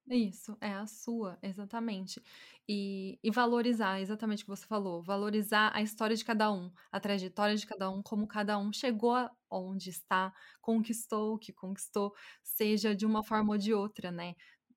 Isso, 0.09 0.57
é 0.61 0.73
a 0.73 0.87
sua, 0.87 1.39
exatamente. 1.41 2.21
E, 2.69 3.19
e, 3.23 3.31
valorizar, 3.31 4.01
exatamente 4.01 4.43
o 4.43 4.47
que 4.47 4.51
você 4.51 4.67
falou, 4.67 5.01
valorizar 5.03 5.71
a 5.75 5.83
história 5.83 6.17
de 6.17 6.25
cada 6.25 6.51
um, 6.53 6.73
a 6.91 6.99
trajetória 6.99 7.55
de 7.57 7.65
cada 7.67 7.89
um, 7.91 8.03
como 8.03 8.27
cada 8.27 8.59
um 8.59 8.73
chegou 8.73 9.15
onde 9.49 9.91
está, 9.91 10.33
conquistou 10.61 11.35
o 11.35 11.39
que 11.39 11.53
conquistou, 11.53 12.13
seja 12.43 12.95
de 12.95 13.07
uma 13.07 13.23
forma 13.23 13.53
ou 13.53 13.59
de 13.59 13.73
outra, 13.73 14.11
né? 14.11 14.35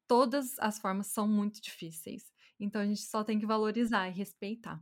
Todas 0.07 0.59
as 0.59 0.77
formas 0.79 1.07
são 1.07 1.27
muito 1.27 1.59
difíceis. 1.61 2.31
Então 2.59 2.81
a 2.81 2.85
gente 2.85 3.01
só 3.01 3.23
tem 3.23 3.39
que 3.39 3.45
valorizar 3.45 4.07
e 4.09 4.11
respeitar. 4.11 4.79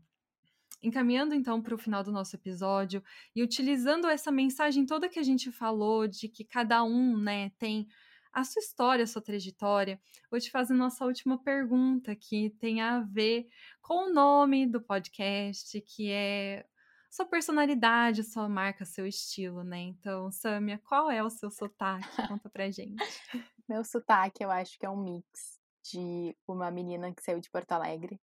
Encaminhando 0.81 1.35
então 1.35 1.61
para 1.61 1.75
o 1.75 1.77
final 1.77 2.03
do 2.03 2.11
nosso 2.11 2.35
episódio 2.35 3.03
e 3.35 3.43
utilizando 3.43 4.07
essa 4.07 4.31
mensagem 4.31 4.85
toda 4.85 5.09
que 5.09 5.19
a 5.19 5.23
gente 5.23 5.51
falou 5.51 6.07
de 6.07 6.27
que 6.27 6.43
cada 6.43 6.83
um, 6.83 7.17
né, 7.17 7.51
tem 7.59 7.87
a 8.33 8.43
sua 8.43 8.61
história, 8.61 9.03
a 9.03 9.07
sua 9.07 9.21
trajetória, 9.21 10.01
vou 10.29 10.39
te 10.39 10.49
fazer 10.49 10.73
nossa 10.73 11.05
última 11.05 11.37
pergunta 11.37 12.15
que 12.15 12.49
tem 12.59 12.81
a 12.81 13.01
ver 13.01 13.47
com 13.81 14.09
o 14.09 14.13
nome 14.13 14.65
do 14.65 14.81
podcast, 14.81 15.79
que 15.81 16.09
é 16.09 16.65
sua 17.09 17.25
personalidade, 17.25 18.23
sua 18.23 18.47
marca, 18.47 18.85
seu 18.85 19.05
estilo, 19.05 19.63
né? 19.63 19.79
Então, 19.79 20.31
Samia, 20.31 20.79
qual 20.87 21.11
é 21.11 21.21
o 21.21 21.29
seu 21.29 21.51
sotaque? 21.51 22.07
Conta 22.27 22.49
pra 22.49 22.71
gente. 22.71 22.95
Meu 23.67 23.83
sotaque, 23.83 24.43
eu 24.43 24.49
acho 24.49 24.79
que 24.79 24.85
é 24.85 24.89
um 24.89 25.03
mix 25.03 25.59
de 25.91 26.35
uma 26.47 26.71
menina 26.71 27.13
que 27.13 27.21
saiu 27.21 27.41
de 27.41 27.49
Porto 27.49 27.73
Alegre, 27.73 28.19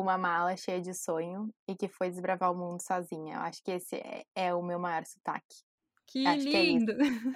com 0.00 0.04
uma 0.04 0.16
mala 0.16 0.56
cheia 0.56 0.80
de 0.80 0.94
sonho 0.94 1.52
e 1.68 1.76
que 1.76 1.86
foi 1.86 2.08
desbravar 2.08 2.50
o 2.50 2.56
mundo 2.56 2.80
sozinha. 2.82 3.34
Eu 3.36 3.40
acho 3.40 3.62
que 3.62 3.70
esse 3.70 3.96
é, 3.96 4.24
é 4.34 4.54
o 4.54 4.62
meu 4.62 4.78
maior 4.78 5.04
sotaque. 5.04 5.62
Que 6.06 6.26
Acho 6.26 6.48
que 6.48 6.56
é 6.56 6.62
lindo! 6.64 6.92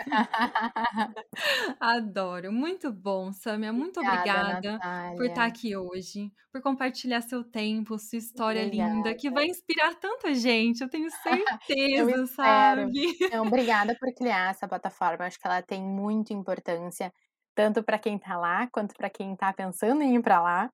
Adoro. 1.80 2.52
Muito 2.52 2.92
bom, 2.92 3.32
Samia. 3.32 3.72
Muito 3.72 4.00
Obrigada, 4.00 4.58
obrigada 4.58 4.82
por 5.16 5.26
estar 5.26 5.46
Natália. 5.46 5.48
aqui 5.48 5.76
hoje, 5.76 6.32
por 6.50 6.62
compartilhar 6.62 7.20
seu 7.22 7.44
tempo, 7.44 7.98
sua 7.98 8.18
história 8.18 8.64
linda, 8.64 9.14
que 9.14 9.28
Obrigada. 9.28 9.34
vai 9.34 9.46
inspirar 9.46 9.94
tanta 9.96 10.34
gente, 10.34 10.80
eu 10.82 10.88
tenho 10.88 11.08
Eu 11.98 12.06
certeza, 12.08 12.10
espero. 12.24 12.26
sabe? 12.26 13.18
Então, 13.28 13.46
obrigada 13.46 13.94
por 13.98 14.12
criar 14.14 14.50
essa 14.50 14.66
plataforma. 14.68 15.26
Acho 15.26 15.38
que 15.38 15.46
ela 15.46 15.62
tem 15.62 15.82
muita 15.82 16.32
importância, 16.32 17.12
tanto 17.54 17.82
para 17.82 17.98
quem 17.98 18.18
tá 18.18 18.36
lá, 18.38 18.68
quanto 18.72 18.94
para 18.94 19.10
quem 19.10 19.36
tá 19.36 19.52
pensando 19.52 20.02
em 20.02 20.16
ir 20.16 20.22
para 20.22 20.40
lá, 20.42 20.70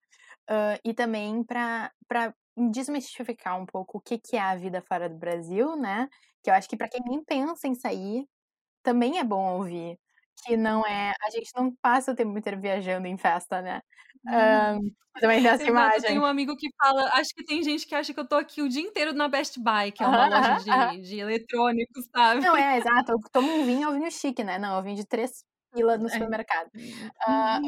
hã, 0.50 0.78
e 0.84 0.94
também 0.94 1.44
para 1.44 1.92
desmistificar 2.72 3.60
um 3.60 3.66
pouco 3.66 3.98
o 3.98 4.00
que 4.02 4.18
que 4.18 4.36
é 4.36 4.40
a 4.42 4.56
vida 4.56 4.82
fora 4.82 5.08
do 5.08 5.16
Brasil, 5.18 5.76
né, 5.76 6.08
que 6.42 6.50
eu 6.50 6.54
acho 6.54 6.68
que 6.68 6.76
para 6.76 6.88
quem 6.88 7.00
nem 7.06 7.24
pensa 7.24 7.68
em 7.68 7.74
sair, 7.76 8.26
também 8.84 9.18
é 9.18 9.24
bom 9.24 9.56
ouvir, 9.58 9.98
que 10.46 10.56
não 10.56 10.86
é 10.86 11.12
a 11.22 11.30
gente 11.30 11.50
não 11.56 11.74
passa 11.82 12.12
o 12.12 12.16
tempo 12.16 12.36
inteiro 12.38 12.60
viajando 12.60 13.06
em 13.08 13.18
festa, 13.18 13.62
né. 13.62 13.82
Hã, 14.28 14.78
também 15.20 15.42
tem 15.42 15.50
essa 15.52 15.68
Exato, 15.68 15.98
eu 15.98 16.04
imagem. 16.04 16.04
tenho 16.04 16.22
um 16.22 16.24
amigo 16.26 16.56
que 16.56 16.68
fala 16.78 17.04
acho 17.14 17.34
que 17.34 17.44
tem 17.44 17.62
gente 17.62 17.86
que 17.86 17.94
acha 17.94 18.14
que 18.14 18.20
eu 18.20 18.26
tô 18.28 18.36
aqui 18.36 18.62
o 18.62 18.68
dia 18.68 18.82
inteiro 18.82 19.12
na 19.12 19.28
Best 19.28 19.58
Buy, 19.60 19.92
que 19.92 20.02
é 20.02 20.08
uma 20.08 20.18
Aham, 20.18 20.28
loja 20.28 20.54
aham, 20.54 20.64
aham. 20.74 20.90
de 20.94 21.00
de 21.02 21.18
eletrônicos, 21.18 22.06
sabe? 22.14 22.42
Não, 22.42 22.56
é, 22.56 22.76
exato. 22.78 23.12
Eu 23.12 23.18
tomo 23.32 23.52
um 23.60 23.64
vinho, 23.64 23.84
é 23.84 23.88
um 23.90 23.94
vinho 23.98 24.10
chique, 24.10 24.42
né. 24.42 24.58
Não, 24.58 24.76
é 24.76 24.80
um 24.80 24.82
vinho 24.82 24.96
de 24.96 25.06
3 25.06 25.44
pila 25.72 25.98
no 25.98 26.08
É. 26.08 26.10
supermercado. 26.10 26.70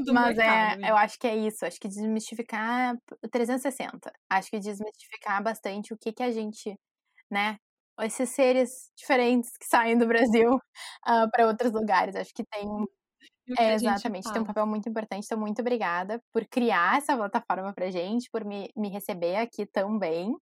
Do 0.05 0.15
mas 0.15 0.37
é 0.39 0.51
mercado, 0.55 0.77
eu 0.89 0.97
isso. 0.97 0.97
acho 0.97 1.19
que 1.19 1.27
é 1.27 1.37
isso, 1.37 1.65
acho 1.67 1.81
que 1.81 1.89
desmistificar 1.89 2.97
360. 3.31 4.13
Acho 4.31 4.51
que 4.51 4.59
desmistificar 4.61 5.43
bastante 5.43 5.93
o 5.95 5.99
que 5.99 6.13
que 6.13 6.23
a 6.23 6.31
gente, 6.31 6.77
né, 7.31 7.59
esses 8.03 8.31
seres 8.31 8.91
diferentes 8.97 9.57
que 9.59 9.67
saem 9.67 9.99
do 9.99 10.07
Brasil, 10.09 10.51
hã, 11.07 11.29
para 11.31 11.47
outros 11.49 11.73
lugares. 11.73 12.17
Acho 12.17 12.35
que 12.35 12.45
tem 12.47 12.69
é, 13.59 13.75
exatamente, 13.75 14.31
tem 14.33 14.41
um 14.43 14.45
papel 14.47 14.67
muito 14.67 14.89
importante. 14.89 15.25
Então, 15.27 15.39
muito 15.39 15.61
obrigada 15.61 16.23
por 16.33 16.47
criar 16.47 16.99
essa 16.99 17.17
plataforma 17.17 17.73
pra 17.75 17.91
gente, 17.91 18.31
por 18.31 18.45
me 18.45 18.71
me 18.77 18.89
receber 18.89 19.37
aqui 19.37 19.67
tão 19.67 19.99
bem. 19.99 20.35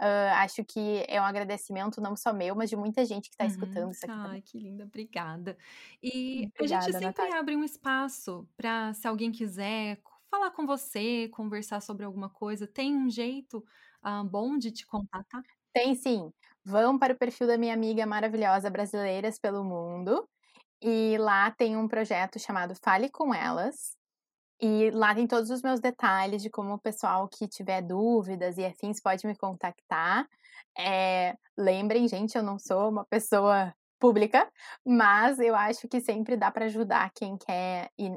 Hã, 0.00 0.30
acho 0.42 0.64
que 0.64 1.04
é 1.08 1.20
um 1.20 1.24
agradecimento 1.24 2.00
não 2.00 2.16
só 2.16 2.32
meu, 2.32 2.54
mas 2.56 2.70
de 2.70 2.76
muita 2.76 3.04
gente 3.06 3.30
que 3.30 3.36
tá 3.36 3.44
Uhum. 3.44 3.46
escutando 3.46 3.92
isso 3.92 4.04
aqui 4.06 4.18
também. 4.20 4.38
Ai, 4.38 4.42
que 4.42 4.58
linda, 4.58 4.84
obrigada. 4.84 5.56
E 6.02 6.48
a 6.58 6.66
gente 6.66 6.92
Obrigada, 6.92 7.00
sempre 7.00 7.26
Natália. 7.26 7.32
abre 7.32 7.54
um 7.56 7.62
espaço 7.62 8.48
para 8.56 8.92
se 8.94 9.06
alguém 9.06 9.30
quiser 9.30 10.00
falar 10.30 10.50
com 10.50 10.66
você, 10.66 11.28
conversar 11.28 11.80
sobre 11.80 12.04
alguma 12.04 12.28
coisa, 12.28 12.66
tem 12.66 12.94
um 12.96 13.08
jeito, 13.08 13.64
hã, 14.04 14.26
bom 14.26 14.58
de 14.58 14.72
te 14.72 14.84
contatar? 14.86 15.44
Tem 15.72 15.94
sim. 15.94 16.32
Vão 16.64 16.98
para 16.98 17.12
o 17.14 17.18
perfil 17.18 17.46
da 17.46 17.58
minha 17.58 17.74
amiga 17.74 18.06
maravilhosa 18.06 18.70
Brasileiras 18.70 19.38
pelo 19.38 19.64
Mundo, 19.64 20.28
e 20.82 21.16
lá 21.18 21.50
tem 21.50 21.76
um 21.76 21.88
projeto 21.88 22.38
chamado 22.38 22.74
Fale 22.82 23.10
com 23.10 23.34
Elas, 23.34 23.96
e 24.60 24.90
lá 24.90 25.14
tem 25.14 25.26
todos 25.26 25.50
os 25.50 25.62
meus 25.62 25.80
detalhes 25.80 26.42
de 26.42 26.50
como 26.50 26.74
o 26.74 26.80
pessoal 26.80 27.28
que 27.28 27.48
tiver 27.48 27.82
dúvidas 27.82 28.58
e 28.58 28.64
afins 28.64 29.00
pode 29.00 29.26
me 29.26 29.36
contactar. 29.36 30.28
Eh, 30.78 31.34
lembrem, 31.56 32.08
gente, 32.08 32.36
eu 32.36 32.42
não 32.42 32.58
sou 32.58 32.90
uma 32.90 33.04
pessoa 33.06 33.74
pública, 33.98 34.48
mas 34.86 35.38
eu 35.38 35.54
acho 35.54 35.88
que 35.88 36.00
sempre 36.00 36.36
dá 36.36 36.50
para 36.50 36.66
ajudar 36.66 37.10
quem 37.14 37.36
quer 37.36 37.90
ir 37.98 38.12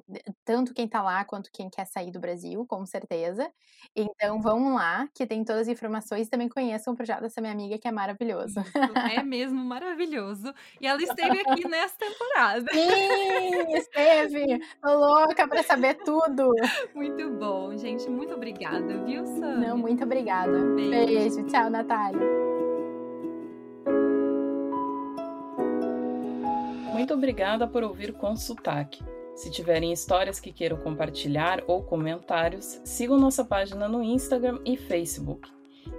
tanto 0.46 0.74
quem 0.74 0.88
tá 0.88 1.02
lá, 1.02 1.24
quanto 1.26 1.50
quem 1.54 1.70
quer 1.70 1.86
sair 1.86 2.12
do 2.12 2.20
Brasil, 2.20 2.66
com 2.68 2.86
certeza. 2.86 3.52
Então 3.96 4.42
vão 4.42 4.74
lá, 4.76 5.08
que 5.14 5.26
tem 5.28 5.44
todas 5.44 5.64
as 5.64 5.68
informações, 5.68 6.28
e 6.28 6.30
também 6.30 6.50
conheçam 6.50 6.94
o 6.94 6.96
projeto 6.98 7.22
dessa 7.22 7.42
minha 7.42 7.54
amiga 7.54 7.78
que 7.78 7.88
é 7.88 7.92
maravilhoso. 7.92 8.56
É 9.04 9.22
mesmo 9.24 9.64
maravilhoso. 9.64 10.54
E 10.80 10.88
ela 10.88 11.02
esteve 11.02 11.40
aqui 11.42 11.66
nessa 11.68 11.96
temporada. 11.98 12.66
Sim, 12.72 13.74
esteve! 13.76 14.60
Tô 14.82 14.94
louca 14.98 15.48
pra 15.48 15.64
saber 15.64 15.96
tudo. 16.04 16.52
Muito 16.94 17.30
bom, 17.32 17.76
gente. 17.78 18.10
Muito 18.10 18.34
obrigada, 18.36 19.04
viu, 19.04 19.26
Não, 19.56 19.76
Samia? 19.76 19.76
muito 19.78 20.04
obrigada. 20.04 20.70
Beijo. 20.76 21.02
Beijo. 21.14 21.44
Tchau, 21.46 21.70
Natália. 21.70 22.51
Muito 26.92 27.14
obrigada 27.14 27.68
por 27.68 27.84
ouvir 27.84 28.14
com 28.14 28.36
sotaque. 28.36 29.04
Se 29.36 29.50
tiverem 29.50 29.94
histórias 29.94 30.40
que 30.40 30.52
queiram 30.52 30.78
compartilhar 30.78 31.64
ou 31.68 31.82
comentários, 31.82 32.82
sigam 32.84 33.18
nossa 33.18 33.44
página 33.44 33.88
no 33.88 34.04
Instagram 34.04 34.60
e 34.66 34.76
Facebook. 34.76 35.50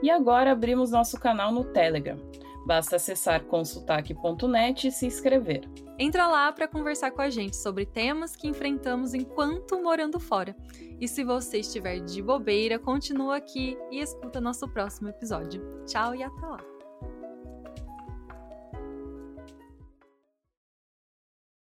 E 0.02 0.10
agora 0.10 0.52
abrimos 0.52 0.90
nosso 0.90 1.18
canal 1.18 1.50
no 1.50 1.64
Telegram. 1.64 2.18
Basta 2.66 2.96
acessar 2.96 3.44
consultaque.net 3.44 4.86
e 4.86 4.92
se 4.92 5.06
inscrever. 5.06 5.68
Entra 5.98 6.26
lá 6.26 6.52
para 6.52 6.68
conversar 6.68 7.10
com 7.10 7.20
a 7.20 7.30
gente 7.30 7.56
sobre 7.56 7.84
temas 7.84 8.36
que 8.36 8.46
enfrentamos 8.46 9.14
enquanto 9.14 9.82
morando 9.82 10.20
fora. 10.20 10.54
E 11.00 11.08
se 11.08 11.24
você 11.24 11.58
estiver 11.58 12.00
de 12.00 12.22
bobeira, 12.22 12.78
continua 12.78 13.36
aqui 13.36 13.76
e 13.90 14.00
escuta 14.00 14.40
nosso 14.40 14.68
próximo 14.68 15.08
episódio. 15.08 15.84
Tchau 15.84 16.14
e 16.14 16.22
até 16.22 16.46
lá! 16.46 16.71